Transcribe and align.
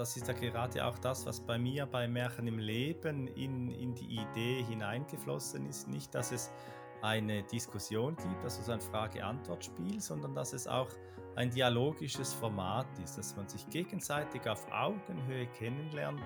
das 0.00 0.16
ist 0.16 0.26
ja 0.26 0.32
gerade 0.32 0.82
auch 0.86 0.98
das, 0.98 1.26
was 1.26 1.40
bei 1.40 1.58
mir 1.58 1.84
bei 1.84 2.08
Märchen 2.08 2.46
im 2.46 2.58
Leben 2.58 3.26
in, 3.26 3.70
in 3.70 3.94
die 3.94 4.16
Idee 4.16 4.62
hineingeflossen 4.62 5.68
ist. 5.68 5.88
Nicht, 5.88 6.14
dass 6.14 6.32
es 6.32 6.50
eine 7.02 7.42
Diskussion 7.42 8.16
gibt, 8.16 8.42
also 8.42 8.62
so 8.62 8.72
ein 8.72 8.80
Frage-Antwort-Spiel, 8.80 10.00
sondern 10.00 10.34
dass 10.34 10.54
es 10.54 10.66
auch 10.66 10.88
ein 11.36 11.50
dialogisches 11.50 12.32
Format 12.32 12.86
ist, 13.04 13.18
dass 13.18 13.36
man 13.36 13.46
sich 13.46 13.68
gegenseitig 13.68 14.48
auf 14.48 14.66
Augenhöhe 14.72 15.46
kennenlernt 15.58 16.22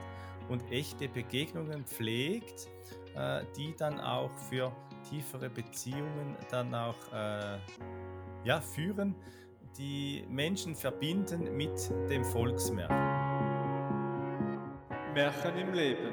und 0.49 0.71
echte 0.71 1.09
Begegnungen 1.09 1.85
pflegt, 1.85 2.69
äh, 3.17 3.43
die 3.57 3.75
dann 3.77 3.99
auch 3.99 4.31
für 4.49 4.71
tiefere 5.11 5.51
Beziehungen 5.51 6.37
dann 6.49 6.73
auch 6.77 7.13
äh, 7.13 7.59
ja, 8.45 8.61
führen, 8.61 9.17
die 9.77 10.25
Menschen 10.29 10.77
verbinden 10.77 11.57
mit 11.57 11.91
dem 12.09 12.25
Volksmärchen. 12.25 13.24
Märchen 15.15 15.57
im 15.57 15.73
Leben. 15.73 16.13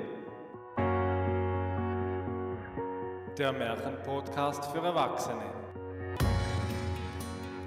Der 3.36 3.52
Märchenpodcast 3.52 4.66
für 4.66 4.78
Erwachsene. 4.78 5.52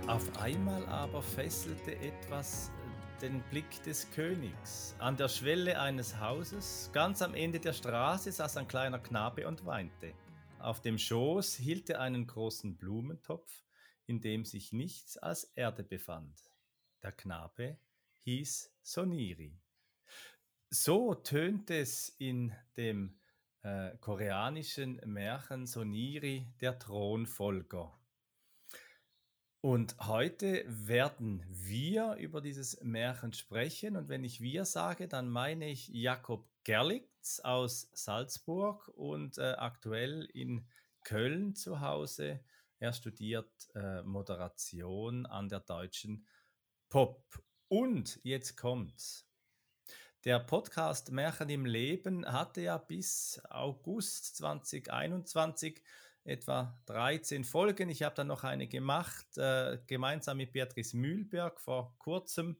Auf 0.06 0.40
einmal 0.40 0.86
aber 0.86 1.20
fesselte 1.20 1.96
etwas 1.96 2.70
den 3.20 3.42
Blick 3.50 3.82
des 3.82 4.08
Königs. 4.12 4.94
An 5.00 5.16
der 5.16 5.26
Schwelle 5.26 5.80
eines 5.80 6.20
Hauses, 6.20 6.90
ganz 6.92 7.20
am 7.20 7.34
Ende 7.34 7.58
der 7.58 7.72
Straße, 7.72 8.30
saß 8.30 8.56
ein 8.58 8.68
kleiner 8.68 9.00
Knabe 9.00 9.48
und 9.48 9.66
weinte. 9.66 10.14
Auf 10.60 10.82
dem 10.82 10.98
Schoß 10.98 11.56
hielt 11.56 11.90
er 11.90 12.00
einen 12.00 12.28
großen 12.28 12.76
Blumentopf, 12.76 13.64
in 14.06 14.20
dem 14.20 14.44
sich 14.44 14.72
nichts 14.72 15.18
als 15.18 15.42
Erde 15.56 15.82
befand. 15.82 16.40
Der 17.02 17.10
Knabe 17.10 17.76
hieß 18.20 18.72
Soniri. 18.82 19.63
So 20.76 21.14
tönt 21.14 21.70
es 21.70 22.08
in 22.18 22.52
dem 22.76 23.16
äh, 23.62 23.96
koreanischen 23.98 25.00
Märchen 25.04 25.68
Soniri, 25.68 26.52
der 26.60 26.80
Thronfolger. 26.80 27.96
Und 29.60 29.94
heute 30.00 30.64
werden 30.66 31.44
wir 31.48 32.14
über 32.14 32.40
dieses 32.40 32.82
Märchen 32.82 33.32
sprechen. 33.32 33.94
Und 33.94 34.08
wenn 34.08 34.24
ich 34.24 34.40
wir 34.40 34.64
sage, 34.64 35.06
dann 35.06 35.28
meine 35.28 35.70
ich 35.70 35.90
Jakob 35.90 36.50
Gerlitz 36.64 37.38
aus 37.38 37.88
Salzburg 37.92 38.88
und 38.96 39.38
äh, 39.38 39.52
aktuell 39.52 40.24
in 40.34 40.66
Köln 41.04 41.54
zu 41.54 41.82
Hause. 41.82 42.40
Er 42.80 42.92
studiert 42.92 43.52
äh, 43.76 44.02
Moderation 44.02 45.24
an 45.26 45.48
der 45.48 45.60
Deutschen 45.60 46.26
Pop. 46.88 47.22
Und 47.68 48.18
jetzt 48.24 48.56
kommt's. 48.56 49.24
Der 50.24 50.38
Podcast 50.38 51.12
Märchen 51.12 51.50
im 51.50 51.66
Leben 51.66 52.24
hatte 52.24 52.62
ja 52.62 52.78
bis 52.78 53.42
August 53.50 54.36
2021 54.36 55.82
etwa 56.24 56.80
13 56.86 57.44
Folgen. 57.44 57.90
Ich 57.90 58.02
habe 58.02 58.14
dann 58.14 58.28
noch 58.28 58.42
eine 58.42 58.66
gemacht, 58.66 59.36
äh, 59.36 59.76
gemeinsam 59.86 60.38
mit 60.38 60.52
Beatrice 60.52 60.96
Mühlberg 60.96 61.60
vor 61.60 61.94
kurzem 61.98 62.56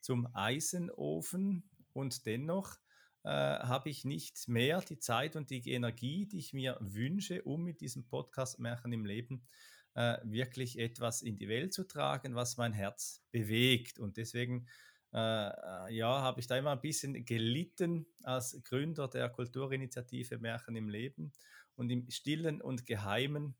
zum 0.00 0.26
Eisenofen. 0.34 1.70
Und 1.92 2.26
dennoch 2.26 2.78
äh, 3.22 3.28
habe 3.28 3.90
ich 3.90 4.04
nicht 4.04 4.48
mehr 4.48 4.80
die 4.80 4.98
Zeit 4.98 5.36
und 5.36 5.50
die 5.50 5.70
Energie, 5.70 6.26
die 6.26 6.40
ich 6.40 6.52
mir 6.52 6.76
wünsche, 6.80 7.44
um 7.44 7.62
mit 7.62 7.80
diesem 7.80 8.08
Podcast 8.08 8.58
Märchen 8.58 8.92
im 8.92 9.04
Leben 9.04 9.46
äh, 9.94 10.18
wirklich 10.24 10.80
etwas 10.80 11.22
in 11.22 11.36
die 11.36 11.48
Welt 11.48 11.72
zu 11.72 11.84
tragen, 11.86 12.34
was 12.34 12.56
mein 12.56 12.72
Herz 12.72 13.24
bewegt. 13.30 14.00
Und 14.00 14.16
deswegen 14.16 14.66
äh, 15.14 15.94
ja, 15.94 16.22
habe 16.22 16.40
ich 16.40 16.48
da 16.48 16.56
immer 16.56 16.72
ein 16.72 16.80
bisschen 16.80 17.24
gelitten 17.24 18.06
als 18.24 18.60
Gründer 18.64 19.08
der 19.08 19.28
Kulturinitiative 19.28 20.38
Märchen 20.38 20.74
im 20.74 20.88
Leben 20.88 21.32
und 21.76 21.90
im 21.90 22.10
stillen 22.10 22.60
und 22.60 22.84
geheimen 22.84 23.56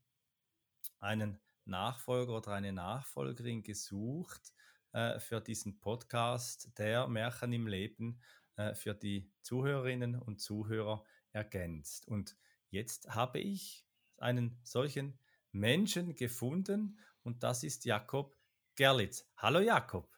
einen 0.99 1.39
Nachfolger 1.63 2.37
oder 2.37 2.51
eine 2.51 2.73
Nachfolgerin 2.73 3.63
gesucht 3.63 4.53
äh, 4.91 5.19
für 5.19 5.39
diesen 5.39 5.79
Podcast, 5.79 6.77
der 6.77 7.07
Märchen 7.07 7.53
im 7.53 7.67
Leben 7.67 8.21
äh, 8.57 8.75
für 8.75 8.93
die 8.93 9.31
Zuhörerinnen 9.41 10.15
und 10.15 10.41
Zuhörer 10.41 11.05
ergänzt. 11.31 12.05
Und 12.07 12.35
jetzt 12.69 13.15
habe 13.15 13.39
ich 13.39 13.85
einen 14.17 14.59
solchen 14.63 15.19
Menschen 15.53 16.15
gefunden 16.15 16.99
und 17.23 17.43
das 17.43 17.63
ist 17.63 17.85
Jakob 17.85 18.37
Gerlitz. 18.75 19.25
Hallo 19.37 19.59
Jakob. 19.61 20.14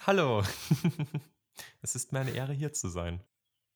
Hallo. 0.00 0.42
es 1.82 1.94
ist 1.94 2.12
mir 2.12 2.20
eine 2.20 2.32
Ehre, 2.32 2.52
hier 2.52 2.72
zu 2.72 2.88
sein. 2.88 3.22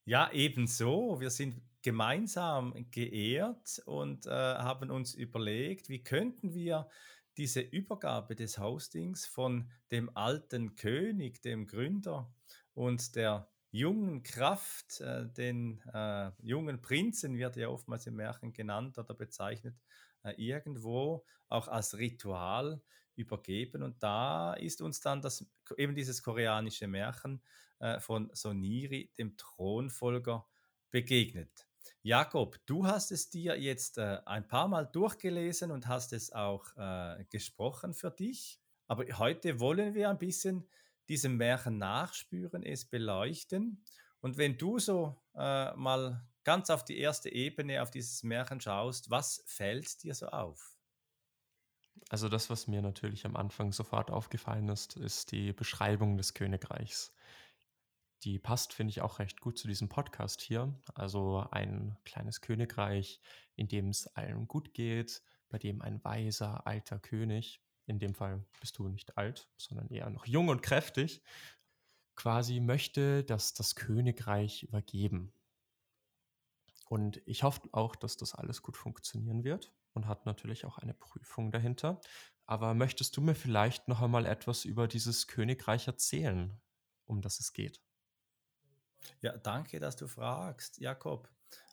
Ja, 0.05 0.31
ebenso. 0.33 1.21
Wir 1.21 1.31
sind 1.31 1.61
gemeinsam 1.83 2.75
geehrt 2.91 3.81
und 3.87 4.27
äh, 4.27 4.31
haben 4.31 4.91
uns 4.91 5.15
überlegt, 5.15 5.89
wie 5.89 6.03
könnten 6.03 6.55
wir 6.55 6.89
diese 7.37 7.61
Übergabe 7.61 8.35
des 8.35 8.59
Hostings 8.59 9.27
von 9.27 9.71
dem 9.91 10.15
alten 10.17 10.75
König, 10.75 11.41
dem 11.41 11.67
Gründer 11.67 12.31
und 12.75 13.15
der 13.17 13.49
jungen 13.71 14.23
Kraft, 14.23 15.01
äh, 15.01 15.27
den 15.29 15.81
äh, 15.93 16.31
jungen 16.43 16.81
Prinzen 16.83 17.37
wird 17.37 17.57
ja 17.57 17.69
oftmals 17.69 18.07
im 18.07 18.17
Märchen 18.17 18.53
genannt 18.53 18.99
oder 18.99 19.15
bezeichnet, 19.15 19.77
äh, 20.25 20.33
irgendwo 20.37 21.25
auch 21.49 21.69
als 21.69 21.97
Ritual 21.97 22.83
übergeben. 23.19 23.83
Und 23.83 24.03
da 24.03 24.55
ist 24.55 24.81
uns 24.81 25.01
dann 25.01 25.21
das, 25.21 25.45
eben 25.77 25.95
dieses 25.95 26.23
koreanische 26.23 26.87
Märchen 26.87 27.43
äh, 27.81 28.01
von 28.01 28.31
Soniri, 28.33 29.13
dem 29.19 29.37
Thronfolger, 29.37 30.47
begegnet. 30.91 31.67
Jakob, 32.03 32.59
du 32.67 32.87
hast 32.87 33.11
es 33.13 33.29
dir 33.29 33.61
jetzt 33.61 33.99
äh, 33.99 34.21
ein 34.25 34.47
paar 34.47 34.69
Mal 34.69 34.87
durchgelesen 34.87 35.71
und 35.71 35.87
hast 35.87 36.13
es 36.13 36.33
auch 36.33 36.65
äh, 36.77 37.25
gesprochen 37.29 37.93
für 37.93 38.11
dich. 38.11 38.61
Aber 38.87 39.05
heute 39.19 39.61
wollen 39.61 39.95
wir 39.95 40.09
ein 40.09 40.19
bisschen 40.19 40.67
diesem 41.09 41.37
Märchen 41.37 41.79
nachspüren, 41.79 42.63
es 42.63 42.85
beleuchten. 42.85 43.83
Und 44.21 44.37
wenn 44.37 44.57
du 44.57 44.79
so 44.79 45.21
äh, 45.35 45.75
mal 45.75 46.27
ganz 46.45 46.71
auf 46.71 46.85
die 46.85 46.99
erste 46.99 47.31
Ebene, 47.31 47.83
auf 47.83 47.91
dieses 47.91 48.23
Märchen 48.23 48.61
schaust, 48.61 49.11
was 49.11 49.43
fällt 49.47 50.03
dir 50.03 50.15
so 50.15 50.29
auf? 50.29 50.78
Also 52.09 52.29
das, 52.29 52.49
was 52.49 52.67
mir 52.67 52.81
natürlich 52.81 53.27
am 53.27 53.37
Anfang 53.37 53.73
sofort 53.73 54.11
aufgefallen 54.11 54.69
ist, 54.69 54.97
ist 54.97 55.31
die 55.31 55.53
Beschreibung 55.53 56.17
des 56.17 56.33
Königreichs. 56.33 57.13
Die 58.25 58.39
passt, 58.39 58.73
finde 58.73 58.91
ich, 58.91 59.03
auch 59.03 59.19
recht 59.19 59.41
gut 59.41 59.59
zu 59.59 59.69
diesem 59.69 59.89
Podcast 59.89 60.41
hier. 60.41 60.75
Also 60.95 61.47
ein 61.51 61.97
kleines 62.05 62.41
Königreich, 62.41 63.21
in 63.57 63.69
dem 63.69 63.91
es 63.91 64.07
allen 64.09 64.49
gut 64.49 64.73
geht, 64.73 65.23
bei 65.51 65.59
dem 65.59 65.83
ein 65.83 66.03
weiser, 66.03 66.67
alter 66.67 66.99
König, 66.99 67.61
in 67.87 67.99
dem 67.99 68.15
Fall 68.15 68.45
bist 68.61 68.79
du 68.79 68.89
nicht 68.89 69.17
alt, 69.17 69.49
sondern 69.57 69.89
eher 69.89 70.11
noch 70.11 70.27
jung 70.27 70.49
und 70.49 70.63
kräftig, 70.63 71.23
quasi 72.17 72.61
möchte, 72.61 73.23
dass 73.23 73.55
das 73.55 73.77
Königreich 73.77 74.63
übergeben. 74.63 75.33
Und 76.87 77.21
ich 77.27 77.43
hoffe 77.43 77.69
auch, 77.73 77.97
dass 77.97 78.17
das 78.17 78.35
alles 78.35 78.63
gut 78.63 78.77
funktionieren 78.77 79.45
wird 79.45 79.73
und 79.99 80.07
hat 80.07 80.27
natürlich 80.27 80.65
auch 80.65 80.79
eine 80.79 80.95
Prüfung 80.95 81.51
dahinter. 81.51 82.01
Aber 82.47 82.73
möchtest 82.73 83.17
du 83.17 83.21
mir 83.21 83.35
vielleicht 83.35 83.89
noch 83.89 84.01
einmal 84.01 84.27
etwas 84.27 84.65
über 84.65 84.87
dieses 84.87 85.27
Königreich 85.27 85.89
erzählen, 85.89 86.61
um 87.05 87.21
das 87.21 87.41
es 87.41 87.53
geht? 87.53 87.83
Ja, 89.21 89.37
danke, 89.37 89.81
dass 89.81 89.97
du 89.97 90.07
fragst, 90.07 90.79
Jakob. 90.79 91.29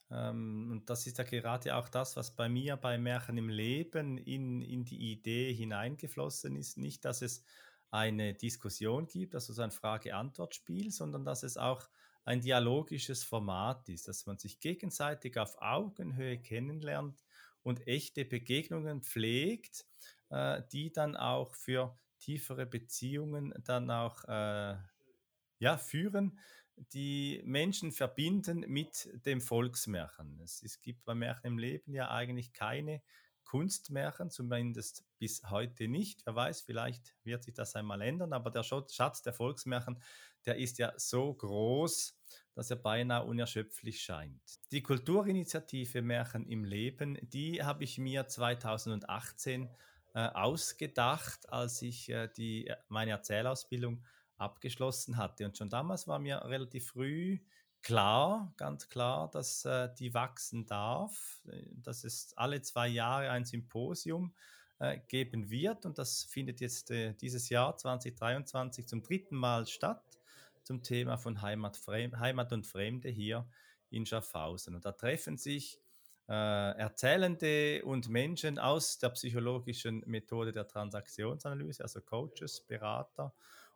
Ähm, 0.09 0.71
und 0.71 0.89
das 0.89 1.05
ist 1.05 1.19
ja 1.19 1.23
gerade 1.23 1.75
auch 1.75 1.87
das, 1.87 2.15
was 2.15 2.35
bei 2.35 2.49
mir 2.49 2.77
bei 2.77 2.97
Märchen 2.97 3.37
im 3.37 3.49
Leben 3.49 4.17
in, 4.17 4.61
in 4.61 4.85
die 4.85 5.11
Idee 5.11 5.53
hineingeflossen 5.53 6.55
ist. 6.55 6.77
Nicht, 6.77 7.05
dass 7.05 7.21
es 7.21 7.43
eine 7.91 8.33
Diskussion 8.33 9.07
gibt, 9.07 9.35
also 9.35 9.53
so 9.53 9.61
ein 9.61 9.71
Frage-Antwort-Spiel, 9.71 10.91
sondern 10.91 11.25
dass 11.25 11.43
es 11.43 11.57
auch 11.57 11.87
ein 12.23 12.41
dialogisches 12.41 13.23
Format 13.23 13.87
ist, 13.87 14.07
dass 14.07 14.25
man 14.25 14.39
sich 14.39 14.59
gegenseitig 14.59 15.37
auf 15.37 15.61
Augenhöhe 15.61 16.39
kennenlernt 16.39 17.23
und 17.65 17.87
echte 17.87 18.25
Begegnungen 18.25 19.01
pflegt, 19.01 19.85
äh, 20.29 20.61
die 20.71 20.91
dann 20.93 21.17
auch 21.17 21.55
für 21.55 21.97
tiefere 22.19 22.67
Beziehungen 22.67 23.53
dann 23.63 23.89
auch 23.89 24.23
äh, 24.25 24.77
ja, 25.59 25.77
führen, 25.77 26.39
die 26.93 27.41
Menschen 27.43 27.91
verbinden 27.91 28.65
mit 28.67 29.09
dem 29.25 29.41
Volksmärchen. 29.41 30.39
Es, 30.41 30.61
es 30.61 30.81
gibt 30.81 31.05
bei 31.05 31.15
Märchen 31.15 31.45
im 31.45 31.57
Leben 31.57 31.93
ja 31.93 32.11
eigentlich 32.11 32.53
keine 32.53 33.01
Kunstmärchen, 33.45 34.29
zumindest 34.29 35.05
bis 35.17 35.43
heute 35.49 35.87
nicht. 35.87 36.25
Wer 36.25 36.35
weiß, 36.35 36.61
vielleicht 36.61 37.15
wird 37.23 37.43
sich 37.43 37.53
das 37.53 37.75
einmal 37.75 38.01
ändern, 38.01 38.33
aber 38.33 38.51
der 38.51 38.63
Schatz 38.63 39.21
der 39.21 39.33
Volksmärchen, 39.33 40.01
der 40.45 40.57
ist 40.57 40.77
ja 40.77 40.93
so 40.97 41.33
groß, 41.33 42.19
dass 42.53 42.69
er 42.69 42.77
beinahe 42.77 43.23
unerschöpflich 43.23 44.01
scheint. 44.01 44.41
Die 44.71 44.81
Kulturinitiative 44.81 46.01
Märchen 46.01 46.45
im 46.47 46.63
Leben, 46.63 47.17
die 47.21 47.63
habe 47.63 47.83
ich 47.83 47.97
mir 47.97 48.27
2018 48.27 49.69
äh, 50.13 50.27
ausgedacht, 50.29 51.51
als 51.51 51.81
ich 51.81 52.09
äh, 52.09 52.29
die, 52.35 52.71
meine 52.87 53.11
Erzählausbildung 53.11 54.03
abgeschlossen 54.37 55.17
hatte. 55.17 55.45
Und 55.45 55.57
schon 55.57 55.69
damals 55.69 56.07
war 56.07 56.19
mir 56.19 56.43
relativ 56.45 56.87
früh 56.87 57.39
klar, 57.85 58.51
ganz 58.57 58.89
klar, 58.89 59.29
dass 59.29 59.63
äh, 59.63 59.89
die 59.99 60.13
wachsen 60.15 60.65
darf, 60.65 61.39
dass 61.83 62.03
es 62.03 62.33
alle 62.35 62.61
zwei 62.63 62.87
Jahre 62.87 63.29
ein 63.29 63.45
Symposium 63.45 64.33
äh, 64.79 64.97
geben 65.07 65.51
wird 65.51 65.85
und 65.85 65.99
das 65.99 66.23
findet 66.23 66.61
jetzt 66.61 66.89
äh, 66.89 67.13
dieses 67.13 67.47
Jahr 67.49 67.77
2023 67.77 68.87
zum 68.87 69.03
dritten 69.03 69.35
Mal 69.35 69.67
statt 69.67 70.03
zum 70.63 70.81
Thema 70.81 71.17
von 71.17 71.43
Heimat, 71.43 71.79
Heimat 71.87 72.51
und 72.51 72.65
Fremde 72.65 73.09
hier 73.09 73.47
in 73.91 74.07
Schaffhausen. 74.07 74.73
Und 74.73 74.83
da 74.83 74.91
treffen 74.91 75.37
sich 75.37 75.79
äh, 76.27 76.33
Erzählende 76.33 77.85
und 77.85 78.09
Menschen 78.09 78.57
aus 78.57 78.97
der 78.97 79.09
psychologischen 79.09 80.01
Methode 80.07 80.51
der 80.51 80.67
Transaktionsanalyse, 80.67 81.83
also 81.83 82.01
Coaches, 82.01 82.61
Berater 82.61 83.31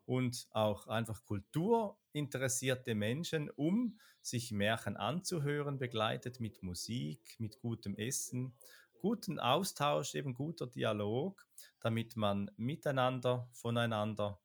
und 0.09 0.47
auch 0.49 0.87
einfach 0.87 1.23
kulturinteressierte 1.23 2.95
Menschen, 2.95 3.51
um 3.51 3.99
sich 4.23 4.51
Märchen 4.51 4.97
anzuhören, 4.97 5.77
begleitet 5.77 6.39
mit 6.39 6.63
Musik, 6.63 7.35
mit 7.37 7.59
gutem 7.59 7.93
Essen, 7.93 8.55
guten 9.01 9.39
Austausch, 9.39 10.15
eben 10.15 10.33
guter 10.33 10.65
Dialog, 10.65 11.45
damit 11.79 12.15
man 12.15 12.49
miteinander, 12.57 13.47
voneinander 13.53 14.39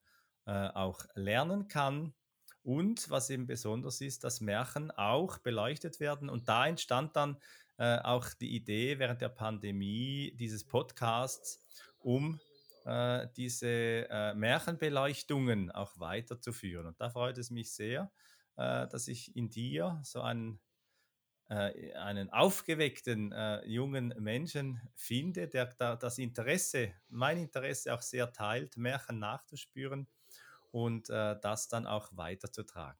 äh, 0.45 0.69
auch 0.69 1.01
lernen 1.15 1.67
kann. 1.67 2.13
Und 2.63 3.09
was 3.09 3.31
eben 3.31 3.47
besonders 3.47 4.03
ist, 4.03 4.23
dass 4.23 4.43
Märchen 4.43 4.91
auch 4.91 5.39
beleuchtet 5.39 5.99
werden. 5.99 6.29
Und 6.29 6.47
da 6.47 6.67
entstand 6.67 7.17
dann 7.17 7.39
äh, 7.79 8.01
auch 8.01 8.35
die 8.35 8.55
Idee 8.55 8.99
während 8.99 9.23
der 9.23 9.31
Pandemie 9.31 10.37
dieses 10.39 10.63
Podcasts, 10.63 11.65
um 12.01 12.39
äh, 12.85 13.29
diese 13.37 13.69
äh, 14.11 14.35
Märchenbeleuchtungen 14.35 15.71
auch 15.71 15.99
weiterzuführen. 15.99 16.87
Und 16.87 17.01
da 17.01 17.11
freut 17.11 17.39
es 17.39 17.51
mich 17.51 17.73
sehr, 17.73 18.13
äh, 18.57 18.87
dass 18.89 19.09
ich 19.09 19.37
in 19.37 19.51
dir 19.51 20.01
so 20.05 20.21
einen, 20.23 20.61
äh, 21.49 21.93
einen 21.95 22.31
aufgeweckten 22.31 23.33
äh, 23.33 23.65
jungen 23.67 24.15
Menschen 24.19 24.81
finde, 24.97 25.49
der 25.49 25.67
da 25.67 25.97
das 25.97 26.19
Interesse, 26.19 26.95
mein 27.09 27.39
Interesse 27.39 27.95
auch 27.95 28.03
sehr 28.03 28.33
teilt, 28.33 28.77
Märchen 28.77 29.19
nachzuspüren 29.19 30.09
und 30.73 31.09
das 31.09 31.69
dann 31.69 31.87
auch 31.87 32.11
weiterzutragen. 32.17 32.99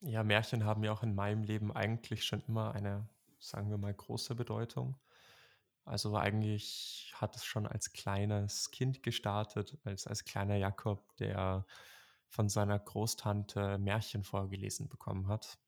Ja, 0.00 0.24
Märchen 0.24 0.64
haben 0.64 0.82
ja 0.84 0.90
auch 0.92 1.02
in 1.04 1.14
meinem 1.14 1.42
Leben 1.44 1.70
eigentlich 1.72 2.24
schon 2.24 2.42
immer 2.48 2.72
eine, 2.74 3.08
sagen 3.38 3.70
wir 3.70 3.78
mal, 3.78 3.94
große 3.94 4.34
Bedeutung. 4.34 4.96
Also 5.88 6.16
eigentlich 6.16 7.12
hat 7.14 7.36
es 7.36 7.44
schon 7.44 7.66
als 7.66 7.92
kleines 7.92 8.70
Kind 8.70 9.02
gestartet, 9.02 9.78
als, 9.84 10.06
als 10.06 10.24
kleiner 10.24 10.56
Jakob, 10.56 11.16
der 11.16 11.66
von 12.28 12.48
seiner 12.48 12.78
Großtante 12.78 13.78
Märchen 13.78 14.22
vorgelesen 14.22 14.88
bekommen 14.88 15.28
hat. 15.28 15.58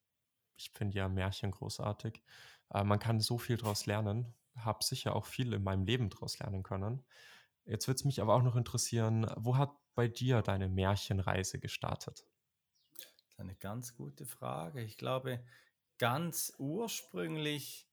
Ich 0.55 0.69
finde 0.71 0.97
ja 0.97 1.09
Märchen 1.09 1.51
großartig. 1.51 2.21
Äh, 2.73 2.83
man 2.83 2.99
kann 2.99 3.19
so 3.19 3.37
viel 3.37 3.57
daraus 3.57 3.85
lernen, 3.85 4.33
habe 4.55 4.83
sicher 4.83 5.15
auch 5.15 5.25
viel 5.25 5.53
in 5.53 5.63
meinem 5.63 5.85
Leben 5.85 6.09
daraus 6.09 6.37
lernen 6.39 6.63
können. 6.63 7.03
Jetzt 7.65 7.87
würde 7.87 7.95
es 7.95 8.05
mich 8.05 8.21
aber 8.21 8.35
auch 8.35 8.43
noch 8.43 8.55
interessieren, 8.55 9.29
wo 9.37 9.57
hat 9.57 9.71
bei 9.95 10.07
dir 10.07 10.41
deine 10.41 10.69
Märchenreise 10.69 11.59
gestartet? 11.59 12.25
eine 13.41 13.55
ganz 13.55 13.95
gute 13.95 14.25
Frage. 14.25 14.81
Ich 14.81 14.97
glaube, 14.97 15.43
ganz 15.97 16.53
ursprünglich 16.57 17.90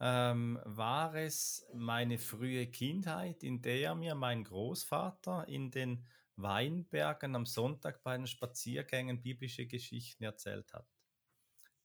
ähm, 0.00 0.58
war 0.64 1.14
es 1.14 1.66
meine 1.74 2.18
frühe 2.18 2.66
Kindheit, 2.66 3.42
in 3.42 3.60
der 3.60 3.94
mir 3.94 4.14
mein 4.14 4.44
Großvater 4.44 5.46
in 5.48 5.70
den 5.70 6.06
Weinbergen 6.36 7.36
am 7.36 7.44
Sonntag 7.44 8.02
bei 8.02 8.16
den 8.16 8.26
Spaziergängen 8.26 9.20
biblische 9.20 9.66
Geschichten 9.66 10.24
erzählt 10.24 10.72
hat. 10.72 10.88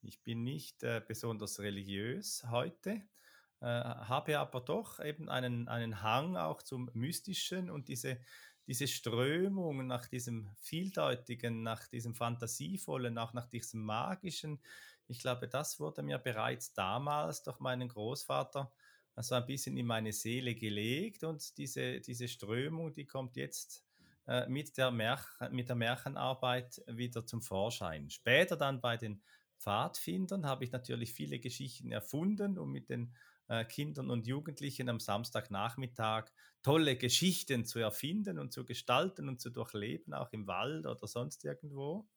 Ich 0.02 0.24
bin 0.24 0.44
nicht 0.44 0.84
äh, 0.84 1.02
besonders 1.06 1.60
religiös 1.60 2.46
heute, 2.50 3.02
äh, 3.60 3.66
habe 3.66 4.40
aber 4.40 4.62
doch 4.62 5.04
eben 5.04 5.30
einen, 5.30 5.68
einen 5.68 6.02
Hang 6.02 6.38
auch 6.38 6.62
zum 6.62 6.90
Mystischen 6.94 7.70
und 7.70 7.90
diese 7.90 8.20
diese 8.68 8.88
Strömung 8.88 9.86
nach 9.88 10.08
diesem 10.08 10.50
Vieldeutigen, 10.60 11.62
nach 11.62 11.88
diesem 11.88 12.16
Fantasievollen, 12.16 13.18
auch 13.18 13.34
nach 13.34 13.48
diesem 13.48 13.84
Magischen, 13.84 14.60
ich 15.07 15.19
glaube, 15.19 15.48
das 15.48 15.80
wurde 15.80 16.04
mir 16.04 16.18
bereits 16.18 16.74
damals 16.74 17.44
durch 17.44 17.60
meinen 17.60 17.88
Großvater 17.88 18.72
so 19.18 19.36
ein 19.36 19.46
bisschen 19.46 19.78
in 19.78 19.86
meine 19.86 20.12
Seele 20.12 20.56
gelegt 20.56 21.24
und 21.24 21.57
diese, 21.57 22.02
diese 22.02 22.28
Strömung, 22.28 22.92
die 22.94 23.06
kommt 23.06 23.38
jetzt 23.38 23.86
äh, 24.28 24.48
mit, 24.48 24.78
der 24.78 24.92
Märchen, 24.92 25.56
mit 25.56 25.69
der 25.69 25.75
Märchenarbeit 25.75 26.81
wieder 26.88 27.25
zum 27.25 27.42
Vorschein. 27.42 28.10
Später 28.10 28.57
dann 28.57 28.81
bei 28.81 28.98
den 28.98 29.22
Pfadfindern 29.57 30.46
habe 30.46 30.66
ich 30.66 30.72
natürlich 30.72 31.13
viele 31.13 31.40
Geschichten 31.40 31.92
erfunden, 31.92 32.58
um 32.58 32.72
mit 32.72 32.90
den 32.90 33.16
äh, 33.48 33.63
Kindern 33.63 34.10
und 34.10 34.28
Jugendlichen 34.28 34.90
am 34.90 35.00
Samstagnachmittag 35.00 36.25
tolle 36.62 36.98
Geschichten 36.98 37.63
zu 37.63 37.80
erfinden 37.80 38.40
und 38.40 38.51
zu 38.51 38.66
gestalten 38.66 39.30
und 39.30 39.40
zu 39.40 39.50
durchleben, 39.50 40.13
auch 40.13 40.31
im 40.34 40.48
Wald 40.48 40.88
oder 40.88 41.08
sonst 41.08 41.46
irgendwo. 41.46 42.08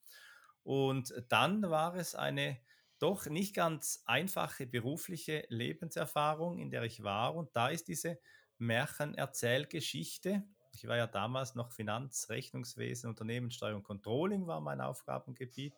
Und 0.62 1.14
dann 1.29 1.62
war 1.70 1.94
es 1.94 2.14
eine 2.14 2.58
doch 2.99 3.27
nicht 3.27 3.55
ganz 3.55 4.03
einfache 4.06 4.67
berufliche 4.67 5.45
Lebenserfahrung, 5.49 6.59
in 6.59 6.71
der 6.71 6.83
ich 6.83 7.03
war. 7.03 7.35
Und 7.35 7.55
da 7.55 7.69
ist 7.69 7.89
diese 7.89 8.19
Märchenerzählgeschichte. 8.59 10.43
Ich 10.73 10.87
war 10.87 10.97
ja 10.97 11.06
damals 11.06 11.55
noch 11.55 11.73
Finanz, 11.73 12.29
Rechnungswesen, 12.29 13.11
Unternehmenssteuer 13.11 13.77
und 13.77 13.85
Controlling 13.85 14.47
war 14.47 14.61
mein 14.61 14.81
Aufgabengebiet. 14.81 15.75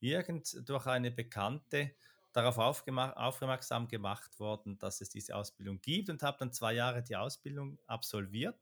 Irgend 0.00 0.68
durch 0.68 0.86
eine 0.86 1.10
Bekannte 1.10 1.92
darauf 2.32 2.58
aufmerksam 2.58 3.88
gemacht 3.88 4.38
worden, 4.38 4.78
dass 4.78 5.00
es 5.00 5.08
diese 5.08 5.34
Ausbildung 5.34 5.80
gibt 5.80 6.10
und 6.10 6.22
habe 6.22 6.38
dann 6.38 6.52
zwei 6.52 6.74
Jahre 6.74 7.02
die 7.02 7.16
Ausbildung 7.16 7.78
absolviert, 7.86 8.60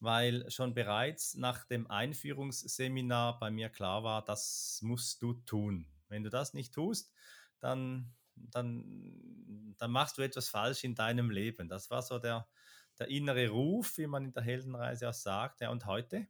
weil 0.00 0.50
schon 0.50 0.72
bereits 0.72 1.34
nach 1.34 1.64
dem 1.64 1.90
Einführungsseminar 1.90 3.38
bei 3.38 3.50
mir 3.50 3.68
klar 3.68 4.02
war, 4.04 4.24
das 4.24 4.80
musst 4.82 5.20
du 5.20 5.34
tun. 5.34 5.86
Wenn 6.08 6.22
du 6.22 6.30
das 6.30 6.54
nicht 6.54 6.74
tust, 6.74 7.12
dann, 7.60 8.14
dann, 8.34 9.74
dann 9.78 9.90
machst 9.90 10.18
du 10.18 10.22
etwas 10.22 10.48
falsch 10.48 10.84
in 10.84 10.94
deinem 10.94 11.30
Leben. 11.30 11.68
Das 11.68 11.90
war 11.90 12.02
so 12.02 12.18
der, 12.18 12.48
der 12.98 13.08
innere 13.08 13.48
Ruf, 13.48 13.98
wie 13.98 14.06
man 14.06 14.24
in 14.24 14.32
der 14.32 14.42
Heldenreise 14.42 15.08
auch 15.08 15.14
sagt. 15.14 15.60
Ja, 15.60 15.70
und 15.70 15.86
heute 15.86 16.26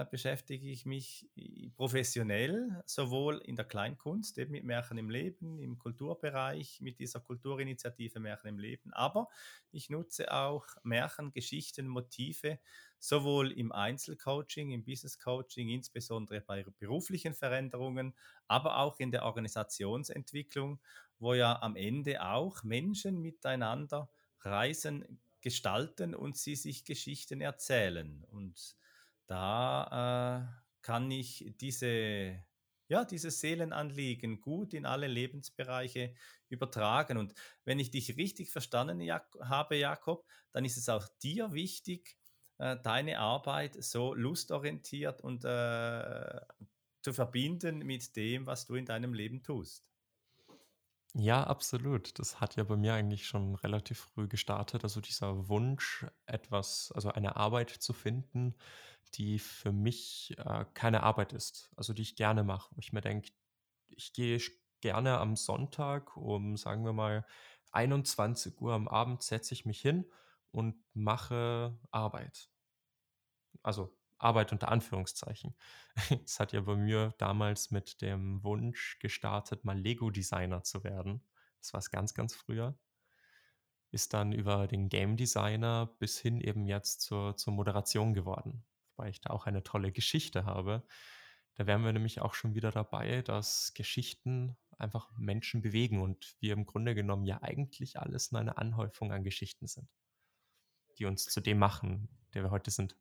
äh, 0.00 0.04
beschäftige 0.10 0.68
ich 0.68 0.86
mich 0.86 1.28
professionell 1.76 2.82
sowohl 2.86 3.38
in 3.38 3.56
der 3.56 3.64
Kleinkunst, 3.64 4.38
eben 4.38 4.52
mit 4.52 4.64
Märchen 4.64 4.98
im 4.98 5.10
Leben, 5.10 5.58
im 5.58 5.78
Kulturbereich, 5.78 6.80
mit 6.80 6.98
dieser 6.98 7.20
Kulturinitiative 7.20 8.20
Märchen 8.20 8.48
im 8.48 8.58
Leben, 8.58 8.92
aber 8.92 9.28
ich 9.70 9.90
nutze 9.90 10.32
auch 10.32 10.66
Märchen, 10.82 11.32
Geschichten, 11.32 11.86
Motive 11.86 12.58
sowohl 12.98 13.52
im 13.52 13.70
Einzelcoaching, 13.70 14.70
im 14.70 14.84
Business 14.84 15.18
Coaching, 15.18 15.68
insbesondere 15.68 16.40
bei 16.40 16.64
beruflichen 16.78 17.34
Veränderungen, 17.34 18.14
aber 18.48 18.78
auch 18.78 18.98
in 18.98 19.10
der 19.10 19.24
Organisationsentwicklung, 19.24 20.80
wo 21.18 21.34
ja 21.34 21.60
am 21.60 21.76
Ende 21.76 22.22
auch 22.22 22.64
Menschen 22.64 23.20
miteinander 23.20 24.10
reisen, 24.40 25.20
gestalten 25.40 26.14
und 26.14 26.36
sie 26.38 26.56
sich 26.56 26.84
Geschichten 26.84 27.42
erzählen. 27.42 28.24
Und 28.30 28.76
da 29.26 30.48
äh, 30.60 30.64
kann 30.82 31.10
ich 31.10 31.54
diese, 31.60 32.44
ja, 32.88 33.04
dieses 33.04 33.40
Seelenanliegen 33.40 34.40
gut 34.40 34.74
in 34.74 34.86
alle 34.86 35.06
Lebensbereiche 35.06 36.14
übertragen. 36.48 37.16
Und 37.18 37.34
wenn 37.64 37.78
ich 37.78 37.90
dich 37.90 38.16
richtig 38.16 38.50
verstanden 38.50 39.00
Jak 39.00 39.28
habe, 39.40 39.76
Jakob, 39.76 40.26
dann 40.52 40.64
ist 40.64 40.76
es 40.76 40.88
auch 40.88 41.08
dir 41.22 41.52
wichtig, 41.52 42.16
äh, 42.58 42.76
deine 42.82 43.18
Arbeit 43.18 43.82
so 43.82 44.14
lustorientiert 44.14 45.20
und 45.20 45.44
äh, 45.44 46.40
zu 47.02 47.12
verbinden 47.12 47.78
mit 47.78 48.16
dem, 48.16 48.46
was 48.46 48.66
du 48.66 48.74
in 48.76 48.86
deinem 48.86 49.14
Leben 49.14 49.42
tust. 49.42 49.93
Ja, 51.16 51.44
absolut. 51.44 52.18
Das 52.18 52.40
hat 52.40 52.56
ja 52.56 52.64
bei 52.64 52.76
mir 52.76 52.94
eigentlich 52.94 53.26
schon 53.26 53.54
relativ 53.54 54.00
früh 54.14 54.26
gestartet. 54.26 54.82
Also 54.82 55.00
dieser 55.00 55.48
Wunsch, 55.48 56.04
etwas, 56.26 56.90
also 56.92 57.10
eine 57.10 57.36
Arbeit 57.36 57.70
zu 57.70 57.92
finden, 57.92 58.54
die 59.14 59.38
für 59.38 59.70
mich 59.70 60.34
äh, 60.38 60.64
keine 60.74 61.04
Arbeit 61.04 61.32
ist, 61.32 61.70
also 61.76 61.92
die 61.92 62.02
ich 62.02 62.16
gerne 62.16 62.42
mache. 62.42 62.74
Wo 62.74 62.80
ich 62.80 62.92
mir 62.92 63.00
denke, 63.00 63.30
ich 63.88 64.12
gehe 64.12 64.40
gerne 64.80 65.18
am 65.18 65.36
Sonntag 65.36 66.16
um, 66.16 66.56
sagen 66.56 66.84
wir 66.84 66.92
mal, 66.92 67.24
21 67.72 68.60
Uhr 68.60 68.72
am 68.74 68.88
Abend 68.88 69.22
setze 69.22 69.54
ich 69.54 69.64
mich 69.66 69.80
hin 69.80 70.06
und 70.50 70.76
mache 70.94 71.78
Arbeit. 71.92 72.50
Also 73.64 73.92
Arbeit 74.24 74.52
unter 74.52 74.70
Anführungszeichen. 74.70 75.54
Es 76.24 76.40
hat 76.40 76.52
ja 76.52 76.60
bei 76.60 76.76
mir 76.76 77.14
damals 77.18 77.70
mit 77.70 78.00
dem 78.02 78.42
Wunsch 78.42 78.98
gestartet, 78.98 79.64
mal 79.64 79.78
Lego-Designer 79.78 80.62
zu 80.64 80.84
werden. 80.84 81.22
Das 81.60 81.72
war 81.72 81.78
es 81.78 81.90
ganz, 81.90 82.14
ganz 82.14 82.34
früher. 82.34 82.76
Ist 83.90 84.12
dann 84.12 84.32
über 84.32 84.66
den 84.66 84.88
Game 84.88 85.16
Designer 85.16 85.94
bis 85.98 86.18
hin 86.18 86.40
eben 86.40 86.66
jetzt 86.66 87.00
zur, 87.02 87.36
zur 87.36 87.52
Moderation 87.52 88.12
geworden 88.12 88.64
weil 88.96 89.10
ich 89.10 89.20
da 89.20 89.30
auch 89.30 89.46
eine 89.46 89.62
tolle 89.62 89.92
Geschichte 89.92 90.44
habe. 90.44 90.82
Da 91.54 91.66
wären 91.66 91.84
wir 91.84 91.92
nämlich 91.92 92.20
auch 92.20 92.34
schon 92.34 92.54
wieder 92.54 92.70
dabei, 92.70 93.22
dass 93.22 93.72
Geschichten 93.74 94.56
einfach 94.78 95.10
Menschen 95.16 95.62
bewegen 95.62 96.02
und 96.02 96.36
wir 96.40 96.52
im 96.52 96.66
Grunde 96.66 96.94
genommen 96.94 97.24
ja 97.24 97.42
eigentlich 97.42 97.98
alles 97.98 98.32
nur 98.32 98.40
eine 98.40 98.58
Anhäufung 98.58 99.12
an 99.12 99.22
Geschichten 99.22 99.68
sind, 99.68 99.88
die 100.98 101.04
uns 101.04 101.26
zu 101.26 101.40
dem 101.40 101.58
machen, 101.58 102.08
der 102.34 102.42
wir 102.42 102.50
heute 102.50 102.70
sind. 102.70 102.96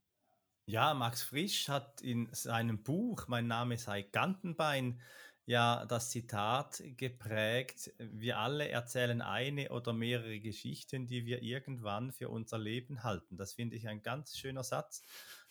Ja, 0.65 0.93
Max 0.93 1.23
Frisch 1.23 1.67
hat 1.67 1.99
in 1.99 2.29
seinem 2.31 2.83
Buch 2.83 3.27
Mein 3.27 3.47
Name 3.47 3.77
sei 3.77 4.01
Gantenbein 4.01 5.01
ja 5.45 5.85
das 5.85 6.09
Zitat 6.09 6.81
geprägt, 6.95 7.91
wir 7.97 8.37
alle 8.37 8.69
erzählen 8.69 9.21
eine 9.21 9.71
oder 9.71 9.91
mehrere 9.91 10.39
Geschichten, 10.39 11.05
die 11.05 11.25
wir 11.25 11.41
irgendwann 11.41 12.13
für 12.13 12.29
unser 12.29 12.57
Leben 12.57 13.03
halten. 13.03 13.35
Das 13.35 13.51
finde 13.51 13.75
ich 13.75 13.89
ein 13.89 14.03
ganz 14.03 14.37
schöner 14.37 14.63
Satz 14.63 15.01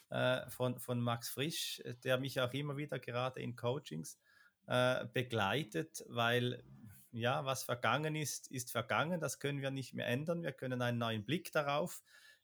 äh, 0.08 0.48
von, 0.48 0.78
von 0.78 0.98
Max 0.98 1.28
Frisch, 1.28 1.82
der 2.04 2.16
mich 2.16 2.40
auch 2.40 2.54
immer 2.54 2.78
wieder 2.78 2.98
gerade 2.98 3.42
in 3.42 3.54
Coachings 3.54 4.18
äh, 4.66 5.04
begleitet, 5.12 6.02
weil 6.08 6.64
ja, 7.10 7.44
was 7.44 7.64
vergangen 7.64 8.16
ist, 8.16 8.50
ist 8.50 8.70
vergangen, 8.70 9.20
das 9.20 9.38
können 9.38 9.60
wir 9.60 9.70
nicht 9.70 9.92
mehr 9.92 10.06
ändern, 10.06 10.42
wir 10.42 10.52
können 10.52 10.80
einen 10.80 10.96
neuen 10.96 11.26
Blick 11.26 11.52
darauf 11.52 12.02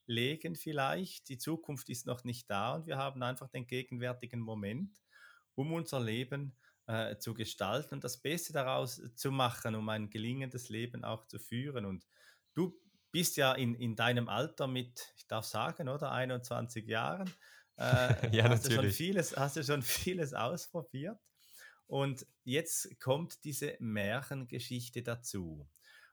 legen 0.08 0.56
vielleicht, 0.56 1.28
die 1.28 1.38
Zukunft 1.38 1.88
ist 1.88 2.06
noch 2.06 2.24
nicht 2.24 2.50
da 2.50 2.74
und 2.74 2.86
wir 2.86 2.96
haben 2.96 3.22
einfach 3.22 3.48
den 3.48 3.66
gegenwärtigen 3.66 4.40
Moment, 4.40 5.00
um 5.54 5.72
unser 5.72 6.00
Leben 6.00 6.52
zu 6.52 6.68
äh, 6.88 7.18
zu 7.18 7.34
gestalten 7.34 7.96
und 7.96 8.04
das 8.04 8.16
Beste 8.16 8.54
daraus 8.54 9.00
zu 9.14 9.30
machen, 9.30 9.74
um 9.74 9.88
ein 9.90 10.08
gelingendes 10.08 10.70
Leben 10.70 11.04
auch 11.04 11.26
zu 11.26 11.38
führen. 11.38 11.84
Und 11.84 12.06
du 12.54 12.74
bist 13.12 13.36
ja 13.36 13.52
in, 13.52 13.74
in 13.74 13.94
deinem 13.94 14.28
Alter 14.28 14.66
mit, 14.66 15.12
ich 15.16 15.26
darf 15.26 15.44
sagen, 15.44 15.88
oder 15.88 16.12
21 16.12 16.86
Jahren. 16.86 17.30
Äh, 17.76 17.82
ja, 18.34 18.48
hast 18.48 18.64
natürlich. 18.64 18.68
Du 18.68 18.74
schon 18.74 18.90
vieles, 18.90 19.36
hast 19.36 19.56
du 19.56 19.64
schon 19.64 19.82
vieles 19.82 20.32
ausprobiert. 20.32 21.18
Und 21.86 22.26
jetzt 22.44 22.98
kommt 23.00 23.44
diese 23.44 23.76
Märchengeschichte 23.80 25.02
dazu. 25.02 25.68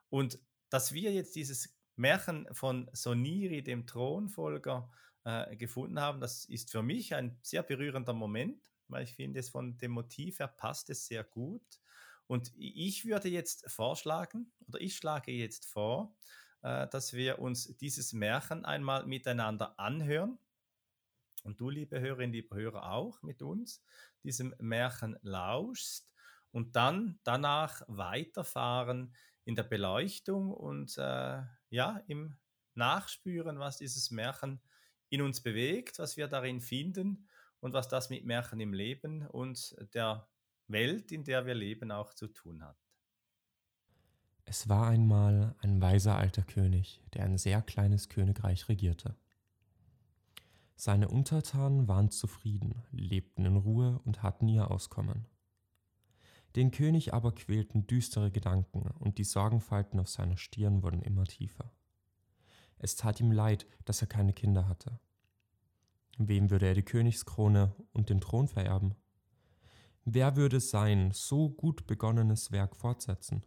Und 0.09 0.39
dass 0.69 0.93
wir 0.93 1.13
jetzt 1.13 1.35
dieses 1.35 1.74
Märchen 1.95 2.47
von 2.51 2.89
Soniri, 2.93 3.63
dem 3.63 3.87
Thronfolger, 3.87 4.89
äh, 5.25 5.55
gefunden 5.55 5.99
haben, 5.99 6.21
das 6.21 6.45
ist 6.45 6.71
für 6.71 6.83
mich 6.83 7.15
ein 7.15 7.37
sehr 7.41 7.63
berührender 7.63 8.13
Moment, 8.13 8.71
weil 8.87 9.03
ich 9.03 9.15
finde, 9.15 9.39
es 9.39 9.49
von 9.49 9.77
dem 9.77 9.91
Motiv 9.91 10.39
her 10.39 10.47
passt 10.47 10.89
es 10.89 11.07
sehr 11.07 11.23
gut. 11.23 11.79
Und 12.27 12.51
ich 12.55 13.05
würde 13.05 13.29
jetzt 13.29 13.69
vorschlagen, 13.69 14.51
oder 14.67 14.79
ich 14.79 14.95
schlage 14.95 15.31
jetzt 15.31 15.65
vor, 15.65 16.15
äh, 16.61 16.87
dass 16.87 17.13
wir 17.13 17.39
uns 17.39 17.75
dieses 17.77 18.13
Märchen 18.13 18.65
einmal 18.65 19.05
miteinander 19.05 19.79
anhören. 19.79 20.37
Und 21.43 21.59
du, 21.59 21.69
liebe 21.69 21.99
Hörerinnen, 21.99 22.33
liebe 22.33 22.55
Hörer, 22.55 22.91
auch 22.91 23.21
mit 23.21 23.41
uns 23.41 23.83
diesem 24.23 24.55
Märchen 24.59 25.17
lauschst 25.21 26.13
und 26.51 26.75
dann 26.75 27.19
danach 27.23 27.83
weiterfahren 27.87 29.15
in 29.43 29.55
der 29.55 29.63
Beleuchtung 29.63 30.51
und 30.51 30.97
äh, 30.97 31.41
ja, 31.75 32.01
im 32.07 32.35
Nachspüren, 32.73 33.59
was 33.59 33.77
dieses 33.77 34.09
Märchen 34.09 34.61
in 35.09 35.21
uns 35.21 35.41
bewegt, 35.41 35.99
was 35.99 36.15
wir 36.17 36.27
darin 36.27 36.61
finden 36.61 37.27
und 37.59 37.73
was 37.73 37.89
das 37.89 38.09
mit 38.09 38.25
Märchen 38.25 38.59
im 38.61 38.73
Leben 38.73 39.27
und 39.27 39.75
der 39.93 40.27
Welt, 40.67 41.11
in 41.11 41.25
der 41.25 41.45
wir 41.45 41.53
leben, 41.53 41.91
auch 41.91 42.13
zu 42.13 42.27
tun 42.27 42.63
hat. 42.63 42.77
Es 44.45 44.69
war 44.69 44.87
einmal 44.87 45.55
ein 45.59 45.81
weiser 45.81 46.17
alter 46.17 46.43
König, 46.43 47.01
der 47.13 47.25
ein 47.25 47.37
sehr 47.37 47.61
kleines 47.61 48.09
Königreich 48.09 48.69
regierte. 48.69 49.15
Seine 50.77 51.09
Untertanen 51.09 51.87
waren 51.87 52.09
zufrieden, 52.09 52.83
lebten 52.91 53.45
in 53.45 53.57
Ruhe 53.57 53.99
und 54.05 54.23
hatten 54.23 54.47
ihr 54.47 54.71
Auskommen. 54.71 55.25
Den 56.55 56.71
König 56.71 57.13
aber 57.13 57.33
quälten 57.33 57.85
düstere 57.85 58.31
Gedanken, 58.31 58.89
und 58.99 59.17
die 59.17 59.25
Sorgenfalten 59.25 59.99
auf 59.99 60.09
seiner 60.09 60.37
Stirn 60.37 60.83
wurden 60.83 61.01
immer 61.01 61.25
tiefer. 61.25 61.71
Es 62.77 62.95
tat 62.95 63.19
ihm 63.19 63.31
leid, 63.31 63.65
dass 63.83 64.01
er 64.01 64.07
keine 64.07 64.33
Kinder 64.33 64.67
hatte. 64.67 64.99
Wem 66.17 66.49
würde 66.49 66.67
er 66.67 66.75
die 66.75 66.83
Königskrone 66.83 67.75
und 67.91 68.09
den 68.09 68.21
Thron 68.21 68.47
vererben? 68.47 68.95
Wer 70.05 70.35
würde 70.37 70.59
sein 70.59 71.11
so 71.11 71.49
gut 71.49 71.87
begonnenes 71.87 72.51
Werk 72.51 72.75
fortsetzen? 72.75 73.43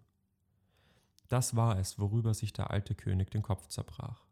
Das 1.28 1.56
war 1.56 1.78
es, 1.78 1.98
worüber 1.98 2.34
sich 2.34 2.52
der 2.52 2.70
alte 2.70 2.94
König 2.94 3.30
den 3.30 3.42
Kopf 3.42 3.68
zerbrach. 3.68 4.26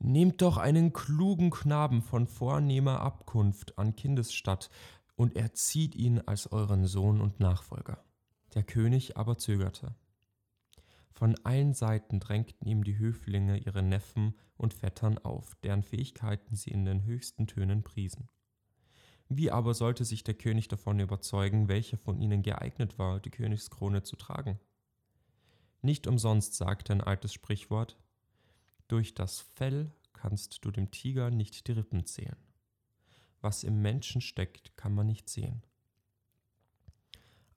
Nehmt 0.00 0.42
doch 0.42 0.56
einen 0.56 0.92
klugen 0.92 1.50
Knaben 1.50 2.02
von 2.02 2.28
vornehmer 2.28 3.00
Abkunft 3.00 3.78
an 3.78 3.96
Kindesstatt 3.96 4.70
und 5.18 5.34
erzieht 5.34 5.96
ihn 5.96 6.20
als 6.20 6.52
euren 6.52 6.86
Sohn 6.86 7.20
und 7.20 7.40
Nachfolger. 7.40 8.04
Der 8.54 8.62
König 8.62 9.16
aber 9.16 9.36
zögerte. 9.36 9.96
Von 11.10 11.34
allen 11.42 11.74
Seiten 11.74 12.20
drängten 12.20 12.68
ihm 12.68 12.84
die 12.84 12.98
Höflinge 12.98 13.58
ihre 13.58 13.82
Neffen 13.82 14.34
und 14.56 14.74
Vettern 14.74 15.18
auf, 15.18 15.56
deren 15.56 15.82
Fähigkeiten 15.82 16.54
sie 16.54 16.70
in 16.70 16.84
den 16.84 17.02
höchsten 17.02 17.48
Tönen 17.48 17.82
priesen. 17.82 18.28
Wie 19.28 19.50
aber 19.50 19.74
sollte 19.74 20.04
sich 20.04 20.22
der 20.22 20.34
König 20.34 20.68
davon 20.68 21.00
überzeugen, 21.00 21.66
welcher 21.66 21.98
von 21.98 22.20
ihnen 22.20 22.42
geeignet 22.44 22.96
war, 22.96 23.18
die 23.18 23.30
Königskrone 23.30 24.04
zu 24.04 24.14
tragen? 24.14 24.60
Nicht 25.82 26.06
umsonst 26.06 26.54
sagte 26.54 26.92
ein 26.92 27.00
altes 27.00 27.32
Sprichwort 27.32 27.98
Durch 28.86 29.16
das 29.16 29.40
Fell 29.40 29.90
kannst 30.12 30.64
du 30.64 30.70
dem 30.70 30.92
Tiger 30.92 31.32
nicht 31.32 31.66
die 31.66 31.72
Rippen 31.72 32.06
zählen. 32.06 32.47
Was 33.40 33.64
im 33.64 33.80
Menschen 33.82 34.20
steckt, 34.20 34.76
kann 34.76 34.94
man 34.94 35.06
nicht 35.06 35.28
sehen. 35.28 35.62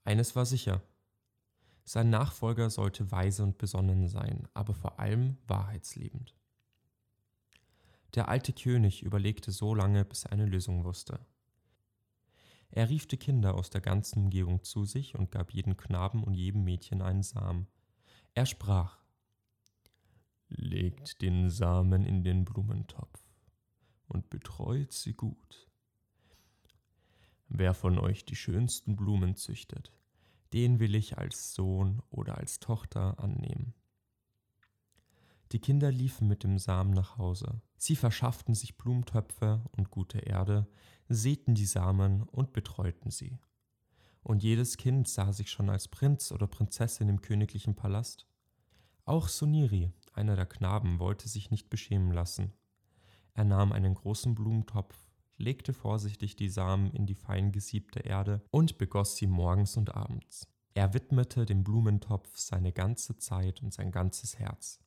Eines 0.04 0.34
war 0.36 0.46
sicher, 0.46 0.82
sein 1.84 2.10
Nachfolger 2.10 2.70
sollte 2.70 3.10
weise 3.10 3.42
und 3.42 3.58
besonnen 3.58 4.08
sein, 4.08 4.48
aber 4.54 4.74
vor 4.74 5.00
allem 5.00 5.38
wahrheitsliebend. 5.46 6.36
Der 8.14 8.28
alte 8.28 8.52
König 8.52 9.02
überlegte 9.02 9.52
so 9.52 9.74
lange, 9.74 10.04
bis 10.04 10.24
er 10.24 10.32
eine 10.32 10.46
Lösung 10.46 10.84
wusste. 10.84 11.18
Er 12.70 12.88
rief 12.88 13.06
die 13.06 13.16
Kinder 13.16 13.54
aus 13.54 13.70
der 13.70 13.80
ganzen 13.80 14.24
Umgebung 14.24 14.62
zu 14.62 14.84
sich 14.84 15.14
und 15.14 15.30
gab 15.30 15.52
jedem 15.52 15.76
Knaben 15.76 16.22
und 16.24 16.34
jedem 16.34 16.64
Mädchen 16.64 17.02
einen 17.02 17.22
Samen. 17.22 17.66
Er 18.34 18.46
sprach 18.46 19.02
Legt 20.48 21.22
den 21.22 21.48
Samen 21.48 22.04
in 22.04 22.24
den 22.24 22.44
Blumentopf 22.44 23.20
und 24.06 24.28
betreut 24.28 24.92
sie 24.92 25.14
gut. 25.14 25.71
Wer 27.54 27.74
von 27.74 27.98
euch 27.98 28.24
die 28.24 28.34
schönsten 28.34 28.96
Blumen 28.96 29.36
züchtet, 29.36 29.92
den 30.54 30.80
will 30.80 30.94
ich 30.94 31.18
als 31.18 31.52
Sohn 31.52 32.00
oder 32.08 32.38
als 32.38 32.60
Tochter 32.60 33.22
annehmen. 33.22 33.74
Die 35.52 35.58
Kinder 35.58 35.92
liefen 35.92 36.28
mit 36.28 36.44
dem 36.44 36.58
Samen 36.58 36.94
nach 36.94 37.18
Hause. 37.18 37.60
Sie 37.76 37.94
verschafften 37.94 38.54
sich 38.54 38.78
Blumentöpfe 38.78 39.62
und 39.72 39.90
gute 39.90 40.20
Erde, 40.20 40.66
säten 41.10 41.54
die 41.54 41.66
Samen 41.66 42.22
und 42.22 42.54
betreuten 42.54 43.10
sie. 43.10 43.38
Und 44.22 44.42
jedes 44.42 44.78
Kind 44.78 45.06
sah 45.06 45.30
sich 45.34 45.50
schon 45.50 45.68
als 45.68 45.88
Prinz 45.88 46.32
oder 46.32 46.46
Prinzessin 46.46 47.10
im 47.10 47.20
königlichen 47.20 47.74
Palast. 47.74 48.26
Auch 49.04 49.28
Soniri, 49.28 49.92
einer 50.14 50.36
der 50.36 50.46
Knaben, 50.46 51.00
wollte 51.00 51.28
sich 51.28 51.50
nicht 51.50 51.68
beschämen 51.68 52.12
lassen. 52.12 52.54
Er 53.34 53.44
nahm 53.44 53.72
einen 53.72 53.92
großen 53.92 54.34
Blumentopf, 54.34 55.11
legte 55.36 55.72
vorsichtig 55.72 56.36
die 56.36 56.48
Samen 56.48 56.90
in 56.92 57.06
die 57.06 57.14
fein 57.14 57.52
gesiebte 57.52 58.00
Erde 58.00 58.42
und 58.50 58.78
begoss 58.78 59.16
sie 59.16 59.26
morgens 59.26 59.76
und 59.76 59.94
abends. 59.94 60.48
Er 60.74 60.94
widmete 60.94 61.44
dem 61.44 61.64
Blumentopf 61.64 62.36
seine 62.36 62.72
ganze 62.72 63.18
Zeit 63.18 63.62
und 63.62 63.74
sein 63.74 63.90
ganzes 63.90 64.38
Herz. 64.38 64.80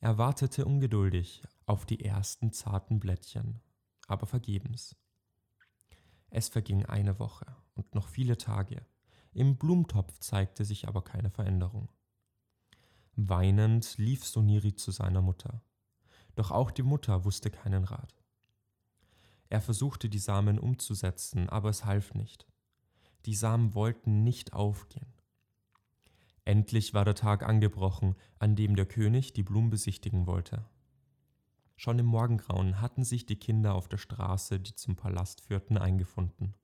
Er 0.00 0.18
wartete 0.18 0.64
ungeduldig 0.64 1.42
auf 1.66 1.86
die 1.86 2.04
ersten 2.04 2.52
zarten 2.52 2.98
Blättchen, 2.98 3.60
aber 4.06 4.26
vergebens. 4.26 4.96
Es 6.30 6.48
verging 6.48 6.86
eine 6.86 7.18
Woche 7.18 7.46
und 7.74 7.94
noch 7.94 8.08
viele 8.08 8.38
Tage. 8.38 8.86
Im 9.32 9.56
Blumentopf 9.56 10.18
zeigte 10.18 10.64
sich 10.64 10.88
aber 10.88 11.02
keine 11.02 11.30
Veränderung. 11.30 11.88
Weinend 13.14 13.98
lief 13.98 14.24
Soniri 14.24 14.74
zu 14.74 14.90
seiner 14.90 15.22
Mutter. 15.22 15.62
Doch 16.34 16.50
auch 16.50 16.70
die 16.70 16.82
Mutter 16.82 17.24
wusste 17.24 17.50
keinen 17.50 17.84
Rat. 17.84 18.19
Er 19.50 19.60
versuchte 19.60 20.08
die 20.08 20.18
Samen 20.18 20.58
umzusetzen, 20.58 21.48
aber 21.48 21.68
es 21.68 21.84
half 21.84 22.14
nicht. 22.14 22.46
Die 23.26 23.34
Samen 23.34 23.74
wollten 23.74 24.22
nicht 24.22 24.52
aufgehen. 24.52 25.12
Endlich 26.44 26.94
war 26.94 27.04
der 27.04 27.16
Tag 27.16 27.42
angebrochen, 27.42 28.14
an 28.38 28.56
dem 28.56 28.76
der 28.76 28.86
König 28.86 29.32
die 29.32 29.42
Blumen 29.42 29.68
besichtigen 29.68 30.26
wollte. 30.26 30.64
Schon 31.76 31.98
im 31.98 32.06
Morgengrauen 32.06 32.80
hatten 32.80 33.04
sich 33.04 33.26
die 33.26 33.38
Kinder 33.38 33.74
auf 33.74 33.88
der 33.88 33.98
Straße, 33.98 34.60
die 34.60 34.74
zum 34.74 34.96
Palast 34.96 35.40
führten, 35.40 35.78
eingefunden. 35.78 36.54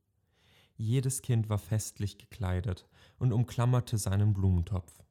Jedes 0.76 1.22
Kind 1.22 1.48
war 1.48 1.58
festlich 1.58 2.18
gekleidet 2.18 2.88
und 3.18 3.32
umklammerte 3.32 3.98
seinen 3.98 4.32
Blumentopf. 4.32 5.02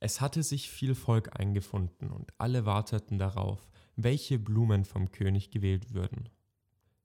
Es 0.00 0.20
hatte 0.20 0.42
sich 0.42 0.70
viel 0.70 0.94
Volk 0.94 1.38
eingefunden 1.38 2.10
und 2.10 2.32
alle 2.38 2.66
warteten 2.66 3.18
darauf, 3.18 3.70
welche 3.96 4.38
Blumen 4.38 4.84
vom 4.84 5.10
König 5.10 5.50
gewählt 5.50 5.94
würden. 5.94 6.28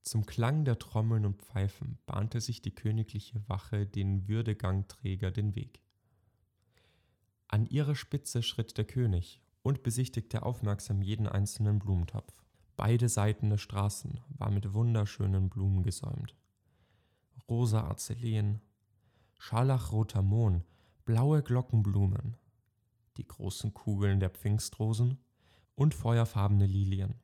Zum 0.03 0.25
Klang 0.25 0.65
der 0.65 0.79
Trommeln 0.79 1.25
und 1.25 1.41
Pfeifen 1.41 1.99
bahnte 2.05 2.41
sich 2.41 2.61
die 2.61 2.75
königliche 2.75 3.47
Wache 3.47 3.85
den 3.85 4.27
Würdegangträger 4.27 5.31
den 5.31 5.55
Weg. 5.55 5.81
An 7.47 7.65
ihrer 7.67 7.95
Spitze 7.95 8.43
schritt 8.43 8.77
der 8.77 8.85
König 8.85 9.41
und 9.61 9.83
besichtigte 9.83 10.43
aufmerksam 10.43 11.01
jeden 11.01 11.27
einzelnen 11.27 11.79
Blumentopf. 11.79 12.33
Beide 12.75 13.09
Seiten 13.09 13.49
der 13.49 13.57
Straßen 13.57 14.19
war 14.29 14.49
mit 14.49 14.73
wunderschönen 14.73 15.49
Blumen 15.49 15.83
gesäumt. 15.83 16.35
Rosa 17.47 17.87
Azaleen, 17.87 18.61
scharlachroter 19.37 20.23
Mohn, 20.23 20.63
blaue 21.05 21.43
Glockenblumen, 21.43 22.37
die 23.17 23.27
großen 23.27 23.73
Kugeln 23.73 24.19
der 24.19 24.29
Pfingstrosen 24.29 25.17
und 25.75 25.93
feuerfarbene 25.93 26.65
Lilien. 26.65 27.15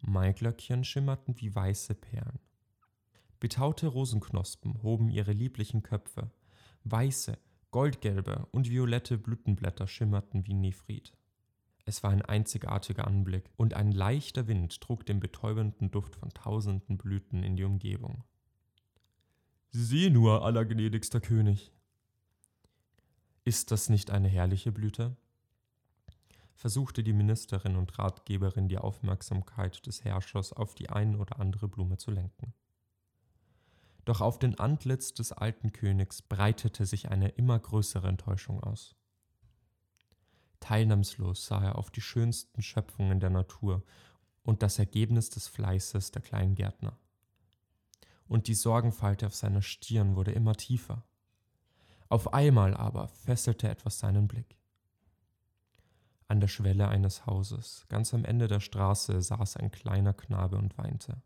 Maiglöckchen 0.00 0.84
schimmerten 0.84 1.40
wie 1.40 1.54
weiße 1.54 1.94
Perlen. 1.94 2.40
Betaute 3.40 3.88
Rosenknospen 3.88 4.82
hoben 4.82 5.08
ihre 5.08 5.32
lieblichen 5.32 5.82
Köpfe, 5.82 6.30
weiße, 6.84 7.38
goldgelbe 7.70 8.46
und 8.52 8.70
violette 8.70 9.18
Blütenblätter 9.18 9.86
schimmerten 9.86 10.46
wie 10.46 10.54
Nephrit. 10.54 11.12
Es 11.84 12.02
war 12.02 12.10
ein 12.10 12.22
einzigartiger 12.22 13.06
Anblick, 13.06 13.50
und 13.56 13.74
ein 13.74 13.90
leichter 13.90 14.46
Wind 14.46 14.80
trug 14.80 15.04
den 15.04 15.18
betäubenden 15.18 15.90
Duft 15.90 16.14
von 16.14 16.30
tausenden 16.30 16.96
Blüten 16.96 17.42
in 17.42 17.56
die 17.56 17.64
Umgebung. 17.64 18.22
Sieh 19.70 20.10
nur, 20.10 20.44
allergnädigster 20.44 21.20
König, 21.20 21.72
ist 23.44 23.70
das 23.70 23.88
nicht 23.88 24.10
eine 24.10 24.28
herrliche 24.28 24.72
Blüte? 24.72 25.16
versuchte 26.54 27.02
die 27.02 27.12
Ministerin 27.12 27.74
und 27.74 27.98
Ratgeberin 27.98 28.68
die 28.68 28.78
Aufmerksamkeit 28.78 29.84
des 29.84 30.04
Herrschers 30.04 30.52
auf 30.52 30.76
die 30.76 30.90
ein 30.90 31.16
oder 31.16 31.40
andere 31.40 31.66
Blume 31.66 31.96
zu 31.96 32.12
lenken. 32.12 32.54
Doch 34.04 34.20
auf 34.20 34.38
den 34.38 34.58
Antlitz 34.60 35.12
des 35.12 35.32
alten 35.32 35.72
Königs 35.72 36.22
breitete 36.22 36.86
sich 36.86 37.10
eine 37.10 37.30
immer 37.30 37.58
größere 37.58 38.06
Enttäuschung 38.06 38.62
aus. 38.62 38.94
Teilnahmslos 40.60 41.46
sah 41.46 41.64
er 41.64 41.78
auf 41.78 41.90
die 41.90 42.00
schönsten 42.00 42.62
Schöpfungen 42.62 43.18
der 43.18 43.30
Natur 43.30 43.82
und 44.44 44.62
das 44.62 44.78
Ergebnis 44.78 45.30
des 45.30 45.48
Fleißes 45.48 46.12
der 46.12 46.22
kleinen 46.22 46.54
Gärtner. 46.54 46.96
Und 48.28 48.46
die 48.46 48.54
Sorgenfalte 48.54 49.26
auf 49.26 49.34
seiner 49.34 49.62
Stirn 49.62 50.14
wurde 50.14 50.30
immer 50.30 50.54
tiefer. 50.54 51.04
Auf 52.12 52.34
einmal 52.34 52.74
aber 52.74 53.08
fesselte 53.08 53.70
etwas 53.70 53.98
seinen 53.98 54.28
Blick. 54.28 54.58
An 56.28 56.40
der 56.40 56.48
Schwelle 56.48 56.88
eines 56.88 57.24
Hauses, 57.24 57.86
ganz 57.88 58.12
am 58.12 58.26
Ende 58.26 58.48
der 58.48 58.60
Straße, 58.60 59.22
saß 59.22 59.56
ein 59.56 59.70
kleiner 59.70 60.12
Knabe 60.12 60.58
und 60.58 60.76
weinte. 60.76 61.22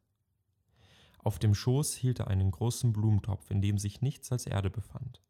Auf 1.19 1.41
dem 1.41 1.57
Schoß 1.57 1.95
hielt 1.95 2.21
er 2.21 2.29
einen 2.29 2.53
großen 2.53 2.93
Blumentopf, 2.93 3.51
in 3.51 3.61
dem 3.61 3.79
sich 3.79 4.01
nichts 4.01 4.31
als 4.31 4.47
Erde 4.47 4.71
befand. 4.71 5.21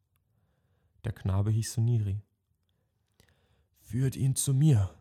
Der 1.05 1.11
Knabe 1.11 1.49
hieß 1.49 1.73
Suniri. 1.73 2.21
Führt 3.79 4.15
ihn 4.15 4.35
zu 4.35 4.53
mir, 4.53 4.93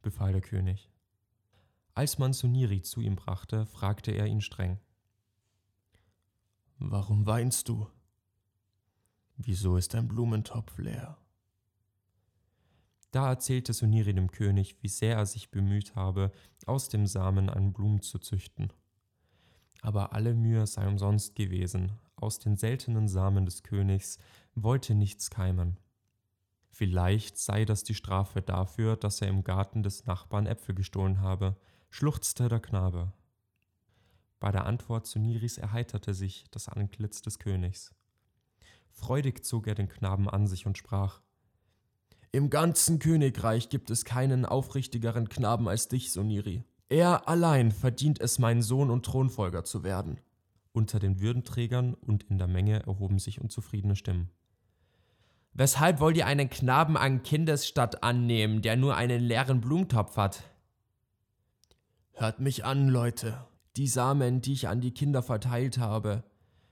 befahl 0.00 0.30
der 0.30 0.42
König. 0.42 0.92
Als 1.94 2.18
man 2.18 2.32
Suniri 2.32 2.82
zu 2.82 3.00
ihm 3.00 3.16
brachte, 3.16 3.66
fragte 3.66 4.12
er 4.12 4.26
ihn 4.26 4.42
streng. 4.42 4.78
Warum 6.78 7.26
weinst 7.26 7.68
du? 7.68 7.88
Wieso 9.40 9.76
ist 9.76 9.94
dein 9.94 10.08
Blumentopf 10.08 10.78
leer? 10.78 11.16
Da 13.12 13.28
erzählte 13.28 13.72
Suniri 13.72 14.12
dem 14.12 14.32
König, 14.32 14.76
wie 14.82 14.88
sehr 14.88 15.16
er 15.16 15.26
sich 15.26 15.52
bemüht 15.52 15.94
habe, 15.94 16.32
aus 16.66 16.88
dem 16.88 17.06
Samen 17.06 17.48
einen 17.48 17.72
Blumen 17.72 18.02
zu 18.02 18.18
züchten. 18.18 18.72
Aber 19.80 20.12
alle 20.12 20.34
Mühe 20.34 20.66
sei 20.66 20.88
umsonst 20.88 21.36
gewesen, 21.36 21.92
aus 22.16 22.40
den 22.40 22.56
seltenen 22.56 23.06
Samen 23.06 23.44
des 23.44 23.62
Königs 23.62 24.18
wollte 24.56 24.96
nichts 24.96 25.30
keimen. 25.30 25.78
Vielleicht 26.72 27.38
sei 27.38 27.64
das 27.64 27.84
die 27.84 27.94
Strafe 27.94 28.42
dafür, 28.42 28.96
dass 28.96 29.22
er 29.22 29.28
im 29.28 29.44
Garten 29.44 29.84
des 29.84 30.04
Nachbarn 30.06 30.46
Äpfel 30.46 30.74
gestohlen 30.74 31.20
habe, 31.20 31.56
schluchzte 31.90 32.48
der 32.48 32.60
Knabe. 32.60 33.12
Bei 34.40 34.50
der 34.50 34.66
Antwort 34.66 35.06
Suniris 35.06 35.58
erheiterte 35.58 36.12
sich 36.12 36.44
das 36.50 36.68
Antlitz 36.68 37.22
des 37.22 37.38
Königs. 37.38 37.94
Freudig 38.92 39.44
zog 39.44 39.66
er 39.66 39.74
den 39.74 39.88
Knaben 39.88 40.28
an 40.28 40.46
sich 40.46 40.66
und 40.66 40.78
sprach 40.78 41.20
Im 42.32 42.50
ganzen 42.50 42.98
Königreich 42.98 43.68
gibt 43.68 43.90
es 43.90 44.04
keinen 44.04 44.44
aufrichtigeren 44.44 45.28
Knaben 45.28 45.68
als 45.68 45.88
dich, 45.88 46.12
Soniri. 46.12 46.64
Er 46.88 47.28
allein 47.28 47.70
verdient 47.70 48.20
es, 48.20 48.38
mein 48.38 48.62
Sohn 48.62 48.90
und 48.90 49.04
Thronfolger 49.04 49.64
zu 49.64 49.82
werden. 49.82 50.20
Unter 50.72 50.98
den 50.98 51.20
Würdenträgern 51.20 51.94
und 51.94 52.22
in 52.24 52.38
der 52.38 52.46
Menge 52.46 52.86
erhoben 52.86 53.18
sich 53.18 53.40
unzufriedene 53.40 53.96
Stimmen. 53.96 54.30
Weshalb 55.52 56.00
wollt 56.00 56.16
ihr 56.16 56.26
einen 56.26 56.48
Knaben 56.48 56.96
an 56.96 57.22
Kindesstatt 57.22 58.02
annehmen, 58.02 58.62
der 58.62 58.76
nur 58.76 58.96
einen 58.96 59.20
leeren 59.20 59.60
Blumentopf 59.60 60.16
hat? 60.16 60.44
Hört 62.12 62.38
mich 62.40 62.64
an, 62.64 62.88
Leute. 62.88 63.44
Die 63.76 63.88
Samen, 63.88 64.40
die 64.40 64.52
ich 64.52 64.68
an 64.68 64.80
die 64.80 64.92
Kinder 64.92 65.22
verteilt 65.22 65.78
habe, 65.78 66.24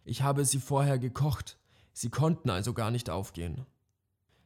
ich 0.05 0.23
habe 0.23 0.45
sie 0.45 0.61
vorher 0.61 0.99
gekocht. 0.99 1.59
Sie 1.99 2.11
konnten 2.11 2.51
also 2.51 2.75
gar 2.75 2.91
nicht 2.91 3.09
aufgehen. 3.09 3.65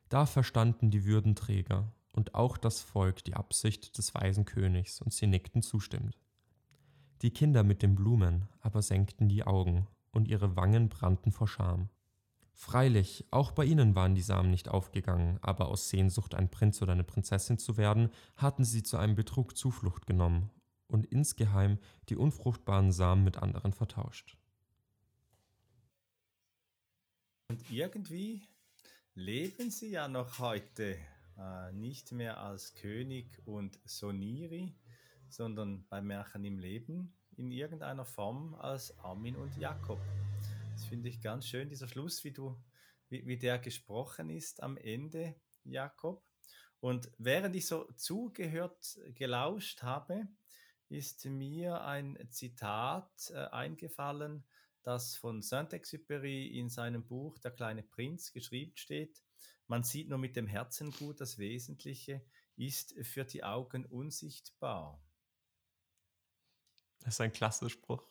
Da 0.08 0.24
verstanden 0.24 0.92
die 0.92 1.04
Würdenträger 1.04 1.92
und 2.12 2.36
auch 2.36 2.56
das 2.56 2.80
Volk 2.80 3.24
die 3.24 3.34
Absicht 3.34 3.98
des 3.98 4.14
weisen 4.14 4.44
Königs, 4.44 5.00
und 5.00 5.12
sie 5.12 5.26
nickten 5.26 5.60
zustimmend. 5.60 6.16
Die 7.22 7.32
Kinder 7.32 7.64
mit 7.64 7.82
den 7.82 7.96
Blumen 7.96 8.48
aber 8.60 8.82
senkten 8.82 9.28
die 9.28 9.42
Augen, 9.42 9.88
und 10.12 10.28
ihre 10.28 10.54
Wangen 10.54 10.88
brannten 10.88 11.32
vor 11.32 11.48
Scham. 11.48 11.88
Freilich, 12.52 13.26
auch 13.32 13.50
bei 13.50 13.64
ihnen 13.64 13.96
waren 13.96 14.14
die 14.14 14.22
Samen 14.22 14.52
nicht 14.52 14.68
aufgegangen, 14.68 15.40
aber 15.42 15.70
aus 15.70 15.88
Sehnsucht, 15.88 16.36
ein 16.36 16.52
Prinz 16.52 16.80
oder 16.82 16.92
eine 16.92 17.02
Prinzessin 17.02 17.58
zu 17.58 17.76
werden, 17.76 18.10
hatten 18.36 18.64
sie 18.64 18.84
zu 18.84 18.96
einem 18.96 19.16
Betrug 19.16 19.56
Zuflucht 19.56 20.06
genommen 20.06 20.50
und 20.86 21.04
insgeheim 21.04 21.80
die 22.10 22.16
unfruchtbaren 22.16 22.92
Samen 22.92 23.24
mit 23.24 23.38
anderen 23.38 23.72
vertauscht. 23.72 24.39
Und 27.50 27.68
irgendwie 27.68 28.46
leben 29.14 29.72
sie 29.72 29.90
ja 29.90 30.06
noch 30.06 30.38
heute 30.38 30.96
äh, 31.36 31.72
nicht 31.72 32.12
mehr 32.12 32.38
als 32.38 32.74
König 32.74 33.42
und 33.44 33.76
Soniri, 33.84 34.76
sondern 35.28 35.84
bei 35.88 36.00
Märchen 36.00 36.44
im 36.44 36.60
Leben 36.60 37.12
in 37.36 37.50
irgendeiner 37.50 38.04
Form 38.04 38.54
als 38.54 38.96
Armin 39.00 39.34
und 39.34 39.56
Jakob. 39.56 39.98
Das 40.74 40.84
finde 40.84 41.08
ich 41.08 41.20
ganz 41.20 41.48
schön, 41.48 41.68
dieser 41.68 41.88
Schluss, 41.88 42.22
wie 42.22 42.30
du, 42.30 42.56
wie, 43.08 43.26
wie 43.26 43.36
der 43.36 43.58
gesprochen 43.58 44.30
ist 44.30 44.62
am 44.62 44.76
Ende, 44.76 45.34
Jakob. 45.64 46.22
Und 46.78 47.10
während 47.18 47.56
ich 47.56 47.66
so 47.66 47.82
zugehört, 47.96 48.96
gelauscht 49.14 49.82
habe, 49.82 50.28
ist 50.88 51.24
mir 51.24 51.82
ein 51.82 52.16
Zitat 52.30 53.10
äh, 53.30 53.38
eingefallen 53.46 54.44
das 54.82 55.16
von 55.16 55.42
Saint-Exupéry 55.42 56.48
in 56.48 56.68
seinem 56.68 57.06
Buch 57.06 57.38
Der 57.38 57.50
kleine 57.50 57.82
Prinz 57.82 58.32
geschrieben 58.32 58.76
steht. 58.76 59.22
Man 59.66 59.84
sieht 59.84 60.08
nur 60.08 60.18
mit 60.18 60.36
dem 60.36 60.46
Herzen 60.46 60.90
gut, 60.90 61.20
das 61.20 61.38
Wesentliche 61.38 62.24
ist 62.56 62.94
für 63.02 63.24
die 63.24 63.44
Augen 63.44 63.86
unsichtbar. 63.86 65.00
Das 67.00 67.14
ist 67.14 67.20
ein 67.20 67.32
klasse 67.32 67.70
Spruch. 67.70 68.04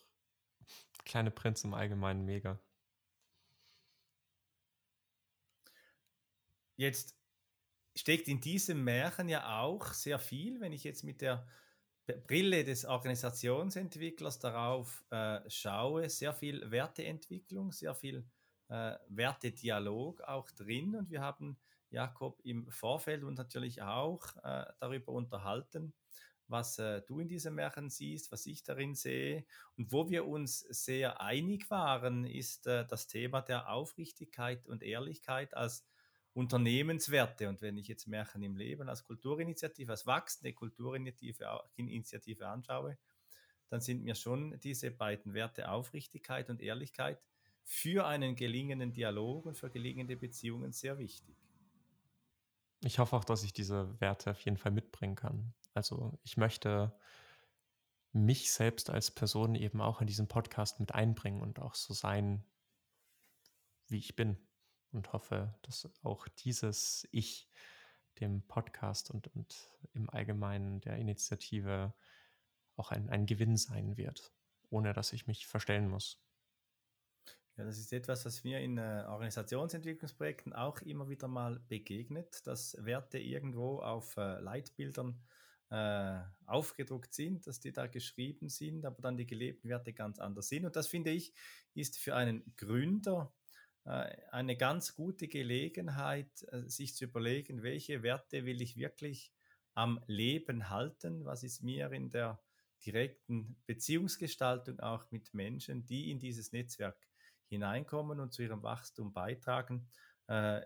Kleine 1.04 1.30
Prinz 1.30 1.64
im 1.64 1.74
Allgemeinen 1.74 2.24
mega. 2.24 2.58
Jetzt 6.76 7.14
steckt 7.94 8.26
in 8.28 8.40
diesem 8.40 8.82
Märchen 8.84 9.28
ja 9.28 9.60
auch 9.60 9.92
sehr 9.92 10.18
viel, 10.18 10.60
wenn 10.60 10.72
ich 10.72 10.84
jetzt 10.84 11.04
mit 11.04 11.20
der 11.20 11.46
Brille 12.12 12.64
des 12.64 12.84
Organisationsentwicklers 12.84 14.38
darauf 14.38 15.04
äh, 15.10 15.40
schaue, 15.48 16.08
sehr 16.08 16.32
viel 16.32 16.70
Werteentwicklung, 16.70 17.72
sehr 17.72 17.94
viel 17.94 18.24
äh, 18.68 18.96
Wertedialog 19.08 20.22
auch 20.22 20.50
drin. 20.50 20.96
Und 20.96 21.10
wir 21.10 21.20
haben 21.20 21.58
Jakob 21.90 22.40
im 22.44 22.70
Vorfeld 22.70 23.24
und 23.24 23.34
natürlich 23.34 23.82
auch 23.82 24.36
äh, 24.44 24.64
darüber 24.78 25.12
unterhalten, 25.12 25.92
was 26.46 26.78
äh, 26.78 27.02
du 27.02 27.20
in 27.20 27.28
diesem 27.28 27.54
Märchen 27.54 27.90
siehst, 27.90 28.32
was 28.32 28.46
ich 28.46 28.62
darin 28.62 28.94
sehe. 28.94 29.44
Und 29.76 29.92
wo 29.92 30.08
wir 30.08 30.26
uns 30.26 30.60
sehr 30.60 31.20
einig 31.20 31.70
waren, 31.70 32.24
ist 32.24 32.66
äh, 32.66 32.86
das 32.86 33.06
Thema 33.06 33.40
der 33.40 33.70
Aufrichtigkeit 33.70 34.66
und 34.66 34.82
Ehrlichkeit 34.82 35.54
als 35.54 35.84
Unternehmenswerte. 36.32 37.48
Und 37.48 37.60
wenn 37.62 37.76
ich 37.76 37.88
jetzt 37.88 38.06
Märchen 38.06 38.42
im 38.42 38.56
Leben 38.56 38.88
als 38.88 39.04
Kulturinitiative, 39.04 39.90
als 39.90 40.06
wachsende 40.06 40.52
Kulturinitiative 40.52 41.64
Initiative 41.76 42.46
anschaue, 42.48 42.98
dann 43.68 43.80
sind 43.80 44.02
mir 44.02 44.14
schon 44.14 44.58
diese 44.60 44.90
beiden 44.90 45.32
Werte 45.34 45.70
Aufrichtigkeit 45.70 46.50
und 46.50 46.60
Ehrlichkeit 46.60 47.20
für 47.62 48.06
einen 48.06 48.34
gelingenden 48.34 48.92
Dialog 48.92 49.46
und 49.46 49.56
für 49.56 49.70
gelingende 49.70 50.16
Beziehungen 50.16 50.72
sehr 50.72 50.98
wichtig. 50.98 51.36
Ich 52.82 52.98
hoffe 52.98 53.16
auch, 53.16 53.24
dass 53.24 53.42
ich 53.42 53.52
diese 53.52 54.00
Werte 54.00 54.30
auf 54.30 54.40
jeden 54.40 54.56
Fall 54.56 54.72
mitbringen 54.72 55.14
kann. 55.14 55.52
Also 55.74 56.18
ich 56.24 56.36
möchte 56.36 56.92
mich 58.12 58.52
selbst 58.52 58.90
als 58.90 59.10
Person 59.10 59.54
eben 59.54 59.80
auch 59.80 60.00
in 60.00 60.06
diesen 60.06 60.26
Podcast 60.26 60.80
mit 60.80 60.92
einbringen 60.92 61.40
und 61.40 61.60
auch 61.60 61.74
so 61.74 61.94
sein, 61.94 62.44
wie 63.86 63.98
ich 63.98 64.16
bin. 64.16 64.36
Und 64.92 65.12
hoffe, 65.12 65.54
dass 65.62 65.88
auch 66.02 66.26
dieses 66.28 67.06
Ich 67.12 67.48
dem 68.18 68.42
Podcast 68.42 69.10
und, 69.10 69.28
und 69.34 69.72
im 69.92 70.10
Allgemeinen 70.10 70.80
der 70.80 70.96
Initiative 70.96 71.94
auch 72.76 72.90
ein, 72.90 73.08
ein 73.08 73.26
Gewinn 73.26 73.56
sein 73.56 73.96
wird, 73.96 74.32
ohne 74.68 74.92
dass 74.92 75.12
ich 75.12 75.26
mich 75.26 75.46
verstellen 75.46 75.88
muss. 75.88 76.20
Ja, 77.56 77.64
das 77.64 77.78
ist 77.78 77.92
etwas, 77.92 78.24
was 78.24 78.44
mir 78.44 78.60
in 78.60 78.78
äh, 78.78 79.04
Organisationsentwicklungsprojekten 79.06 80.52
auch 80.54 80.80
immer 80.80 81.08
wieder 81.08 81.28
mal 81.28 81.60
begegnet, 81.68 82.46
dass 82.46 82.76
Werte 82.84 83.18
irgendwo 83.18 83.80
auf 83.80 84.16
äh, 84.16 84.40
Leitbildern 84.40 85.20
äh, 85.70 86.20
aufgedruckt 86.46 87.12
sind, 87.12 87.46
dass 87.46 87.60
die 87.60 87.72
da 87.72 87.86
geschrieben 87.86 88.48
sind, 88.48 88.84
aber 88.86 89.02
dann 89.02 89.16
die 89.16 89.26
gelebten 89.26 89.68
Werte 89.68 89.92
ganz 89.92 90.18
anders 90.18 90.48
sind. 90.48 90.64
Und 90.64 90.74
das 90.74 90.86
finde 90.86 91.10
ich, 91.10 91.34
ist 91.74 91.98
für 91.98 92.16
einen 92.16 92.54
Gründer 92.56 93.32
eine 93.90 94.56
ganz 94.56 94.94
gute 94.94 95.28
Gelegenheit, 95.28 96.46
äh, 96.52 96.68
sich 96.68 96.94
zu 96.94 97.04
überlegen, 97.04 97.62
welche 97.62 98.02
Werte 98.02 98.44
will 98.44 98.62
ich 98.62 98.76
wirklich 98.76 99.32
am 99.74 100.00
Leben 100.06 100.68
halten, 100.70 101.24
was 101.24 101.42
ist 101.42 101.62
mir 101.62 101.90
in 101.92 102.10
der 102.10 102.40
direkten 102.84 103.56
Beziehungsgestaltung 103.66 104.80
auch 104.80 105.10
mit 105.10 105.34
Menschen, 105.34 105.86
die 105.86 106.10
in 106.10 106.18
dieses 106.18 106.52
Netzwerk 106.52 106.96
hineinkommen 107.48 108.20
und 108.20 108.32
zu 108.32 108.42
ihrem 108.42 108.62
Wachstum 108.62 109.12
beitragen, 109.12 109.88
äh, 110.28 110.62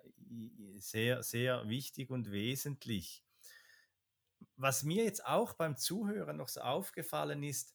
sehr, 0.76 1.22
sehr 1.22 1.68
wichtig 1.68 2.10
und 2.10 2.30
wesentlich. 2.30 3.24
Was 4.56 4.82
mir 4.82 5.04
jetzt 5.04 5.24
auch 5.24 5.54
beim 5.54 5.76
Zuhören 5.76 6.36
noch 6.36 6.48
so 6.48 6.60
aufgefallen 6.60 7.42
ist, 7.42 7.74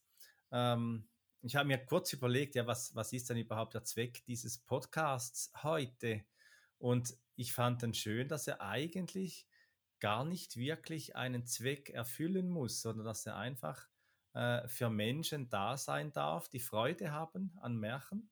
ähm, 0.51 1.08
ich 1.41 1.55
habe 1.55 1.67
mir 1.67 1.77
kurz 1.77 2.11
überlegt, 2.13 2.55
ja, 2.55 2.67
was, 2.67 2.95
was 2.95 3.13
ist 3.13 3.29
denn 3.29 3.37
überhaupt 3.37 3.73
der 3.73 3.83
Zweck 3.83 4.23
dieses 4.25 4.57
Podcasts 4.57 5.51
heute? 5.63 6.25
Und 6.77 7.15
ich 7.35 7.53
fand 7.53 7.81
dann 7.81 7.93
schön, 7.93 8.27
dass 8.27 8.47
er 8.47 8.61
eigentlich 8.61 9.47
gar 9.99 10.25
nicht 10.25 10.57
wirklich 10.57 11.15
einen 11.15 11.45
Zweck 11.45 11.89
erfüllen 11.89 12.49
muss, 12.49 12.81
sondern 12.81 13.05
dass 13.05 13.25
er 13.25 13.37
einfach 13.37 13.87
äh, 14.33 14.67
für 14.67 14.89
Menschen 14.89 15.49
da 15.49 15.77
sein 15.77 16.11
darf, 16.11 16.49
die 16.49 16.59
Freude 16.59 17.11
haben 17.11 17.57
an 17.61 17.77
Märchen, 17.77 18.29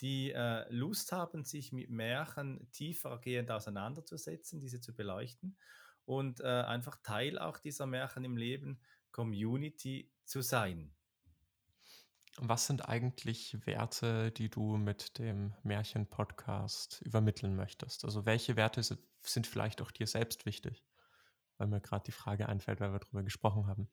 die 0.00 0.32
äh, 0.32 0.70
Lust 0.72 1.12
haben, 1.12 1.44
sich 1.44 1.72
mit 1.72 1.90
Märchen 1.90 2.70
tiefergehend 2.72 3.50
auseinanderzusetzen, 3.50 4.60
diese 4.60 4.80
zu 4.80 4.94
beleuchten 4.94 5.56
und 6.04 6.40
äh, 6.40 6.44
einfach 6.44 6.96
Teil 7.02 7.38
auch 7.38 7.58
dieser 7.58 7.86
Märchen 7.86 8.24
im 8.24 8.36
Leben 8.36 8.80
Community 9.10 10.10
zu 10.24 10.42
sein. 10.42 10.94
Was 12.38 12.66
sind 12.66 12.88
eigentlich 12.88 13.64
Werte, 13.64 14.32
die 14.32 14.50
du 14.50 14.76
mit 14.76 15.18
dem 15.18 15.54
Märchen-Podcast 15.62 17.00
übermitteln 17.02 17.54
möchtest? 17.54 18.04
Also 18.04 18.26
welche 18.26 18.56
Werte 18.56 18.82
sind 18.82 19.46
vielleicht 19.46 19.80
auch 19.80 19.92
dir 19.92 20.08
selbst 20.08 20.44
wichtig? 20.44 20.84
Weil 21.58 21.68
mir 21.68 21.80
gerade 21.80 22.04
die 22.04 22.12
Frage 22.12 22.48
einfällt, 22.48 22.80
weil 22.80 22.92
wir 22.92 22.98
darüber 22.98 23.22
gesprochen 23.22 23.68
haben. 23.68 23.88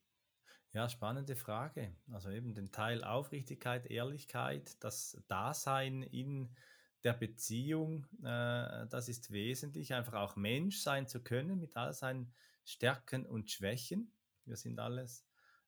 Ja, 0.74 0.90
spannende 0.90 1.36
Frage. 1.36 1.96
Also 2.12 2.30
eben 2.30 2.56
den 2.56 2.72
Teil 2.72 3.04
Aufrichtigkeit, 3.04 3.86
Ehrlichkeit, 3.86 4.84
das 4.84 5.22
Dasein 5.28 6.02
in 6.02 6.56
der 7.04 7.14
Beziehung, 7.14 8.06
äh, 8.24 8.88
das 8.88 9.10
ist 9.10 9.32
wesentlich. 9.32 9.94
Einfach 9.94 10.14
auch 10.14 10.36
Mensch 10.36 10.80
sein 10.80 11.08
zu 11.08 11.22
können 11.22 11.60
mit 11.60 11.76
all 11.76 11.94
seinen 11.94 12.34
Stärken 12.64 13.26
und 13.26 13.52
Schwächen. 13.52 14.14
Wir 14.46 14.56
sind 14.56 14.80
alles 14.80 15.26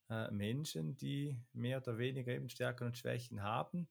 äh, 0.10 0.32
Menschen, 0.32 0.96
die 0.98 1.38
mehr 1.54 1.78
oder 1.78 1.98
weniger 1.98 2.32
eben 2.34 2.50
Stärken 2.50 2.86
und 2.86 2.98
Schwächen 2.98 3.42
haben, 3.44 3.88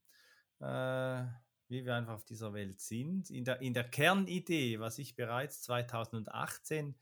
äh, 0.60 1.24
wie 1.68 1.84
wir 1.84 1.94
einfach 1.94 2.14
auf 2.14 2.24
dieser 2.24 2.52
Welt 2.52 2.80
sind. 2.80 3.30
In 3.30 3.44
der, 3.44 3.60
in 3.60 3.74
der 3.74 3.84
Kernidee, 3.84 4.78
was 4.78 4.98
ich 4.98 5.16
bereits 5.16 5.62
2018 5.62 6.94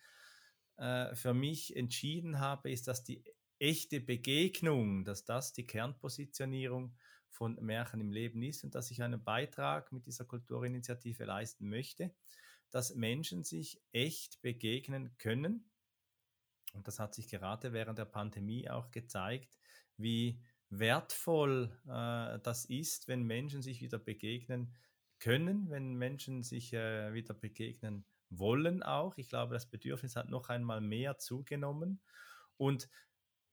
äh, 0.76 1.14
für 1.14 1.34
mich 1.34 1.76
entschieden 1.76 2.40
habe, 2.40 2.70
ist, 2.70 2.88
dass 2.88 3.04
die 3.04 3.24
echte 3.58 4.00
Begegnung, 4.00 5.04
dass 5.04 5.24
das 5.24 5.52
die 5.52 5.66
Kernpositionierung 5.66 6.96
von 7.28 7.54
Märchen 7.60 8.00
im 8.00 8.10
Leben 8.10 8.42
ist 8.42 8.64
und 8.64 8.74
dass 8.74 8.90
ich 8.90 9.02
einen 9.02 9.22
Beitrag 9.22 9.92
mit 9.92 10.06
dieser 10.06 10.24
Kulturinitiative 10.24 11.24
leisten 11.24 11.68
möchte, 11.68 12.14
dass 12.70 12.94
Menschen 12.94 13.44
sich 13.44 13.80
echt 13.92 14.40
begegnen 14.42 15.16
können 15.18 15.69
und 16.72 16.86
das 16.86 16.98
hat 16.98 17.14
sich 17.14 17.28
gerade 17.28 17.72
während 17.72 17.98
der 17.98 18.04
Pandemie 18.04 18.68
auch 18.68 18.90
gezeigt, 18.90 19.58
wie 19.96 20.40
wertvoll 20.70 21.76
äh, 21.86 22.38
das 22.40 22.64
ist, 22.64 23.08
wenn 23.08 23.22
Menschen 23.24 23.62
sich 23.62 23.80
wieder 23.82 23.98
begegnen 23.98 24.74
können, 25.18 25.68
wenn 25.70 25.94
Menschen 25.94 26.42
sich 26.42 26.72
äh, 26.72 27.12
wieder 27.12 27.34
begegnen 27.34 28.06
wollen 28.30 28.82
auch. 28.82 29.18
Ich 29.18 29.28
glaube, 29.28 29.54
das 29.54 29.66
Bedürfnis 29.66 30.16
hat 30.16 30.28
noch 30.28 30.48
einmal 30.48 30.80
mehr 30.80 31.18
zugenommen. 31.18 32.00
Und 32.56 32.88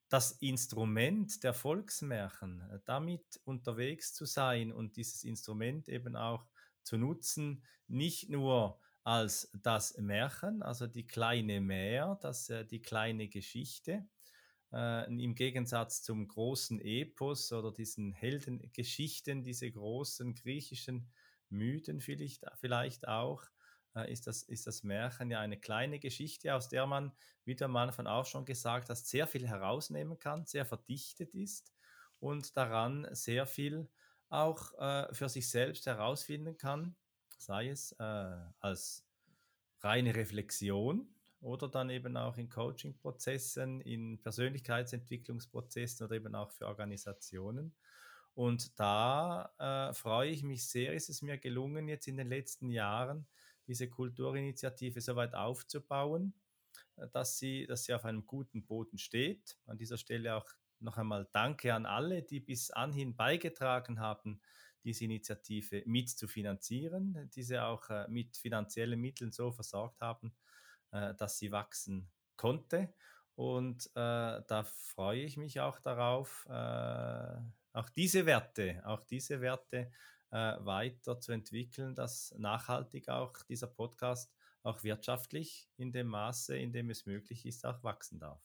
das 0.10 0.32
Instrument 0.34 1.43
der 1.43 1.53
Volksmärchen, 1.53 2.62
äh, 2.69 2.80
damit 2.86 3.41
unterwegs 3.43 4.13
zu 4.13 4.25
sein 4.25 4.71
und 4.71 4.95
dieses 4.95 5.23
Instrument 5.23 5.89
eben 5.89 6.15
auch 6.15 6.47
zu 6.84 6.97
nutzen, 6.97 7.63
nicht 7.88 8.30
nur 8.30 8.80
als 9.08 9.50
das 9.63 9.98
Märchen, 9.98 10.62
also 10.62 10.86
die 10.86 11.08
kleine 11.08 11.62
Mär, 11.62 12.20
das, 12.22 12.50
äh, 12.50 12.65
die 12.65 12.82
kleine 12.82 13.30
Geschichte, 13.30 14.06
äh, 14.74 15.06
im 15.06 15.34
Gegensatz 15.34 16.04
zum 16.04 16.28
großen 16.28 16.82
Epos 16.82 17.54
oder 17.54 17.72
diesen 17.72 18.12
Heldengeschichten, 18.12 19.46
diese 19.46 19.72
großen 19.72 20.36
griechischen 20.36 21.10
Mythen 21.48 22.02
vielleicht, 22.02 22.43
vielleicht 22.56 23.08
auch, 23.08 23.46
äh, 23.96 24.12
ist, 24.12 24.28
das, 24.28 24.43
ist 24.43 24.67
das 24.67 24.84
Märchen 24.84 25.32
ja 25.32 25.39
eine 25.39 25.58
kleine 25.58 26.00
Geschichte, 26.00 26.54
aus 26.54 26.67
der 26.67 26.86
man, 26.86 27.13
wie 27.46 27.56
der 27.56 27.70
Mann 27.70 27.93
von 27.93 28.08
auch 28.08 28.26
schon 28.26 28.43
gesagt 28.43 28.89
hat, 28.89 28.98
sehr 28.98 29.26
viel 29.26 29.48
herausnehmen 29.48 30.20
kann, 30.20 30.46
sehr 30.46 30.65
verdichtet 30.65 31.34
ist 31.34 31.72
und 32.20 32.58
daran 32.58 33.08
sehr 33.12 33.46
viel 33.46 33.89
auch 34.28 34.78
äh, 34.78 35.13
für 35.13 35.30
sich 35.30 35.50
selbst 35.50 35.86
herausfinden 35.86 36.58
kann 36.58 36.98
sei 37.38 37.69
es 37.69 37.93
äh, 37.93 38.38
als 38.60 39.06
reine 39.82 40.15
Reflexion 40.15 41.08
oder 41.41 41.67
dann 41.69 41.89
eben 41.89 42.17
auch 42.17 42.38
in 42.38 42.50
Coaching-Prozessen, 42.50 43.82
in 43.82 44.19
Persönlichkeitsentwicklungsprozessen 44.21 46.06
oder 46.06 46.15
eben 46.15 46.36
auch 46.36 46.52
für 46.52 46.67
Organisationen. 46.67 47.73
Und 48.34 48.80
da 48.80 49.52
äh, 49.58 49.93
freue 49.93 50.30
ich 50.30 50.43
mich 50.43 50.67
sehr, 50.67 50.93
ist 50.93 51.10
es 51.10 51.21
mir 51.21 51.38
gelungen, 51.38 51.88
jetzt 51.88 52.08
in 52.08 52.17
den 52.17 52.28
letzten 52.28 52.69
Jahren 52.69 53.26
diese 53.65 53.89
Kulturinitiative 53.89 55.02
so 55.02 55.15
weit 55.15 55.34
aufzubauen, 55.36 56.34
äh, 56.97 57.08
dass 57.12 57.38
sie, 57.38 57.65
dass 57.65 57.86
sie 57.86 57.93
auf 57.93 58.06
einem 58.06 58.26
guten 58.26 58.63
Boden 58.65 58.97
steht. 58.97 59.58
An 59.65 59.78
dieser 59.78 59.97
Stelle 59.97 60.36
auch 60.36 60.47
noch 60.80 60.97
einmal 60.97 61.28
Danke 61.32 61.73
an 61.73 61.86
alle, 61.86 62.21
die 62.21 62.39
bis 62.39 62.69
anhin 62.71 63.15
beigetragen 63.15 64.00
haben, 64.00 64.39
diese 64.88 65.04
Initiative 65.04 65.84
mit 65.86 66.10
zu 66.10 66.30
finanzieren, 66.30 67.30
diese 67.36 67.65
auch 67.65 67.89
äh, 67.89 68.08
mit 68.08 68.38
finanziellen 68.38 69.00
Mitteln 69.00 69.34
so 69.34 69.52
versorgt 69.52 70.00
haben, 70.00 70.34
äh, 70.91 71.13
dass 71.15 71.38
sie 71.38 71.52
wachsen 71.52 72.10
konnte. 72.38 72.93
Und 73.36 73.88
äh, 73.95 74.41
da 74.47 74.63
freue 74.63 75.23
ich 75.23 75.36
mich 75.36 75.60
auch 75.60 75.80
darauf, 75.82 76.47
äh, 76.50 77.38
auch 77.73 77.89
diese 77.89 78.26
Werte, 78.26 78.82
auch 78.86 79.04
diese 79.04 79.41
Werte 79.41 79.91
äh, 80.32 80.56
weiter 80.60 81.19
zu 81.19 81.34
entwickeln, 81.34 81.93
dass 81.93 82.34
nachhaltig 82.38 83.10
auch 83.10 83.43
dieser 83.43 83.67
Podcast 83.67 84.34
auch 84.63 84.84
wirtschaftlich 84.84 85.69
in 85.76 85.91
dem 85.91 86.08
Maße, 86.08 86.58
in 86.58 86.71
dem 86.71 86.89
es 86.89 87.06
möglich 87.06 87.45
ist, 87.45 87.65
auch 87.65 87.84
wachsen 87.84 88.19
darf. 88.19 88.41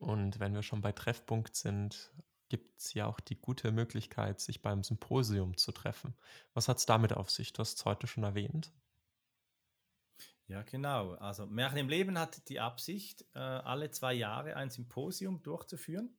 Und 0.00 0.40
wenn 0.40 0.52
wir 0.52 0.64
schon 0.64 0.80
bei 0.80 0.90
Treffpunkt 0.90 1.54
sind, 1.54 2.12
gibt 2.48 2.80
es 2.80 2.94
ja 2.94 3.06
auch 3.06 3.20
die 3.20 3.36
gute 3.36 3.72
Möglichkeit, 3.72 4.40
sich 4.40 4.62
beim 4.62 4.82
Symposium 4.82 5.56
zu 5.56 5.72
treffen. 5.72 6.14
Was 6.52 6.68
hat 6.68 6.78
es 6.78 6.86
damit 6.86 7.12
auf 7.12 7.30
sich? 7.30 7.52
Du 7.52 7.60
hast 7.60 7.78
es 7.78 7.84
heute 7.84 8.06
schon 8.06 8.24
erwähnt. 8.24 8.72
Ja, 10.46 10.62
genau. 10.62 11.12
Also 11.14 11.46
Märchen 11.46 11.78
im 11.78 11.88
Leben 11.88 12.18
hat 12.18 12.48
die 12.48 12.60
Absicht, 12.60 13.24
äh, 13.34 13.38
alle 13.38 13.90
zwei 13.90 14.12
Jahre 14.12 14.56
ein 14.56 14.68
Symposium 14.68 15.42
durchzuführen, 15.42 16.16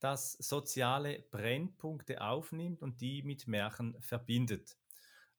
das 0.00 0.32
soziale 0.32 1.20
Brennpunkte 1.30 2.20
aufnimmt 2.20 2.82
und 2.82 3.00
die 3.00 3.22
mit 3.22 3.46
Märchen 3.46 4.00
verbindet. 4.00 4.76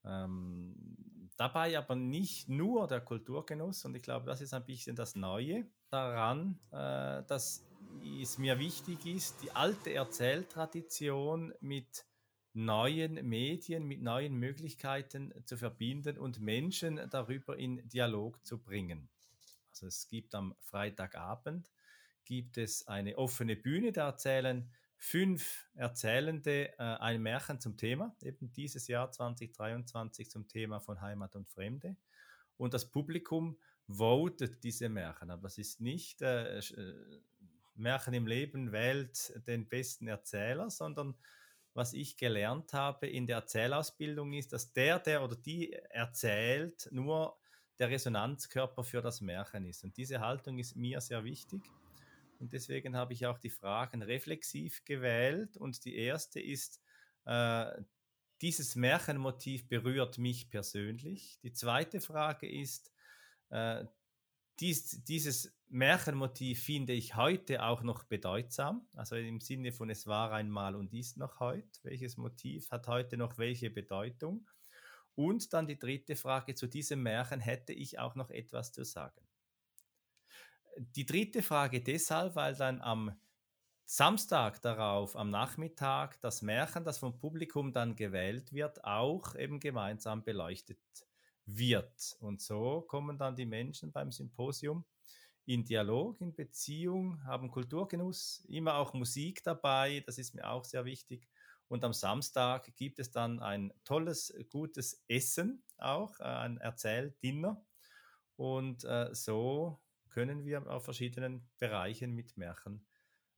Ähm, 0.06 1.30
dabei 1.36 1.78
aber 1.78 1.96
nicht 1.96 2.48
nur 2.48 2.88
der 2.88 3.02
Kulturgenuss, 3.02 3.84
und 3.86 3.96
ich 3.96 4.04
glaube, 4.04 4.28
das 4.28 4.40
ist 4.40 4.54
ein 4.54 4.66
bisschen 4.66 4.96
das 4.96 5.16
Neue 5.16 5.68
daran, 5.90 6.60
äh, 6.72 7.24
dass 7.24 7.68
es 8.22 8.38
mir 8.38 8.60
wichtig 8.60 9.06
ist, 9.06 9.42
die 9.44 9.52
alte 9.52 9.94
Erzähltradition 9.94 11.54
mit 11.60 12.06
neuen 12.54 13.28
Medien, 13.28 13.88
mit 13.88 14.02
neuen 14.02 14.36
Möglichkeiten 14.36 15.34
zu 15.46 15.58
verbinden 15.58 16.18
und 16.18 16.40
Menschen 16.40 17.00
darüber 17.10 17.58
in 17.58 17.88
Dialog 17.88 18.46
zu 18.46 18.62
bringen. 18.62 19.10
Also 19.70 19.88
es 19.88 20.08
gibt 20.08 20.36
am 20.36 20.56
Freitagabend 20.60 21.72
gibt 22.26 22.58
es 22.58 22.88
eine 22.88 23.18
offene 23.18 23.56
Bühne, 23.56 23.92
da 23.92 24.08
erzählen 24.08 24.72
fünf 24.96 25.68
Erzählende 25.74 26.70
äh, 26.78 26.84
ein 26.84 27.22
Märchen 27.22 27.60
zum 27.60 27.76
Thema, 27.76 28.16
eben 28.22 28.52
dieses 28.54 28.88
Jahr 28.88 29.12
2023 29.12 30.30
zum 30.30 30.48
Thema 30.48 30.80
von 30.80 31.02
Heimat 31.02 31.36
und 31.36 31.50
Fremde. 31.50 31.96
Und 32.58 32.74
das 32.74 32.90
Publikum 32.90 33.58
votet 33.88 34.64
diese 34.64 34.90
Märchen. 34.90 35.32
Aber 35.32 35.48
es 35.48 35.58
ist 35.58 35.82
nicht 35.82 36.22
äh, 36.22 36.60
äh, 36.60 37.22
Märchen 37.76 38.14
im 38.14 38.28
Leben 38.28 38.72
wählt 38.72 39.34
den 39.48 39.68
besten 39.68 40.08
Erzähler, 40.08 40.70
sondern 40.70 41.16
was 41.74 41.94
ich 41.94 42.18
gelernt 42.18 42.74
habe 42.74 43.08
in 43.08 43.28
der 43.28 43.38
Erzählausbildung 43.38 44.34
ist, 44.34 44.52
dass 44.54 44.74
der, 44.74 45.00
der 45.00 45.24
oder 45.24 45.36
die 45.36 45.72
erzählt, 45.72 46.90
nur 46.92 47.38
der 47.80 47.90
Resonanzkörper 47.90 48.84
für 48.84 49.02
das 49.02 49.22
Märchen 49.22 49.66
ist. 49.66 49.84
Und 49.84 49.98
diese 49.98 50.20
Haltung 50.20 50.60
ist 50.60 50.76
mir 50.76 51.02
sehr 51.02 51.24
wichtig. 51.24 51.62
Und 52.40 52.54
deswegen 52.54 52.96
habe 52.96 53.14
ich 53.14 53.26
auch 53.26 53.38
die 53.38 53.50
Fragen 53.50 54.02
reflexiv 54.02 54.84
gewählt. 54.84 55.58
Und 55.58 55.86
die 55.86 55.96
erste 55.96 56.40
ist, 56.40 56.82
äh, 57.26 57.72
dieses 58.42 58.76
Märchenmotiv 58.76 59.68
berührt 59.68 60.18
mich 60.18 60.50
persönlich. 60.50 61.40
Die 61.44 61.54
zweite 61.54 62.02
Frage 62.02 62.50
ist, 62.52 62.92
äh, 63.50 63.86
dies, 64.60 65.04
dieses 65.04 65.56
Märchenmotiv 65.74 66.64
finde 66.64 66.92
ich 66.92 67.16
heute 67.16 67.64
auch 67.64 67.82
noch 67.82 68.04
bedeutsam. 68.04 68.86
Also 68.94 69.16
im 69.16 69.40
Sinne 69.40 69.72
von 69.72 69.90
es 69.90 70.06
war 70.06 70.34
einmal 70.34 70.76
und 70.76 70.94
ist 70.94 71.16
noch 71.16 71.40
heute. 71.40 71.80
Welches 71.84 72.18
Motiv 72.18 72.70
hat 72.72 72.88
heute 72.88 73.16
noch 73.16 73.38
welche 73.38 73.70
Bedeutung? 73.70 74.50
Und 75.16 75.54
dann 75.54 75.68
die 75.68 75.80
dritte 75.80 76.18
Frage, 76.18 76.56
zu 76.56 76.68
diesem 76.68 77.04
Märchen 77.04 77.40
hätte 77.40 77.72
ich 77.72 78.00
auch 78.00 78.16
noch 78.16 78.32
etwas 78.32 78.74
zu 78.74 78.84
sagen. 78.84 79.22
Die 80.78 81.06
dritte 81.06 81.42
Frage 81.42 81.82
deshalb, 81.82 82.36
weil 82.36 82.54
dann 82.56 82.82
am 82.82 83.18
Samstag 83.86 84.62
darauf, 84.62 85.16
am 85.16 85.30
Nachmittag, 85.30 86.20
das 86.20 86.42
Märchen, 86.42 86.84
das 86.84 86.98
vom 86.98 87.18
Publikum 87.18 87.72
dann 87.72 87.96
gewählt 87.96 88.52
wird, 88.52 88.84
auch 88.84 89.36
eben 89.36 89.62
gemeinsam 89.62 90.24
beleuchtet 90.26 90.80
wird. 91.46 92.18
Und 92.20 92.42
so 92.42 92.82
kommen 92.82 93.18
dann 93.18 93.38
die 93.38 93.46
Menschen 93.46 93.94
beim 93.94 94.12
Symposium 94.12 94.84
in 95.46 95.66
Dialog, 95.66 96.22
in 96.22 96.34
Beziehung, 96.36 97.24
haben 97.26 97.50
Kulturgenuss, 97.50 98.44
immer 98.48 98.76
auch 98.76 98.94
Musik 98.94 99.44
dabei, 99.44 100.04
das 100.06 100.18
ist 100.18 100.34
mir 100.34 100.50
auch 100.50 100.66
sehr 100.66 100.86
wichtig. 100.86 101.28
Und 101.68 101.84
am 101.84 101.94
Samstag 101.94 102.76
gibt 102.76 103.00
es 103.00 103.12
dann 103.12 103.40
ein 103.40 103.74
tolles, 103.86 104.34
gutes 104.50 105.04
Essen 105.08 105.64
auch, 105.78 106.20
äh, 106.20 106.24
ein 106.24 106.58
Erzähldinner. 106.58 107.64
Und 108.36 108.84
äh, 108.84 109.14
so 109.14 109.80
können 110.10 110.44
wir 110.44 110.68
auf 110.70 110.84
verschiedenen 110.84 111.50
Bereichen 111.58 112.14
mit 112.14 112.36
Märchen 112.36 112.86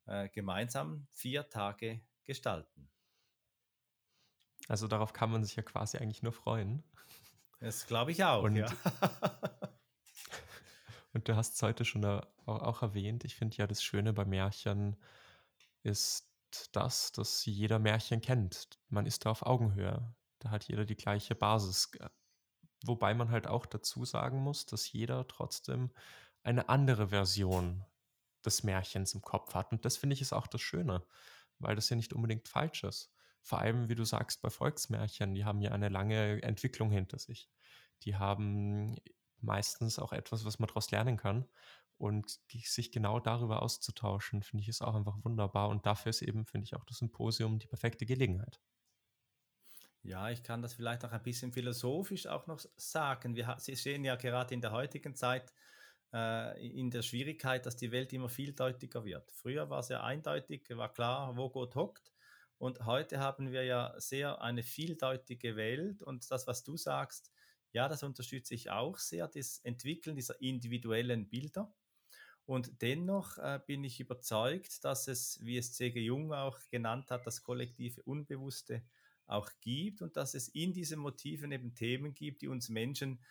äh, 0.05 0.29
gemeinsam 0.29 1.07
vier 1.11 1.47
Tage 1.49 2.01
gestalten. 2.23 2.89
Also 4.67 4.87
darauf 4.87 5.13
kann 5.13 5.31
man 5.31 5.43
sich 5.43 5.55
ja 5.55 5.63
quasi 5.63 5.97
eigentlich 5.97 6.23
nur 6.23 6.33
freuen. 6.33 6.83
Das 7.59 7.85
glaube 7.85 8.11
ich 8.11 8.23
auch, 8.23 8.43
und, 8.43 8.55
ja. 8.55 8.65
und 11.13 11.27
du 11.27 11.35
hast 11.35 11.55
es 11.55 11.61
heute 11.61 11.85
schon 11.85 12.03
auch, 12.05 12.81
erwähnt. 12.81 13.23
Ich 13.23 13.35
finde 13.35 13.57
ja, 13.57 13.67
das 13.67 13.83
Schöne 13.83 14.13
bei 14.13 14.25
Märchen 14.25 14.97
ist 15.83 16.29
das, 16.71 17.11
dass 17.11 17.45
jeder 17.45 17.79
Märchen 17.79 18.21
kennt. 18.21 18.69
Man 18.89 19.05
ist 19.05 19.25
da 19.25 19.31
auf 19.31 19.45
Augenhöhe. 19.45 20.15
Da 20.39 20.49
hat 20.49 20.67
jeder 20.67 20.85
die 20.85 20.95
gleiche 20.95 21.35
Basis. 21.35 21.91
Wobei 22.85 23.13
man 23.13 23.29
halt 23.29 23.47
auch 23.47 23.65
dazu 23.65 24.05
sagen 24.05 24.39
muss, 24.39 24.65
dass 24.65 24.91
jeder 24.91 25.27
trotzdem 25.27 25.91
eine 26.43 26.67
andere 26.67 27.09
Version 27.09 27.85
des 28.43 28.63
Märchens 28.63 29.13
im 29.13 29.21
Kopf 29.21 29.53
hat. 29.53 29.71
Und 29.71 29.85
das 29.85 29.97
finde 29.97 30.15
ich 30.15 30.21
ist 30.21 30.33
auch 30.33 30.47
das 30.47 30.61
Schöne, 30.61 31.05
weil 31.59 31.75
das 31.75 31.89
ja 31.89 31.95
nicht 31.95 32.13
unbedingt 32.13 32.47
falsch 32.47 32.83
ist. 32.83 33.11
Vor 33.41 33.59
allem, 33.59 33.87
wie 33.89 33.95
du 33.95 34.03
sagst, 34.03 34.41
bei 34.41 34.49
Volksmärchen, 34.49 35.33
die 35.33 35.45
haben 35.45 35.61
ja 35.61 35.71
eine 35.71 35.89
lange 35.89 36.41
Entwicklung 36.43 36.91
hinter 36.91 37.19
sich. 37.19 37.49
Die 38.03 38.15
haben 38.15 38.95
meistens 39.43 39.99
auch 39.99 40.13
etwas, 40.13 40.45
was 40.45 40.59
man 40.59 40.67
daraus 40.67 40.91
lernen 40.91 41.17
kann. 41.17 41.45
Und 41.97 42.39
sich 42.51 42.91
genau 42.91 43.19
darüber 43.19 43.61
auszutauschen, 43.61 44.43
finde 44.43 44.63
ich, 44.63 44.69
ist 44.69 44.81
auch 44.81 44.95
einfach 44.95 45.23
wunderbar. 45.23 45.69
Und 45.69 45.85
dafür 45.85 46.09
ist 46.09 46.21
eben, 46.21 46.45
finde 46.45 46.65
ich, 46.65 46.75
auch 46.75 46.83
das 46.85 46.97
Symposium 46.97 47.59
die 47.59 47.67
perfekte 47.67 48.05
Gelegenheit. 48.05 48.59
Ja, 50.01 50.29
ich 50.29 50.43
kann 50.43 50.61
das 50.61 50.73
vielleicht 50.73 51.05
auch 51.05 51.13
ein 51.13 51.23
bisschen 51.23 51.53
philosophisch 51.53 52.27
auch 52.27 52.45
noch 52.47 52.59
sagen. 52.75 53.35
Wir, 53.35 53.55
Sie 53.59 53.75
sehen 53.75 54.03
ja 54.03 54.15
gerade 54.17 54.53
in 54.53 54.59
der 54.59 54.71
heutigen 54.71 55.15
Zeit, 55.15 55.53
äh, 56.13 56.67
in 56.67 56.91
der 56.91 57.03
Schwierigkeit, 57.03 57.65
dass 57.65 57.77
die 57.77 57.91
Welt 57.91 58.11
immer 58.11 58.27
vieldeutiger 58.27 59.05
wird. 59.05 59.31
Früher 59.31 59.69
war 59.69 59.79
es 59.79 59.87
ja 59.87 60.03
eindeutig, 60.03 60.67
war 60.71 60.91
klar, 60.91 61.37
wo 61.37 61.49
Gott 61.49 61.75
hockt. 61.75 62.11
Und 62.57 62.85
heute 62.85 63.19
haben 63.19 63.51
wir 63.51 63.63
ja 63.63 63.93
sehr 63.97 64.41
eine 64.41 64.63
vieldeutige 64.63 65.55
Welt. 65.55 66.01
Und 66.01 66.29
das, 66.29 66.47
was 66.47 66.63
du 66.63 66.75
sagst, 66.75 67.31
ja, 67.73 67.87
das 67.87 68.03
unterstütze 68.03 68.53
ich 68.53 68.69
auch 68.69 68.97
sehr, 68.97 69.27
das 69.27 69.59
Entwickeln 69.59 70.15
dieser 70.15 70.39
individuellen 70.41 71.27
Bilder. 71.27 71.73
Und 72.45 72.81
dennoch 72.81 73.37
äh, 73.37 73.59
bin 73.65 73.83
ich 73.83 73.99
überzeugt, 73.99 74.83
dass 74.83 75.07
es, 75.07 75.39
wie 75.43 75.57
es 75.57 75.73
C.G. 75.73 75.99
Jung 75.99 76.33
auch 76.33 76.59
genannt 76.69 77.09
hat, 77.09 77.25
das 77.25 77.41
kollektive 77.41 78.03
Unbewusste 78.03 78.83
auch 79.25 79.49
gibt 79.61 80.01
und 80.01 80.17
dass 80.17 80.33
es 80.33 80.49
in 80.49 80.73
diesen 80.73 80.99
Motiven 80.99 81.51
eben 81.51 81.73
Themen 81.73 82.13
gibt, 82.13 82.41
die 82.41 82.49
uns 82.49 82.69
Menschen 82.69 83.23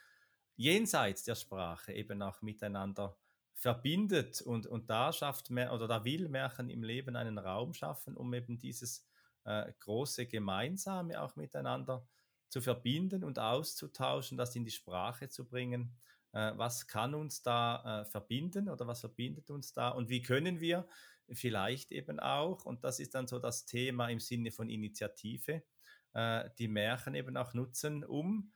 jenseits 0.56 1.24
der 1.24 1.34
Sprache 1.34 1.92
eben 1.92 2.22
auch 2.22 2.40
miteinander 2.40 3.16
verbindet 3.54 4.40
und, 4.40 4.66
und 4.66 4.88
da 4.88 5.12
schafft 5.12 5.50
oder 5.50 5.86
da 5.86 6.04
will 6.04 6.28
Märchen 6.28 6.70
im 6.70 6.82
Leben 6.82 7.14
einen 7.14 7.38
Raum 7.38 7.74
schaffen, 7.74 8.16
um 8.16 8.32
eben 8.32 8.58
dieses 8.58 9.06
äh, 9.44 9.72
große 9.80 10.26
Gemeinsame 10.26 11.20
auch 11.20 11.36
miteinander 11.36 12.06
zu 12.52 12.60
verbinden 12.60 13.24
und 13.24 13.38
auszutauschen, 13.38 14.36
das 14.36 14.54
in 14.54 14.64
die 14.66 14.70
Sprache 14.70 15.30
zu 15.30 15.48
bringen. 15.48 15.96
Äh, 16.32 16.52
was 16.56 16.86
kann 16.86 17.14
uns 17.14 17.42
da 17.42 18.02
äh, 18.02 18.04
verbinden 18.04 18.68
oder 18.68 18.86
was 18.86 19.00
verbindet 19.00 19.50
uns 19.50 19.72
da 19.72 19.88
und 19.88 20.10
wie 20.10 20.20
können 20.20 20.60
wir 20.60 20.86
vielleicht 21.30 21.92
eben 21.92 22.20
auch, 22.20 22.66
und 22.66 22.84
das 22.84 23.00
ist 23.00 23.14
dann 23.14 23.26
so 23.26 23.38
das 23.38 23.64
Thema 23.64 24.08
im 24.08 24.20
Sinne 24.20 24.50
von 24.50 24.68
Initiative, 24.68 25.62
äh, 26.12 26.50
die 26.58 26.68
Märchen 26.68 27.14
eben 27.14 27.38
auch 27.38 27.54
nutzen, 27.54 28.04
um 28.04 28.52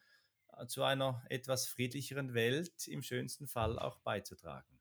zu 0.68 0.82
einer 0.82 1.22
etwas 1.30 1.66
friedlicheren 1.66 2.34
Welt 2.34 2.86
im 2.88 3.02
schönsten 3.02 3.46
Fall 3.46 3.78
auch 3.78 3.98
beizutragen. 4.00 4.78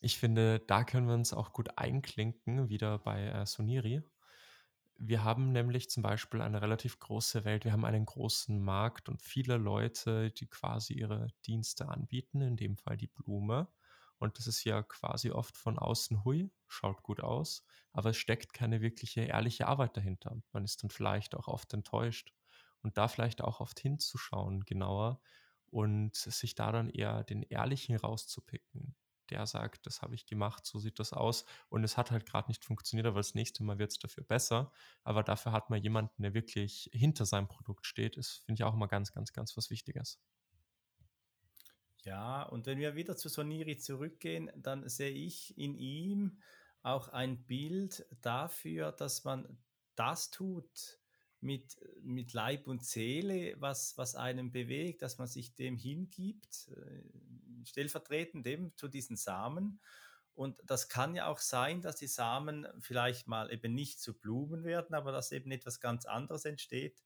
Ich 0.00 0.18
finde, 0.18 0.60
da 0.60 0.84
können 0.84 1.06
wir 1.06 1.14
uns 1.14 1.32
auch 1.32 1.54
gut 1.54 1.78
einklinken, 1.78 2.68
wieder 2.68 2.98
bei 2.98 3.24
äh, 3.24 3.46
Soniri. 3.46 4.02
Wir 4.98 5.24
haben 5.24 5.52
nämlich 5.52 5.90
zum 5.90 6.02
Beispiel 6.02 6.40
eine 6.40 6.62
relativ 6.62 6.98
große 6.98 7.44
Welt, 7.44 7.64
wir 7.64 7.72
haben 7.72 7.84
einen 7.84 8.06
großen 8.06 8.62
Markt 8.62 9.08
und 9.08 9.22
viele 9.22 9.58
Leute, 9.58 10.30
die 10.30 10.46
quasi 10.46 10.94
ihre 10.94 11.28
Dienste 11.46 11.88
anbieten, 11.88 12.40
in 12.40 12.56
dem 12.56 12.76
Fall 12.78 12.96
die 12.96 13.06
Blume. 13.06 13.68
Und 14.18 14.38
das 14.38 14.46
ist 14.46 14.64
ja 14.64 14.82
quasi 14.82 15.30
oft 15.30 15.56
von 15.58 15.78
außen, 15.78 16.24
hui, 16.24 16.50
schaut 16.66 17.02
gut 17.02 17.20
aus, 17.20 17.64
aber 17.92 18.10
es 18.10 18.16
steckt 18.16 18.54
keine 18.54 18.80
wirkliche 18.80 19.20
ehrliche 19.22 19.66
Arbeit 19.68 19.96
dahinter. 19.98 20.40
Man 20.52 20.64
ist 20.64 20.82
dann 20.82 20.90
vielleicht 20.90 21.34
auch 21.34 21.48
oft 21.48 21.74
enttäuscht 21.74 22.32
und 22.82 22.96
da 22.96 23.08
vielleicht 23.08 23.42
auch 23.42 23.60
oft 23.60 23.78
hinzuschauen 23.78 24.64
genauer 24.64 25.20
und 25.66 26.14
sich 26.16 26.54
da 26.54 26.72
dann 26.72 26.88
eher 26.88 27.24
den 27.24 27.42
Ehrlichen 27.42 27.96
rauszupicken. 27.96 28.96
Der 29.26 29.46
sagt, 29.46 29.86
das 29.86 30.02
habe 30.02 30.14
ich 30.14 30.26
gemacht, 30.26 30.66
so 30.66 30.78
sieht 30.78 30.98
das 30.98 31.12
aus. 31.12 31.44
Und 31.68 31.84
es 31.84 31.96
hat 31.96 32.10
halt 32.10 32.26
gerade 32.26 32.48
nicht 32.48 32.64
funktioniert, 32.64 33.06
aber 33.06 33.18
das 33.18 33.34
nächste 33.34 33.64
Mal 33.64 33.78
wird 33.78 33.92
es 33.92 33.98
dafür 33.98 34.24
besser. 34.24 34.72
Aber 35.04 35.22
dafür 35.22 35.52
hat 35.52 35.70
man 35.70 35.82
jemanden, 35.82 36.22
der 36.22 36.34
wirklich 36.34 36.90
hinter 36.92 37.26
seinem 37.26 37.48
Produkt 37.48 37.86
steht. 37.86 38.16
Das 38.16 38.42
finde 38.44 38.60
ich 38.60 38.64
auch 38.64 38.74
immer 38.74 38.88
ganz, 38.88 39.12
ganz, 39.12 39.32
ganz 39.32 39.56
was 39.56 39.70
Wichtiges. 39.70 40.20
Ja, 42.02 42.44
und 42.44 42.66
wenn 42.66 42.78
wir 42.78 42.94
wieder 42.94 43.16
zu 43.16 43.28
Soniri 43.28 43.78
zurückgehen, 43.78 44.50
dann 44.54 44.88
sehe 44.88 45.10
ich 45.10 45.58
in 45.58 45.74
ihm 45.74 46.40
auch 46.82 47.08
ein 47.08 47.44
Bild 47.46 48.06
dafür, 48.20 48.92
dass 48.92 49.24
man 49.24 49.58
das 49.96 50.30
tut, 50.30 51.00
mit, 51.40 51.76
mit 52.02 52.32
Leib 52.32 52.66
und 52.66 52.84
Seele, 52.84 53.54
was, 53.58 53.96
was 53.96 54.14
einem 54.14 54.52
bewegt, 54.52 55.02
dass 55.02 55.18
man 55.18 55.28
sich 55.28 55.54
dem 55.54 55.76
hingibt, 55.76 56.70
stellvertretend 57.64 58.46
eben 58.46 58.76
zu 58.76 58.88
diesen 58.88 59.16
Samen. 59.16 59.80
Und 60.34 60.60
das 60.64 60.88
kann 60.88 61.14
ja 61.14 61.28
auch 61.28 61.38
sein, 61.38 61.80
dass 61.80 61.96
die 61.96 62.08
Samen 62.08 62.66
vielleicht 62.80 63.26
mal 63.26 63.50
eben 63.50 63.74
nicht 63.74 64.00
zu 64.00 64.12
Blumen 64.12 64.64
werden, 64.64 64.94
aber 64.94 65.12
dass 65.12 65.32
eben 65.32 65.50
etwas 65.50 65.80
ganz 65.80 66.04
anderes 66.04 66.44
entsteht, 66.44 67.02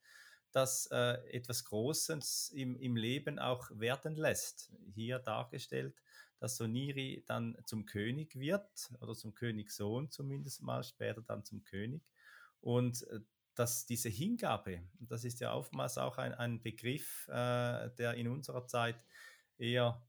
das 0.53 0.87
äh, 0.91 1.15
etwas 1.31 1.65
Großes 1.65 2.51
im, 2.55 2.77
im 2.77 2.97
Leben 2.97 3.39
auch 3.39 3.71
werden 3.73 4.17
lässt. 4.17 4.73
Hier 4.93 5.21
dargestellt, 5.21 5.95
dass 6.41 6.57
Soniri 6.57 7.23
dann 7.27 7.57
zum 7.67 7.87
König 7.87 8.35
wird 8.39 8.91
oder 9.01 9.15
zum 9.15 9.35
Königssohn 9.35 10.11
zumindest 10.11 10.63
mal, 10.63 10.83
später 10.83 11.23
dann 11.23 11.45
zum 11.45 11.63
König 11.63 12.03
Und 12.61 13.07
äh, 13.09 13.21
dass 13.55 13.85
diese 13.85 14.09
Hingabe, 14.09 14.83
das 14.99 15.25
ist 15.25 15.41
ja 15.41 15.53
oftmals 15.53 15.99
auch 15.99 16.19
ein, 16.19 16.33
ein 16.35 16.63
Begriff, 16.63 17.29
äh, 17.29 17.91
der 17.91 18.15
in 18.15 18.29
unserer 18.29 18.67
Zeit 18.67 19.05
eher, 19.59 20.03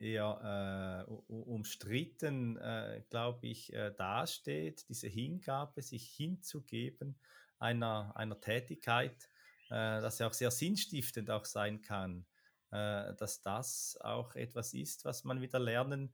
eher 0.00 1.06
äh, 1.06 1.12
umstritten, 1.32 2.56
äh, 2.56 3.02
glaube 3.10 3.46
ich, 3.46 3.72
äh, 3.72 3.92
dasteht, 3.96 4.88
diese 4.88 5.08
Hingabe, 5.08 5.82
sich 5.82 6.08
hinzugeben 6.10 7.18
einer, 7.58 8.12
einer 8.16 8.40
Tätigkeit, 8.40 9.28
äh, 9.68 10.00
das 10.00 10.18
ja 10.18 10.26
auch 10.26 10.32
sehr 10.32 10.50
sinnstiftend 10.50 11.30
auch 11.30 11.44
sein 11.44 11.82
kann, 11.82 12.26
äh, 12.70 13.14
dass 13.14 13.42
das 13.42 13.98
auch 14.00 14.34
etwas 14.34 14.74
ist, 14.74 15.04
was 15.04 15.24
man 15.24 15.40
wieder 15.40 15.58
lernen 15.58 16.12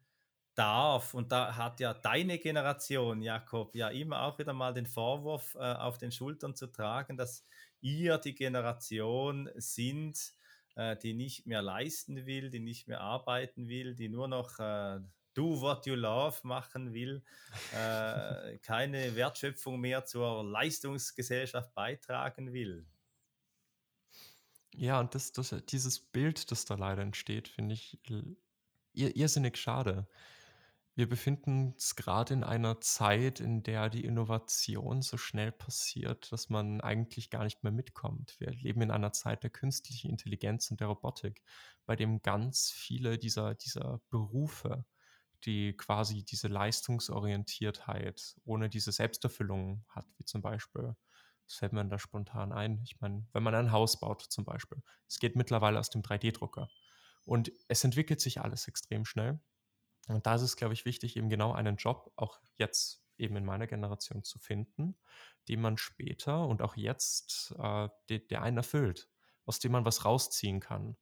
darf. 0.55 1.15
Und 1.15 1.31
da 1.31 1.57
hat 1.57 1.81
ja 1.81 1.95
deine 1.95 2.39
Generation, 2.39 3.23
Jakob, 3.23 3.75
ja 3.75 3.89
immer 3.89 4.23
auch 4.23 4.39
wieder 4.39 4.53
mal 4.53 4.75
den 4.75 4.87
Vorwurf 4.87 5.55
äh, 5.55 5.59
auf 5.59 5.99
den 5.99 6.11
Schultern 6.11 6.55
zu 6.55 6.67
tragen, 6.67 7.17
dass 7.17 7.45
ihr 7.81 8.19
die 8.19 8.35
Generation 8.35 9.51
sind, 9.55 10.35
äh, 10.77 10.97
die 10.97 11.15
nicht 11.15 11.47
mehr 11.47 11.63
leisten 11.63 12.27
will, 12.27 12.51
die 12.51 12.61
nicht 12.61 12.87
mehr 12.87 13.01
arbeiten 13.01 13.69
will, 13.69 13.95
die 13.95 14.09
nur 14.09 14.29
noch 14.29 14.59
äh, 14.59 15.01
do 15.35 15.61
what 15.61 15.87
you 15.87 15.95
love 15.95 16.39
machen 16.45 16.93
will, 16.93 17.23
äh, 17.75 18.59
keine 18.63 19.15
Wertschöpfung 19.17 19.81
mehr 19.81 20.05
zur 20.05 20.45
Leistungsgesellschaft 20.45 21.75
beitragen 21.75 22.53
will. 22.53 22.87
Ja, 24.75 25.01
und 25.01 25.15
das, 25.15 25.33
das, 25.33 25.55
dieses 25.71 25.99
Bild, 25.99 26.51
das 26.51 26.67
da 26.67 26.75
leider 26.75 27.03
entsteht, 27.03 27.49
finde 27.49 27.75
ich 27.75 27.99
irrsinnig 28.93 29.57
schade. 29.57 30.07
Wir 30.99 31.07
befinden 31.07 31.75
uns 31.75 31.95
gerade 31.95 32.33
in 32.33 32.43
einer 32.43 32.81
Zeit, 32.81 33.39
in 33.39 33.63
der 33.63 33.91
die 33.91 34.07
Innovation 34.07 35.03
so 35.03 35.19
schnell 35.19 35.53
passiert, 35.53 36.33
dass 36.33 36.49
man 36.49 36.81
eigentlich 36.81 37.29
gar 37.29 37.45
nicht 37.45 37.63
mehr 37.63 37.71
mitkommt. 37.71 38.35
Wir 38.41 38.51
leben 38.51 38.81
in 38.81 38.91
einer 38.91 39.13
Zeit 39.13 39.43
der 39.43 39.51
künstlichen 39.51 40.09
Intelligenz 40.11 40.71
und 40.71 40.81
der 40.81 40.87
Robotik, 40.87 41.43
bei 41.85 41.97
dem 41.97 42.23
ganz 42.23 42.71
viele 42.71 43.19
dieser, 43.19 43.55
dieser 43.55 44.01
Berufe, 44.09 44.87
die 45.45 45.77
quasi 45.77 46.25
diese 46.25 46.49
Leistungsorientiertheit 46.49 48.35
ohne 48.47 48.71
diese 48.71 48.91
Selbsterfüllung 48.91 49.85
hat, 49.91 50.07
wie 50.17 50.25
zum 50.25 50.41
Beispiel, 50.41 50.97
was 51.47 51.57
fällt 51.57 51.75
mir 51.75 51.85
da 51.85 51.99
spontan 51.99 52.55
ein? 52.55 52.81
Ich 52.85 52.99
meine, 53.03 53.27
wenn 53.35 53.43
man 53.43 53.55
ein 53.55 53.71
Haus 53.71 54.01
baut 54.01 54.23
zum 54.23 54.47
Beispiel, 54.47 54.83
es 55.07 55.19
geht 55.19 55.37
mittlerweile 55.37 55.79
aus 55.79 55.91
dem 55.91 56.01
3D-Drucker 56.01 56.71
und 57.27 57.53
es 57.69 57.85
entwickelt 57.85 58.23
sich 58.23 58.41
alles 58.41 58.67
extrem 58.67 59.05
schnell 59.05 59.41
und 60.07 60.27
da 60.27 60.35
ist 60.35 60.43
es, 60.43 60.57
glaube 60.57 60.75
ich, 60.75 60.85
wichtig, 60.85 61.17
eben 61.17 61.29
genau 61.29 61.53
einen 61.53 61.77
Job 61.77 62.13
auch 62.17 62.41
jetzt 62.57 63.03
eben 63.19 63.37
in 63.37 63.45
meiner 63.45 63.67
Generation 63.67 64.23
zu 64.23 64.39
finden, 64.39 64.97
den 65.49 65.61
man 65.61 65.79
später 65.79 66.47
und 66.47 66.63
auch 66.63 66.77
jetzt, 66.77 67.55
äh, 67.59 67.89
der, 68.09 68.19
der 68.19 68.43
einen 68.43 68.59
erfüllt, 68.59 69.09
aus 69.45 69.59
dem 69.59 69.73
man 69.73 69.85
was 69.85 70.05
rausziehen 70.05 70.61
kann. 70.61 70.97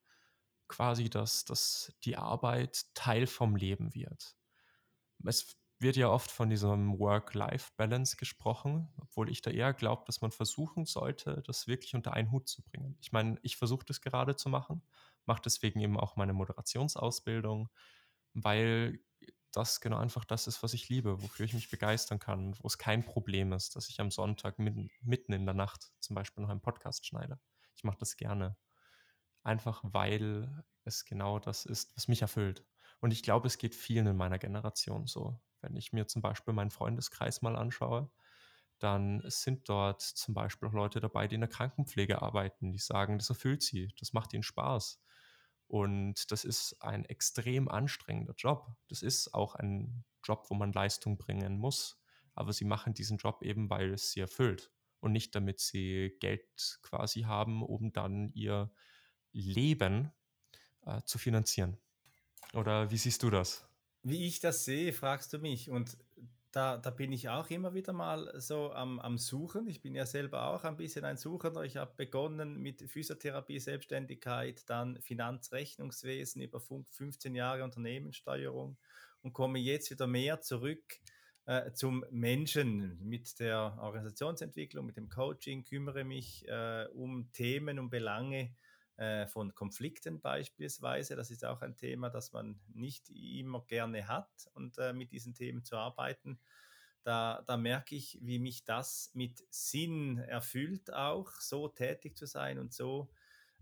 Quasi, 0.68 1.10
dass, 1.10 1.44
dass 1.44 1.94
die 2.04 2.16
Arbeit 2.16 2.86
Teil 2.94 3.26
vom 3.26 3.56
Leben 3.56 3.94
wird. 3.94 4.36
Es 5.24 5.56
wird 5.78 5.96
ja 5.96 6.08
oft 6.08 6.30
von 6.30 6.48
diesem 6.48 6.98
Work-Life-Balance 6.98 8.16
gesprochen, 8.16 8.88
obwohl 9.00 9.30
ich 9.30 9.42
da 9.42 9.50
eher 9.50 9.74
glaube, 9.74 10.04
dass 10.06 10.20
man 10.20 10.30
versuchen 10.30 10.86
sollte, 10.86 11.42
das 11.46 11.66
wirklich 11.66 11.94
unter 11.94 12.14
einen 12.14 12.30
Hut 12.30 12.48
zu 12.48 12.62
bringen. 12.62 12.96
Ich 13.00 13.12
meine, 13.12 13.38
ich 13.42 13.56
versuche 13.56 13.84
das 13.84 14.00
gerade 14.00 14.36
zu 14.36 14.48
machen, 14.48 14.82
mache 15.26 15.42
deswegen 15.44 15.80
eben 15.80 15.98
auch 15.98 16.16
meine 16.16 16.32
Moderationsausbildung, 16.32 17.68
weil 18.34 19.00
das 19.52 19.80
genau 19.80 19.98
einfach 19.98 20.24
das 20.24 20.46
ist, 20.46 20.62
was 20.62 20.74
ich 20.74 20.88
liebe, 20.88 21.22
wofür 21.22 21.46
ich 21.46 21.54
mich 21.54 21.70
begeistern 21.70 22.18
kann, 22.18 22.56
wo 22.60 22.66
es 22.66 22.78
kein 22.78 23.04
Problem 23.04 23.52
ist, 23.52 23.76
dass 23.76 23.88
ich 23.88 24.00
am 24.00 24.10
Sonntag 24.10 24.58
mitten, 24.58 24.90
mitten 25.00 25.32
in 25.32 25.46
der 25.46 25.54
Nacht 25.54 25.92
zum 26.00 26.14
Beispiel 26.14 26.42
noch 26.42 26.50
einen 26.50 26.60
Podcast 26.60 27.06
schneide. 27.06 27.38
Ich 27.76 27.84
mache 27.84 27.98
das 27.98 28.16
gerne. 28.16 28.56
Einfach 29.42 29.80
weil 29.84 30.64
es 30.84 31.04
genau 31.04 31.38
das 31.38 31.66
ist, 31.66 31.96
was 31.96 32.08
mich 32.08 32.22
erfüllt. 32.22 32.64
Und 33.00 33.12
ich 33.12 33.22
glaube, 33.22 33.46
es 33.46 33.58
geht 33.58 33.74
vielen 33.74 34.06
in 34.06 34.16
meiner 34.16 34.38
Generation 34.38 35.06
so. 35.06 35.40
Wenn 35.60 35.76
ich 35.76 35.92
mir 35.92 36.06
zum 36.06 36.22
Beispiel 36.22 36.54
meinen 36.54 36.70
Freundeskreis 36.70 37.42
mal 37.42 37.56
anschaue, 37.56 38.10
dann 38.78 39.22
sind 39.26 39.68
dort 39.68 40.02
zum 40.02 40.34
Beispiel 40.34 40.68
auch 40.68 40.72
Leute 40.72 41.00
dabei, 41.00 41.28
die 41.28 41.36
in 41.36 41.40
der 41.40 41.50
Krankenpflege 41.50 42.22
arbeiten, 42.22 42.72
die 42.72 42.78
sagen, 42.78 43.18
das 43.18 43.30
erfüllt 43.30 43.62
sie, 43.62 43.88
das 43.98 44.12
macht 44.12 44.32
ihnen 44.32 44.42
Spaß. 44.42 45.00
Und 45.74 46.30
das 46.30 46.44
ist 46.44 46.80
ein 46.82 47.04
extrem 47.04 47.68
anstrengender 47.68 48.34
Job. 48.38 48.68
Das 48.86 49.02
ist 49.02 49.34
auch 49.34 49.56
ein 49.56 50.04
Job, 50.22 50.46
wo 50.48 50.54
man 50.54 50.72
Leistung 50.72 51.18
bringen 51.18 51.58
muss. 51.58 52.00
Aber 52.32 52.52
sie 52.52 52.64
machen 52.64 52.94
diesen 52.94 53.18
Job 53.18 53.42
eben, 53.42 53.68
weil 53.68 53.92
es 53.92 54.12
sie 54.12 54.20
erfüllt 54.20 54.70
und 55.00 55.10
nicht 55.10 55.34
damit 55.34 55.58
sie 55.58 56.16
Geld 56.20 56.78
quasi 56.82 57.22
haben, 57.22 57.64
um 57.64 57.92
dann 57.92 58.30
ihr 58.34 58.72
Leben 59.32 60.12
äh, 60.86 61.02
zu 61.06 61.18
finanzieren. 61.18 61.76
Oder 62.52 62.92
wie 62.92 62.96
siehst 62.96 63.24
du 63.24 63.30
das? 63.30 63.66
Wie 64.04 64.28
ich 64.28 64.38
das 64.38 64.64
sehe, 64.64 64.92
fragst 64.92 65.32
du 65.32 65.40
mich. 65.40 65.70
Und 65.70 65.98
da, 66.54 66.76
da 66.76 66.90
bin 66.90 67.10
ich 67.10 67.28
auch 67.28 67.50
immer 67.50 67.74
wieder 67.74 67.92
mal 67.92 68.32
so 68.40 68.72
am, 68.72 69.00
am 69.00 69.18
Suchen. 69.18 69.66
Ich 69.66 69.82
bin 69.82 69.96
ja 69.96 70.06
selber 70.06 70.46
auch 70.46 70.62
ein 70.62 70.76
bisschen 70.76 71.04
ein 71.04 71.16
Suchender. 71.16 71.64
Ich 71.64 71.76
habe 71.76 71.92
begonnen 71.96 72.58
mit 72.58 72.88
Physiotherapie, 72.88 73.58
Selbstständigkeit, 73.58 74.62
dann 74.70 75.00
Finanzrechnungswesen, 75.00 76.42
über 76.42 76.60
15 76.60 77.34
Jahre 77.34 77.64
Unternehmenssteuerung 77.64 78.76
und 79.22 79.32
komme 79.32 79.58
jetzt 79.58 79.90
wieder 79.90 80.06
mehr 80.06 80.42
zurück 80.42 81.00
äh, 81.46 81.72
zum 81.72 82.04
Menschen 82.12 83.00
mit 83.00 83.40
der 83.40 83.76
Organisationsentwicklung, 83.80 84.86
mit 84.86 84.96
dem 84.96 85.08
Coaching, 85.08 85.64
kümmere 85.64 86.04
mich 86.04 86.46
äh, 86.46 86.86
um 86.94 87.32
Themen, 87.32 87.80
um 87.80 87.90
Belange 87.90 88.54
äh, 88.96 89.26
von 89.26 89.54
Konflikten 89.54 90.20
beispielsweise. 90.20 91.16
Das 91.16 91.30
ist 91.30 91.44
auch 91.44 91.62
ein 91.62 91.76
Thema, 91.76 92.10
das 92.10 92.32
man 92.32 92.60
nicht 92.72 93.10
immer 93.10 93.64
gerne 93.66 94.08
hat 94.08 94.48
und 94.54 94.78
äh, 94.78 94.92
mit 94.92 95.12
diesen 95.12 95.34
Themen 95.34 95.64
zu 95.64 95.76
arbeiten. 95.76 96.38
Da, 97.02 97.42
da 97.46 97.56
merke 97.56 97.96
ich, 97.96 98.18
wie 98.22 98.38
mich 98.38 98.64
das 98.64 99.10
mit 99.14 99.44
Sinn 99.50 100.18
erfüllt, 100.18 100.92
auch 100.92 101.30
so 101.40 101.68
tätig 101.68 102.16
zu 102.16 102.26
sein 102.26 102.58
und 102.58 102.72
so 102.72 103.10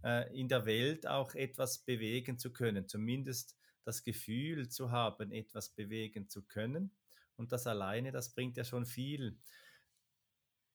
äh, 0.05 0.33
in 0.38 0.49
der 0.49 0.66
Welt 0.66 1.07
auch 1.07 1.35
etwas 1.35 1.79
bewegen 1.79 2.38
zu 2.38 2.53
können, 2.53 2.87
zumindest 2.87 3.57
das 3.85 4.05
Gefühl 4.05 4.68
zu 4.68 4.90
haben, 4.90 5.33
etwas 5.33 5.71
bewegen 5.71 6.29
zu 6.29 6.42
können. 6.42 6.92
Und 7.37 7.53
das 7.53 7.66
alleine, 7.66 8.12
das 8.12 8.35
bringt 8.35 8.57
ja 8.57 8.64
schon 8.64 8.87
viel. 8.87 9.38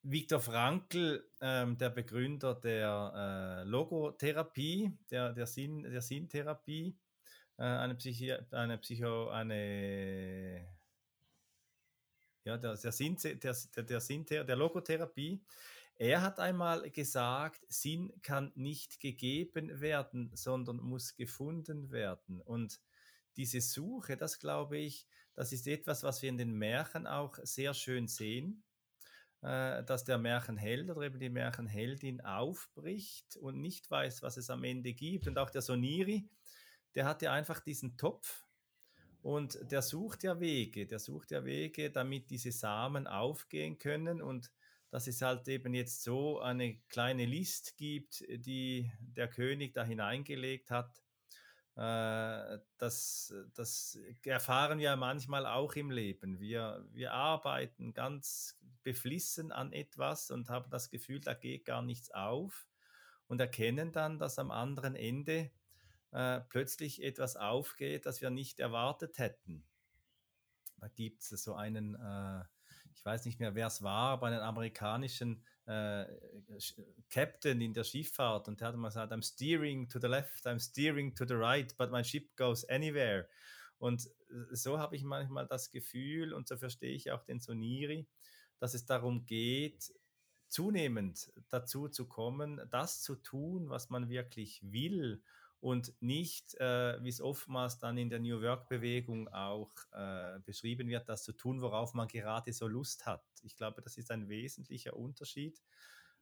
Viktor 0.09 0.39
Frankl, 0.39 1.29
ähm, 1.41 1.77
der 1.77 1.89
Begründer 1.89 2.55
der 2.55 3.63
äh, 3.65 3.67
Logotherapie, 3.67 4.97
der, 5.11 5.33
der, 5.33 5.45
Sinn, 5.45 5.83
der 5.83 6.01
Sinntherapie, 6.01 6.97
äh, 7.57 7.63
eine, 7.63 7.93
Psychi 7.95 8.31
eine 8.51 8.77
Psycho, 8.77 9.27
eine 9.27 10.65
ja, 12.45 12.57
der, 12.57 12.77
der, 12.77 12.91
Sinn, 12.93 13.17
der, 13.21 13.35
der, 13.35 13.83
der, 13.83 13.99
Sinn, 13.99 14.25
der 14.25 14.55
Logotherapie, 14.55 15.43
er 15.97 16.21
hat 16.21 16.39
einmal 16.39 16.89
gesagt, 16.89 17.65
Sinn 17.67 18.13
kann 18.21 18.53
nicht 18.55 19.01
gegeben 19.01 19.81
werden, 19.81 20.31
sondern 20.35 20.77
muss 20.77 21.17
gefunden 21.17 21.91
werden. 21.91 22.39
Und 22.39 22.79
diese 23.35 23.59
Suche, 23.59 24.15
das 24.15 24.39
glaube 24.39 24.77
ich, 24.77 25.05
das 25.33 25.51
ist 25.51 25.67
etwas, 25.67 26.03
was 26.03 26.21
wir 26.21 26.29
in 26.29 26.37
den 26.37 26.53
Märchen 26.53 27.07
auch 27.07 27.37
sehr 27.43 27.73
schön 27.73 28.07
sehen 28.07 28.63
dass 29.41 30.03
der 30.03 30.17
Märchenheld 30.17 30.89
oder 30.89 31.01
eben 31.03 31.19
die 31.19 31.29
Märchenheldin 31.29 32.21
aufbricht 32.21 33.37
und 33.37 33.61
nicht 33.61 33.89
weiß, 33.89 34.21
was 34.23 34.37
es 34.37 34.49
am 34.49 34.63
Ende 34.63 34.93
gibt. 34.93 35.27
Und 35.27 35.37
auch 35.37 35.49
der 35.49 35.61
Soniri, 35.61 36.27
der 36.95 37.05
hat 37.05 37.21
ja 37.21 37.31
einfach 37.33 37.59
diesen 37.59 37.97
Topf 37.97 38.43
und 39.21 39.59
der 39.71 39.81
sucht 39.81 40.23
ja 40.23 40.39
Wege, 40.39 40.87
der 40.87 40.99
sucht 40.99 41.31
ja 41.31 41.43
Wege, 41.45 41.91
damit 41.91 42.29
diese 42.29 42.51
Samen 42.51 43.07
aufgehen 43.07 43.77
können 43.77 44.21
und 44.21 44.51
dass 44.89 45.07
es 45.07 45.21
halt 45.21 45.47
eben 45.47 45.73
jetzt 45.73 46.03
so 46.03 46.39
eine 46.39 46.77
kleine 46.87 47.25
List 47.25 47.75
gibt, 47.77 48.23
die 48.29 48.89
der 48.99 49.27
König 49.27 49.73
da 49.73 49.83
hineingelegt 49.83 50.71
hat, 50.71 50.89
äh, 50.97 51.06
das, 51.77 53.33
das 53.53 53.99
erfahren 54.25 54.79
wir 54.79 54.95
manchmal 54.95 55.45
auch 55.45 55.75
im 55.75 55.91
Leben. 55.91 56.39
Wir, 56.39 56.83
wir 56.91 57.13
arbeiten 57.13 57.93
ganz 57.93 58.59
beflissen 58.81 59.51
an 59.51 59.71
etwas 59.73 60.31
und 60.31 60.49
haben 60.49 60.71
das 60.71 60.89
Gefühl, 60.89 61.19
da 61.19 61.35
geht 61.35 61.65
gar 61.65 61.83
nichts 61.83 62.09
auf 62.09 62.67
und 63.27 63.39
erkennen 63.39 63.91
dann, 63.91 64.17
dass 64.17 64.39
am 64.39 64.49
anderen 64.49 64.95
Ende 64.95 65.51
äh, 66.11 66.39
plötzlich 66.49 67.03
etwas 67.03 67.35
aufgeht, 67.35 68.07
das 68.07 68.21
wir 68.21 68.31
nicht 68.31 68.59
erwartet 68.59 69.19
hätten. 69.19 69.63
Da 70.79 70.87
gibt 70.87 71.21
es 71.21 71.29
so 71.29 71.53
einen, 71.53 71.95
äh, 71.95 72.43
ich 72.95 73.05
weiß 73.05 73.25
nicht 73.25 73.39
mehr, 73.39 73.53
wer 73.53 73.67
es 73.67 73.83
war, 73.83 74.13
aber 74.13 74.27
einen 74.27 74.39
amerikanischen 74.39 75.43
äh, 75.67 76.05
Captain 77.09 77.59
in 77.61 77.73
der 77.73 77.83
Schifffahrt 77.83 78.47
und 78.47 78.61
der 78.61 78.69
hat 78.69 78.75
mal 78.77 78.87
gesagt, 78.87 79.11
I'm 79.11 79.23
steering 79.23 79.87
to 79.89 79.99
the 79.99 80.07
left, 80.07 80.47
I'm 80.47 80.59
steering 80.59 81.13
to 81.15 81.25
the 81.25 81.35
right, 81.35 81.75
but 81.77 81.91
my 81.91 82.03
ship 82.03 82.35
goes 82.35 82.67
anywhere. 82.69 83.27
Und 83.77 84.09
so 84.51 84.79
habe 84.79 84.95
ich 84.95 85.03
manchmal 85.03 85.45
das 85.45 85.69
Gefühl 85.69 86.33
und 86.33 86.47
so 86.47 86.57
verstehe 86.57 86.93
ich 86.93 87.11
auch 87.11 87.23
den 87.23 87.39
Soniri, 87.39 88.07
dass 88.59 88.73
es 88.73 88.85
darum 88.85 89.25
geht, 89.25 89.93
zunehmend 90.47 91.31
dazu 91.49 91.89
zu 91.89 92.07
kommen, 92.07 92.61
das 92.71 93.01
zu 93.01 93.15
tun, 93.15 93.69
was 93.69 93.89
man 93.89 94.09
wirklich 94.09 94.61
will 94.63 95.21
und 95.59 95.93
nicht, 96.01 96.53
äh, 96.55 97.03
wie 97.03 97.09
es 97.09 97.19
oftmals 97.19 97.79
dann 97.79 97.97
in 97.97 98.09
der 98.09 98.19
New 98.19 98.41
Work-Bewegung 98.41 99.27
auch 99.29 99.71
äh, 99.91 100.39
beschrieben 100.45 100.87
wird, 100.87 101.09
das 101.09 101.23
zu 101.23 101.33
tun, 101.33 101.61
worauf 101.61 101.93
man 101.93 102.07
gerade 102.07 102.53
so 102.53 102.67
Lust 102.67 103.05
hat. 103.05 103.23
Ich 103.43 103.55
glaube, 103.55 103.81
das 103.81 103.97
ist 103.97 104.11
ein 104.11 104.29
wesentlicher 104.29 104.95
Unterschied. 104.95 105.61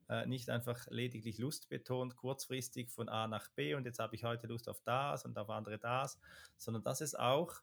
Äh, 0.08 0.26
nicht 0.28 0.50
einfach 0.50 0.88
lediglich 0.90 1.38
lustbetont, 1.40 2.16
kurzfristig 2.16 2.92
von 2.92 3.10
A 3.10 3.28
nach 3.28 3.50
B 3.50 3.74
und 3.74 3.86
jetzt 3.86 4.00
habe 4.00 4.16
ich 4.16 4.24
heute 4.24 4.48
Lust 4.48 4.70
auf 4.70 4.80
das 4.82 5.26
und 5.26 5.38
auf 5.38 5.50
andere 5.50 5.80
das, 5.80 6.20
sondern 6.58 6.84
dass 6.84 7.02
es 7.02 7.16
auch 7.16 7.62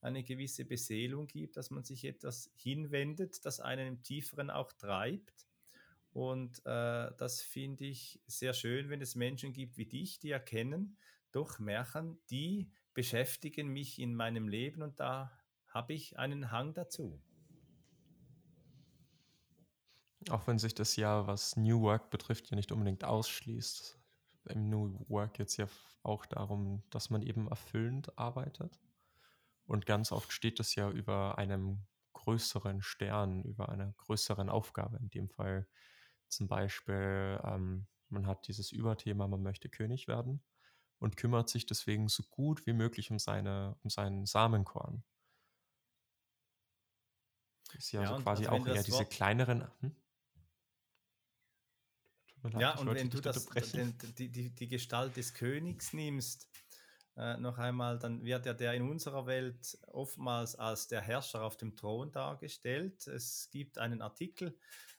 eine 0.00 0.24
gewisse 0.24 0.64
Beseelung 0.64 1.26
gibt, 1.26 1.56
dass 1.56 1.70
man 1.70 1.84
sich 1.84 2.04
etwas 2.04 2.50
hinwendet, 2.56 3.44
das 3.44 3.60
einen 3.60 3.86
im 3.86 4.02
Tieferen 4.02 4.50
auch 4.50 4.72
treibt. 4.72 5.46
Und 6.12 6.58
äh, 6.66 7.10
das 7.16 7.40
finde 7.40 7.84
ich 7.84 8.20
sehr 8.26 8.52
schön, 8.52 8.90
wenn 8.90 9.00
es 9.00 9.14
Menschen 9.14 9.52
gibt 9.52 9.76
wie 9.76 9.86
dich, 9.86 10.18
die 10.18 10.30
erkennen, 10.30 10.96
doch 11.32 11.58
Märchen, 11.58 12.18
die 12.30 12.70
beschäftigen 12.94 13.68
mich 13.68 13.98
in 13.98 14.14
meinem 14.14 14.48
Leben 14.48 14.82
und 14.82 15.00
da 15.00 15.32
habe 15.68 15.94
ich 15.94 16.18
einen 16.18 16.50
Hang 16.50 16.74
dazu. 16.74 17.22
Auch 20.30 20.46
wenn 20.46 20.58
sich 20.58 20.74
das 20.74 20.94
ja, 20.96 21.26
was 21.26 21.56
New 21.56 21.80
Work 21.80 22.10
betrifft, 22.10 22.50
ja 22.50 22.56
nicht 22.56 22.70
unbedingt 22.70 23.04
ausschließt. 23.04 23.98
Im 24.50 24.68
New 24.68 25.04
Work 25.08 25.40
es 25.40 25.56
ja 25.56 25.66
auch 26.02 26.26
darum, 26.26 26.82
dass 26.90 27.10
man 27.10 27.22
eben 27.22 27.48
erfüllend 27.48 28.16
arbeitet. 28.18 28.78
Und 29.66 29.86
ganz 29.86 30.12
oft 30.12 30.32
steht 30.32 30.60
es 30.60 30.74
ja 30.74 30.90
über 30.90 31.38
einem 31.38 31.86
größeren 32.12 32.82
Stern, 32.82 33.42
über 33.42 33.68
einer 33.68 33.92
größeren 33.92 34.48
Aufgabe. 34.48 34.98
In 34.98 35.10
dem 35.10 35.28
Fall 35.28 35.66
zum 36.28 36.46
Beispiel, 36.46 37.40
ähm, 37.44 37.86
man 38.08 38.26
hat 38.26 38.46
dieses 38.46 38.70
Überthema, 38.70 39.26
man 39.26 39.42
möchte 39.42 39.68
König 39.68 40.06
werden 40.06 40.42
und 41.02 41.16
kümmert 41.16 41.48
sich 41.48 41.66
deswegen 41.66 42.08
so 42.08 42.22
gut 42.30 42.64
wie 42.64 42.72
möglich 42.72 43.10
um, 43.10 43.18
seine, 43.18 43.76
um 43.82 43.90
seinen 43.90 44.24
Samenkorn. 44.24 45.02
Ist 47.74 47.92
ja, 47.92 48.02
ja 48.02 48.08
so 48.08 48.22
quasi 48.22 48.46
also 48.46 48.62
auch 48.62 48.66
eher 48.66 48.82
diese 48.82 49.04
kleineren. 49.04 49.66
Hm? 49.80 49.96
Leid, 52.44 52.60
ja, 52.60 52.78
und 52.78 52.92
wenn 52.92 53.10
du 53.10 53.20
das, 53.20 53.46
den, 53.46 53.96
die, 54.18 54.28
die, 54.28 54.50
die 54.50 54.68
Gestalt 54.68 55.16
des 55.16 55.32
Königs 55.34 55.92
nimmst, 55.92 56.48
äh, 57.16 57.36
noch 57.36 57.58
einmal, 57.58 57.98
dann 57.98 58.24
wird 58.24 58.46
ja 58.46 58.54
der 58.54 58.74
in 58.74 58.88
unserer 58.88 59.26
Welt 59.26 59.78
oftmals 59.88 60.56
als 60.56 60.88
der 60.88 61.00
Herrscher 61.00 61.42
auf 61.42 61.56
dem 61.56 61.76
Thron 61.76 62.10
dargestellt. 62.12 63.06
Es 63.06 63.48
gibt 63.50 63.78
einen 63.78 64.02
Artikel 64.02 64.58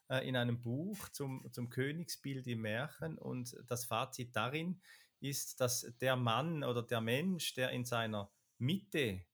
äh, 0.10 0.28
in 0.28 0.36
einem 0.36 0.62
Buch 0.62 1.10
zum, 1.10 1.52
zum 1.52 1.70
Königsbild 1.70 2.48
im 2.48 2.62
Märchen 2.62 3.18
und 3.18 3.56
das 3.68 3.86
Fazit 3.86 4.36
darin 4.36 4.82
ist, 5.24 5.62
dass 5.62 5.94
der 6.02 6.16
Mann 6.16 6.64
oder 6.64 6.84
der 6.84 7.02
Mensch, 7.02 7.54
der 7.54 7.72
in 7.72 7.86
seiner 7.86 8.32
Mitte 8.58 9.26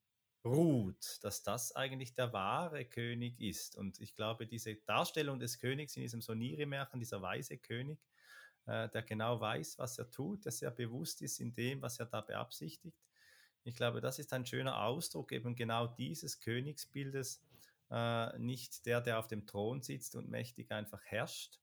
ruht, 0.45 1.19
dass 1.21 1.43
das 1.43 1.75
eigentlich 1.75 2.15
der 2.15 2.31
wahre 2.31 2.85
König 2.85 3.39
ist. 3.41 3.75
Und 3.75 3.99
ich 3.99 4.15
glaube, 4.15 4.47
diese 4.47 4.75
Darstellung 4.75 5.39
des 5.39 5.59
Königs 5.59 5.95
in 5.95 6.01
diesem 6.01 6.21
Soniri-Märchen, 6.21 6.99
dieser 6.99 7.21
weise 7.21 7.57
König, 7.57 7.99
äh, 8.65 8.87
der 8.89 9.03
genau 9.03 9.41
weiß, 9.41 9.79
was 9.79 9.97
er 9.97 10.09
tut, 10.09 10.45
der 10.45 10.51
sehr 10.51 10.71
bewusst 10.71 11.21
ist 11.21 11.39
in 11.39 11.53
dem, 11.55 11.81
was 11.81 11.99
er 11.99 12.05
da 12.05 12.21
beabsichtigt. 12.21 12.97
Ich 13.63 13.75
glaube, 13.75 13.99
das 13.99 14.19
ist 14.19 14.31
ein 14.31 14.45
schöner 14.45 14.83
Ausdruck 14.83 15.31
eben 15.31 15.55
genau 15.55 15.87
dieses 15.87 16.39
Königsbildes, 16.39 17.43
äh, 17.91 18.37
nicht 18.39 18.85
der, 18.85 19.01
der 19.01 19.19
auf 19.19 19.27
dem 19.27 19.45
Thron 19.45 19.81
sitzt 19.81 20.15
und 20.15 20.29
mächtig 20.29 20.71
einfach 20.71 21.03
herrscht, 21.03 21.59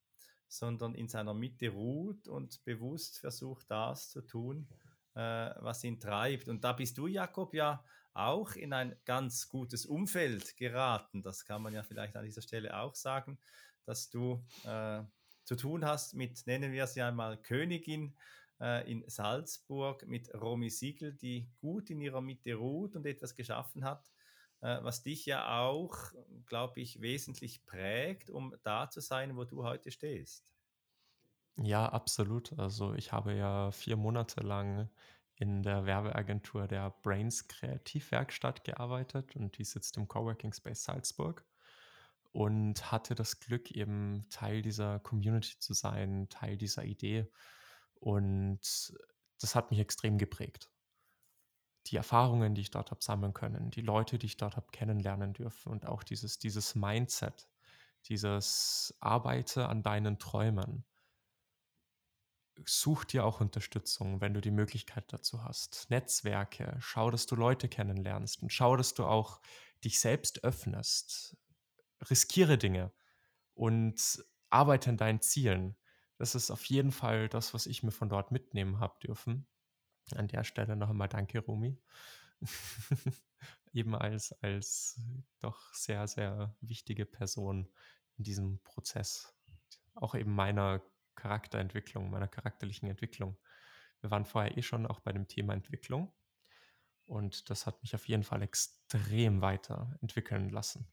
sondern 0.49 0.95
in 0.95 1.09
seiner 1.09 1.35
Mitte 1.35 1.69
ruht 1.71 2.29
und 2.29 2.65
bewusst 2.65 3.19
versucht, 3.19 3.71
das 3.71 4.11
zu 4.11 4.23
tun, 4.23 4.69
äh, 5.15 5.21
was 5.61 5.85
ihn 5.85 6.01
treibt. 6.01 6.49
Und 6.49 6.65
da 6.65 6.73
bist 6.73 6.99
du, 6.99 7.07
Jakob, 7.07 7.55
ja 7.55 7.85
auch 8.15 8.55
in 8.55 8.73
ein 8.73 8.97
ganz 9.05 9.49
gutes 9.49 9.85
Umfeld 9.85 10.57
geraten. 10.57 11.23
Das 11.23 11.45
kann 11.45 11.63
man 11.63 11.75
ja 11.75 11.83
vielleicht 11.83 12.17
an 12.17 12.25
dieser 12.25 12.43
Stelle 12.43 12.79
auch 12.79 12.95
sagen, 12.95 13.39
dass 13.85 14.09
du 14.09 14.43
äh, 14.65 15.03
zu 15.45 15.57
tun 15.57 15.85
hast 15.85 16.15
mit, 16.15 16.47
nennen 16.47 16.73
wir 16.73 16.87
sie 16.87 17.03
einmal, 17.03 17.37
Königin 17.37 18.15
äh, 18.61 18.91
in 18.91 19.05
Salzburg, 19.07 20.07
mit 20.07 20.33
Romy 20.35 20.71
Siegel, 20.71 21.13
die 21.13 21.49
gut 21.61 21.91
in 21.91 22.01
ihrer 22.01 22.21
Mitte 22.21 22.55
ruht 22.55 22.97
und 22.97 23.07
etwas 23.07 23.35
geschaffen 23.35 23.85
hat, 23.85 24.11
was 24.61 25.03
dich 25.03 25.27
ja 25.27 25.61
auch, 25.61 25.97
glaube 26.47 26.81
ich, 26.81 27.01
wesentlich 27.01 27.65
prägt, 27.67 28.31
um 28.31 28.55
da 28.63 28.89
zu 28.91 29.01
sein, 29.01 29.37
wo 29.37 29.45
du 29.45 29.65
heute 29.65 29.91
stehst. 29.91 30.53
Ja, 31.59 31.89
absolut. 31.89 32.59
Also 32.59 32.95
ich 32.95 33.13
habe 33.13 33.35
ja 33.35 33.71
vier 33.71 33.97
Monate 33.97 34.41
lang 34.41 34.91
in 35.37 35.63
der 35.63 35.87
Werbeagentur 35.87 36.67
der 36.67 36.91
Brains 37.03 37.49
Kreativwerkstatt 37.49 38.65
gearbeitet 38.65 39.37
und 39.37 39.59
die 39.59 39.65
sitzt 39.65 39.97
im 39.97 40.09
Coworking 40.09 40.53
Space 40.53 40.85
Salzburg 40.85 41.45
und 42.33 42.91
hatte 42.91 43.15
das 43.15 43.41
Glück, 43.41 43.71
eben 43.71 44.27
Teil 44.31 44.63
dieser 44.63 44.99
Community 45.01 45.59
zu 45.59 45.75
sein, 45.75 46.29
Teil 46.29 46.57
dieser 46.57 46.85
Idee. 46.85 47.31
Und 47.95 48.95
das 49.41 49.55
hat 49.55 49.71
mich 49.71 49.81
extrem 49.81 50.19
geprägt 50.19 50.71
die 51.87 51.97
Erfahrungen, 51.97 52.55
die 52.55 52.63
ich 52.63 52.71
dort 52.71 52.91
habe 52.91 53.03
sammeln 53.03 53.33
können, 53.33 53.71
die 53.71 53.81
Leute, 53.81 54.19
die 54.19 54.27
ich 54.27 54.37
dort 54.37 54.57
habe 54.57 54.67
kennenlernen 54.73 55.33
dürfen 55.33 55.71
und 55.73 55.87
auch 55.87 56.03
dieses, 56.03 56.39
dieses 56.39 56.75
Mindset, 56.75 57.49
dieses 58.07 58.97
Arbeite 59.01 59.69
an 59.69 59.83
deinen 59.83 60.19
Träumen. 60.19 60.85
Such 62.65 63.05
dir 63.05 63.25
auch 63.25 63.41
Unterstützung, 63.41 64.21
wenn 64.21 64.33
du 64.33 64.41
die 64.41 64.51
Möglichkeit 64.51 65.13
dazu 65.13 65.45
hast. 65.45 65.91
Netzwerke, 65.91 66.77
schau, 66.81 67.11
dass 67.11 67.27
du 67.27 67.37
Leute 67.37 67.69
kennenlernst 67.69 68.43
und 68.43 68.51
schau, 68.51 68.77
dass 68.77 68.95
du 68.95 69.05
auch 69.05 69.41
dich 69.85 70.01
selbst 70.01 70.43
öffnest. 70.43 71.37
Riskiere 72.11 72.57
Dinge 72.57 72.93
und 73.55 74.25
arbeite 74.51 74.91
an 74.91 74.97
deinen 74.97 75.21
Zielen. 75.21 75.77
Das 76.19 76.35
ist 76.35 76.51
auf 76.51 76.65
jeden 76.65 76.93
Fall 76.93 77.29
das, 77.29 77.53
was 77.53 77.67
ich 77.67 77.83
mir 77.83 77.91
von 77.93 78.09
dort 78.09 78.33
mitnehmen 78.33 78.81
habe 78.81 78.99
dürfen. 79.01 79.47
An 80.15 80.29
der 80.29 80.45
Stelle 80.45 80.77
noch 80.77 80.91
einmal 80.91 81.09
danke, 81.09 81.41
Romy. 81.41 81.79
Eben 83.73 83.95
als, 83.95 84.33
als 84.43 85.01
doch 85.41 85.75
sehr, 85.75 86.07
sehr 86.07 86.55
wichtige 86.61 87.07
Person 87.07 87.69
in 88.17 88.25
diesem 88.25 88.63
Prozess. 88.63 89.35
Auch 89.95 90.15
eben 90.15 90.35
meiner 90.35 90.83
Charakterentwicklung, 91.15 92.11
meiner 92.11 92.29
charakterlichen 92.29 92.89
Entwicklung. 92.89 93.37
Wir 94.01 94.11
waren 94.11 94.25
vorher 94.25 94.57
eh 94.57 94.63
schon 94.63 94.87
auch 94.87 95.01
bei 95.01 95.13
dem 95.13 95.29
Thema 95.29 95.55
Entwicklung. 95.55 96.13
Und 97.07 97.51
das 97.51 97.67
hat 97.67 97.83
mich 97.83 97.95
auf 97.95 98.09
jeden 98.09 98.25
Fall 98.25 98.43
extrem 98.43 99.41
weiterentwickeln 99.41 100.51
lassen. 100.51 100.87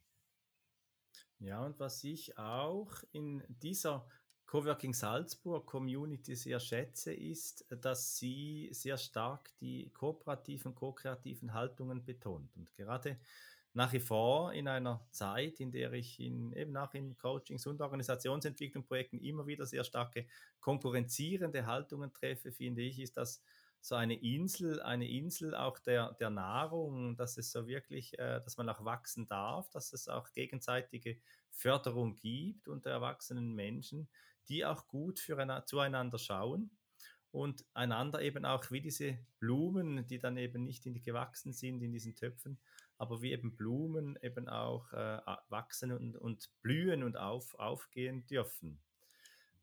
Ja, 1.39 1.61
und 1.66 1.80
was 1.80 2.03
ich 2.03 2.38
auch 2.38 3.03
in 3.11 3.43
dieser 3.49 4.07
Coworking 4.54 4.93
Salzburg 4.93 5.66
Community 5.66 6.36
sehr 6.36 6.60
schätze, 6.60 7.12
ist, 7.12 7.66
dass 7.82 8.18
sie 8.18 8.70
sehr 8.72 8.99
stark 8.99 9.49
die 9.60 9.89
kooperativen, 9.89 10.76
ko-kreativen 10.76 11.56
Haltungen 11.56 12.06
betont. 12.06 12.56
Und 12.56 12.72
gerade 12.76 13.18
nach 13.74 13.91
wie 13.93 13.99
vor 13.99 14.54
in 14.54 14.68
einer 14.68 15.08
Zeit, 15.10 15.60
in 15.60 15.72
der 15.72 15.91
ich 15.93 16.20
in, 16.20 16.54
eben 16.54 16.78
auch 16.78 16.93
in 16.93 17.18
Coachings 17.18 17.66
und 17.66 17.82
Organisationsentwicklungsprojekten 17.82 19.20
immer 19.22 19.47
wieder 19.47 19.66
sehr 19.66 19.84
starke 19.84 20.28
konkurrenzierende 20.60 21.66
Haltungen 21.66 22.14
treffe, 22.14 22.51
finde 22.51 22.84
ich, 22.84 22.99
ist 22.99 23.18
das 23.18 23.41
so 23.82 23.95
eine 23.95 24.22
Insel, 24.22 24.84
eine 24.84 25.10
Insel 25.10 25.56
auch 25.56 25.80
der, 25.80 26.14
der 26.14 26.30
Nahrung, 26.30 27.18
dass 27.18 27.38
es 27.38 27.51
so 27.51 27.68
wirklich, 27.68 28.20
äh, 28.20 28.39
dass 28.39 28.58
man 28.58 28.70
auch 28.70 28.86
wachsen 28.86 29.28
darf, 29.28 29.68
dass 29.72 29.93
es 29.93 30.08
auch 30.08 30.32
gegenseitige 30.32 31.18
Förderung 31.49 32.16
gibt 32.16 32.68
unter 32.68 32.91
erwachsenen 32.91 33.56
Menschen, 33.56 34.08
die 34.50 34.66
auch 34.66 34.88
gut 34.88 35.20
für 35.20 35.64
zueinander 35.66 36.18
schauen 36.18 36.72
und 37.32 37.66
einander 37.74 38.22
eben 38.22 38.46
auch 38.46 38.70
wie 38.70 38.82
diese 38.82 39.18
Blumen, 39.39 40.06
die 40.08 40.20
dann 40.20 40.38
eben 40.38 40.64
nicht 40.64 40.86
in 40.86 40.94
die 40.94 41.02
gewachsen 41.02 41.52
sind 41.52 41.82
in 41.82 41.91
diesen 41.91 42.16
Töpfen, 42.16 42.60
aber 42.98 43.22
wie 43.22 43.32
eben 43.32 43.56
Blumen 43.56 44.18
eben 44.22 44.48
auch 44.48 44.94
äh, 44.94 45.20
wachsen 45.50 45.91
und, 45.91 46.16
und 46.16 46.50
blühen 46.62 47.04
und 47.04 47.18
auf, 47.18 47.56
aufgehen 47.56 48.26
dürfen. 48.28 48.80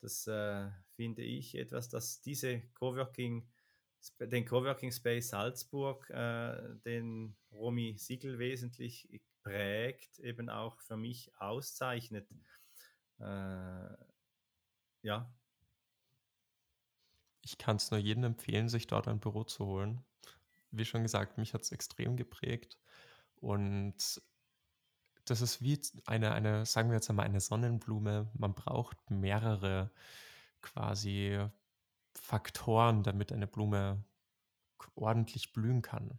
Das 0.01 0.26
äh, 0.26 0.68
finde 0.97 1.22
ich 1.22 1.55
etwas, 1.55 1.89
dass 1.89 2.20
diese 2.20 2.61
Coworking, 2.74 3.47
den 4.18 4.47
Coworking 4.47 4.91
Space 4.91 5.28
Salzburg, 5.28 6.11
äh, 6.11 6.74
den 6.85 7.37
Romy 7.53 7.97
Siegel 7.99 8.39
wesentlich 8.39 9.09
prägt, 9.43 10.18
eben 10.18 10.49
auch 10.49 10.81
für 10.81 10.97
mich 10.97 11.31
auszeichnet. 11.39 12.26
Äh, 13.18 13.95
ja. 15.03 15.30
Ich 17.42 17.59
kann 17.59 17.76
es 17.76 17.90
nur 17.90 17.98
jedem 18.01 18.24
empfehlen, 18.24 18.68
sich 18.68 18.86
dort 18.86 19.09
ein 19.09 19.20
Büro 19.20 19.44
zu 19.44 19.64
holen. 19.66 20.05
Wie 20.70 20.84
schon 20.84 21.03
gesagt, 21.03 21.38
mich 21.38 21.55
hat 21.55 21.62
es 21.62 21.72
extrem 21.72 22.16
geprägt. 22.16 22.78
Und 23.36 24.22
das 25.24 25.40
ist 25.40 25.62
wie 25.62 25.80
eine, 26.07 26.32
eine, 26.32 26.66
sagen 26.66 26.90
wir 26.90 26.96
jetzt 26.96 27.09
einmal, 27.09 27.26
eine 27.26 27.40
Sonnenblume. 27.40 28.30
Man 28.34 28.55
braucht 28.55 29.11
mehrere 29.11 29.90
quasi 30.61 31.38
Faktoren, 32.14 33.03
damit 33.03 33.32
eine 33.32 33.46
Blume 33.46 34.05
ordentlich 34.94 35.53
blühen 35.53 35.82
kann. 35.82 36.18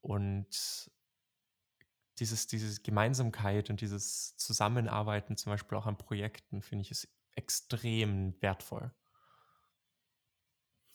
Und 0.00 0.90
dieses, 2.18 2.46
diese 2.46 2.82
Gemeinsamkeit 2.82 3.70
und 3.70 3.80
dieses 3.80 4.36
Zusammenarbeiten, 4.36 5.36
zum 5.36 5.52
Beispiel 5.52 5.76
auch 5.76 5.86
an 5.86 5.98
Projekten, 5.98 6.62
finde 6.62 6.82
ich, 6.82 6.90
ist 6.90 7.08
extrem 7.34 8.34
wertvoll. 8.40 8.92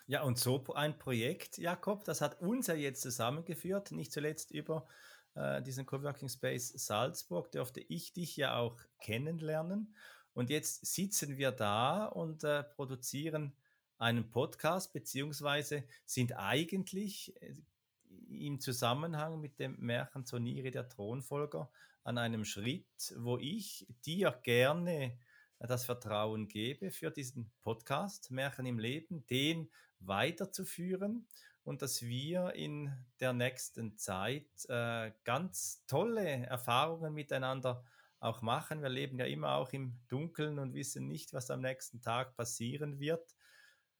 Ja, 0.07 0.21
und 0.21 0.38
so 0.38 0.63
ein 0.75 0.99
Projekt, 0.99 1.57
Jakob, 1.57 2.03
das 2.03 2.21
hat 2.21 2.39
uns 2.39 2.67
ja 2.67 2.75
jetzt 2.75 3.01
zusammengeführt, 3.01 3.91
nicht 3.91 4.11
zuletzt 4.11 4.51
über 4.51 4.88
äh, 5.33 5.63
diesen 5.63 5.86
Coworking 5.88 6.29
Space 6.29 6.73
Salzburg, 6.75 7.51
dürfte 7.51 7.79
ich 7.79 8.13
dich 8.13 8.38
ja 8.38 8.55
auch 8.55 8.79
kennenlernen. 8.99 9.95
Und 10.33 10.49
jetzt 10.49 10.86
sitzen 10.86 11.38
wir 11.38 11.51
da 11.51 12.05
und 12.05 12.43
äh, 12.43 12.63
produzieren 12.63 13.55
einen 13.97 14.29
Podcast, 14.29 14.93
beziehungsweise 14.93 15.86
sind 16.05 16.33
eigentlich 16.33 17.33
äh, 17.41 17.55
im 18.27 18.59
Zusammenhang 18.59 19.39
mit 19.39 19.59
dem 19.59 19.79
Märchen 19.79 20.25
Zoniri 20.25 20.71
der 20.71 20.88
Thronfolger 20.88 21.71
an 22.03 22.17
einem 22.17 22.45
Schritt, 22.45 23.15
wo 23.17 23.38
ich 23.38 23.88
dir 24.05 24.31
gerne 24.43 25.17
das 25.68 25.86
Vertrauen 25.86 26.47
gebe 26.47 26.91
für 26.91 27.11
diesen 27.11 27.51
Podcast 27.61 28.32
Märchen 28.32 28.66
im 28.66 28.80
Leben, 28.80 29.26
den 29.28 29.70
weiterzuführen 29.99 31.28
und 31.63 31.82
dass 31.82 32.03
wir 32.03 32.53
in 32.53 32.93
der 33.20 33.34
nächsten 33.34 33.97
Zeit 33.97 34.47
äh, 34.70 35.11
ganz 35.24 35.84
tolle 35.88 36.45
Erfahrungen 36.45 37.13
miteinander 37.13 37.84
auch 38.20 38.41
machen. 38.41 38.82
Wir 38.82 38.89
leben 38.89 39.20
ja 39.20 39.26
immer 39.26 39.55
auch 39.55 39.72
im 39.74 39.99
Dunkeln 40.07 40.59
und 40.59 40.74
wissen 40.74 41.07
nicht, 41.07 41.34
was 41.34 41.49
am 41.49 41.61
nächsten 41.61 42.01
Tag 42.01 42.36
passieren 42.36 42.99
wird. 42.99 43.36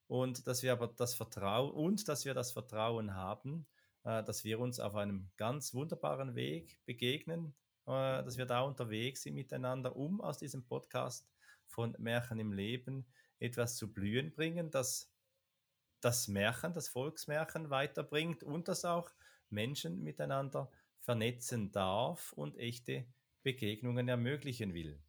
Und 0.08 0.46
dass 0.48 0.62
wir 0.62 0.72
aber 0.72 0.88
das 0.88 1.16
Vertrauen 1.16 1.72
und 1.72 2.08
dass 2.08 2.26
wir 2.26 2.36
das 2.36 2.52
Vertrauen 2.52 3.16
haben, 3.16 3.66
äh, 4.04 4.24
dass 4.24 4.44
wir 4.44 4.60
uns 4.60 4.80
auf 4.80 4.96
einem 4.96 5.30
ganz 5.36 5.74
wunderbaren 5.74 6.36
Weg 6.36 6.80
begegnen, 6.86 7.56
äh, 7.88 8.24
dass 8.24 8.38
wir 8.38 8.46
da 8.46 8.62
unterwegs 8.62 9.24
sind 9.24 9.34
miteinander, 9.34 9.96
um 9.96 10.22
aus 10.22 10.38
diesem 10.38 10.64
Podcast 10.64 11.28
von 11.68 11.96
Märchen 12.00 12.40
im 12.40 12.52
Leben 12.52 13.06
etwas 13.40 13.76
zu 13.76 13.92
blühen 13.92 14.32
bringen, 14.32 14.72
das 14.72 15.12
das 16.02 16.28
Märchen, 16.28 16.74
das 16.74 16.88
Volksmärchen 16.88 17.72
weiterbringt 17.72 18.44
und 18.44 18.68
das 18.68 18.86
auch 18.86 19.10
Menschen 19.50 20.04
miteinander 20.04 20.72
vernetzen 21.00 21.72
darf 21.72 22.32
und 22.34 22.58
echte 22.58 23.08
Begegnungen 23.42 24.08
ermöglichen 24.08 24.74
will. 24.74 25.02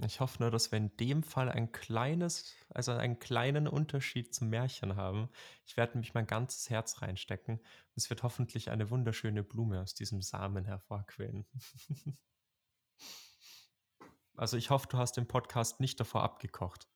Ich 0.00 0.20
hoffe 0.20 0.42
nur, 0.42 0.50
dass 0.50 0.72
wir 0.72 0.78
in 0.78 0.96
dem 0.96 1.22
Fall 1.22 1.50
ein 1.50 1.70
kleines, 1.72 2.54
also 2.70 2.92
einen 2.92 3.18
kleinen 3.18 3.68
Unterschied 3.68 4.34
zum 4.34 4.48
Märchen 4.48 4.96
haben. 4.96 5.28
Ich 5.66 5.76
werde 5.76 5.98
mich 5.98 6.14
mein 6.14 6.26
ganzes 6.26 6.70
Herz 6.70 7.02
reinstecken. 7.02 7.60
Es 7.94 8.08
wird 8.08 8.22
hoffentlich 8.22 8.70
eine 8.70 8.88
wunderschöne 8.88 9.44
Blume 9.44 9.82
aus 9.82 9.94
diesem 9.94 10.22
Samen 10.22 10.64
hervorquillen. 10.64 11.46
also 14.36 14.56
ich 14.56 14.70
hoffe, 14.70 14.86
du 14.90 14.98
hast 14.98 15.16
den 15.16 15.28
Podcast 15.28 15.80
nicht 15.80 16.00
davor 16.00 16.22
abgekocht. 16.22 16.88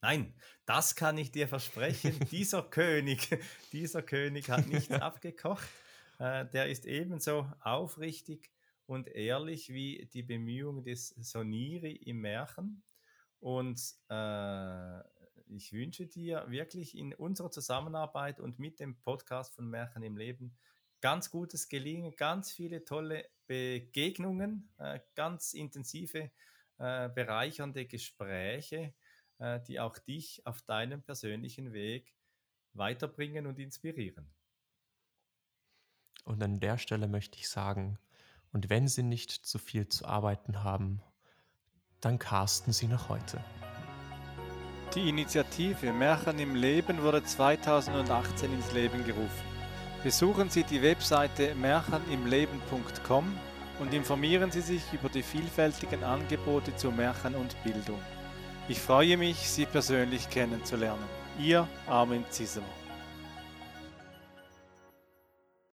Nein, 0.00 0.32
das 0.64 0.94
kann 0.94 1.18
ich 1.18 1.32
dir 1.32 1.48
versprechen. 1.48 2.18
dieser 2.30 2.62
König, 2.62 3.38
dieser 3.72 4.02
König 4.02 4.48
hat 4.48 4.66
nichts 4.66 4.90
abgekocht. 4.92 5.68
Äh, 6.18 6.46
der 6.46 6.68
ist 6.68 6.86
ebenso 6.86 7.50
aufrichtig 7.60 8.50
und 8.86 9.08
ehrlich 9.08 9.72
wie 9.72 10.08
die 10.12 10.22
Bemühungen 10.22 10.84
des 10.84 11.08
Soniri 11.08 11.92
im 11.92 12.20
Märchen. 12.20 12.82
Und 13.40 13.80
äh, 14.08 15.00
ich 15.46 15.72
wünsche 15.72 16.06
dir 16.06 16.44
wirklich 16.48 16.96
in 16.96 17.14
unserer 17.14 17.50
Zusammenarbeit 17.50 18.40
und 18.40 18.58
mit 18.58 18.80
dem 18.80 18.98
Podcast 19.00 19.54
von 19.54 19.68
Märchen 19.68 20.02
im 20.02 20.16
Leben 20.16 20.56
ganz 21.00 21.30
gutes 21.30 21.68
Gelingen, 21.68 22.14
ganz 22.16 22.52
viele 22.52 22.84
tolle 22.84 23.28
Begegnungen, 23.46 24.70
äh, 24.78 25.00
ganz 25.14 25.54
intensive, 25.54 26.30
äh, 26.78 27.08
bereichernde 27.08 27.86
Gespräche 27.86 28.94
äh, 29.38 29.60
die 29.60 29.78
auch 29.78 29.98
dich 29.98 30.44
auf 30.46 30.62
deinem 30.62 31.02
persönlichen 31.02 31.72
Weg 31.72 32.12
weiterbringen 32.72 33.46
und 33.46 33.58
inspirieren. 33.58 34.28
Und 36.24 36.42
an 36.42 36.60
der 36.60 36.76
Stelle 36.76 37.08
möchte 37.08 37.38
ich 37.38 37.48
sagen, 37.48 37.98
und 38.52 38.68
wenn 38.68 38.88
Sie 38.88 39.02
nicht 39.02 39.30
zu 39.30 39.58
viel 39.58 39.88
zu 39.88 40.06
arbeiten 40.06 40.64
haben, 40.64 41.02
dann 42.00 42.18
casten 42.18 42.72
Sie 42.72 42.88
noch 42.88 43.08
heute. 43.08 43.42
Die 44.94 45.08
Initiative 45.08 45.92
Märchen 45.92 46.38
im 46.38 46.54
Leben 46.54 47.02
wurde 47.02 47.22
2018 47.22 48.52
ins 48.52 48.72
Leben 48.72 49.04
gerufen. 49.04 49.57
Besuchen 50.04 50.48
Sie 50.48 50.62
die 50.62 50.80
Webseite 50.80 51.56
märchenimleben.com 51.56 53.36
und 53.80 53.92
informieren 53.92 54.50
Sie 54.52 54.60
sich 54.60 54.82
über 54.92 55.08
die 55.08 55.24
vielfältigen 55.24 56.04
Angebote 56.04 56.74
zu 56.76 56.92
Märchen 56.92 57.34
und 57.34 57.60
Bildung. 57.64 58.00
Ich 58.68 58.78
freue 58.78 59.16
mich, 59.16 59.38
Sie 59.38 59.66
persönlich 59.66 60.30
kennenzulernen. 60.30 61.04
Ihr 61.38 61.66
Armin 61.88 62.24
Ziesemer. 62.30 62.77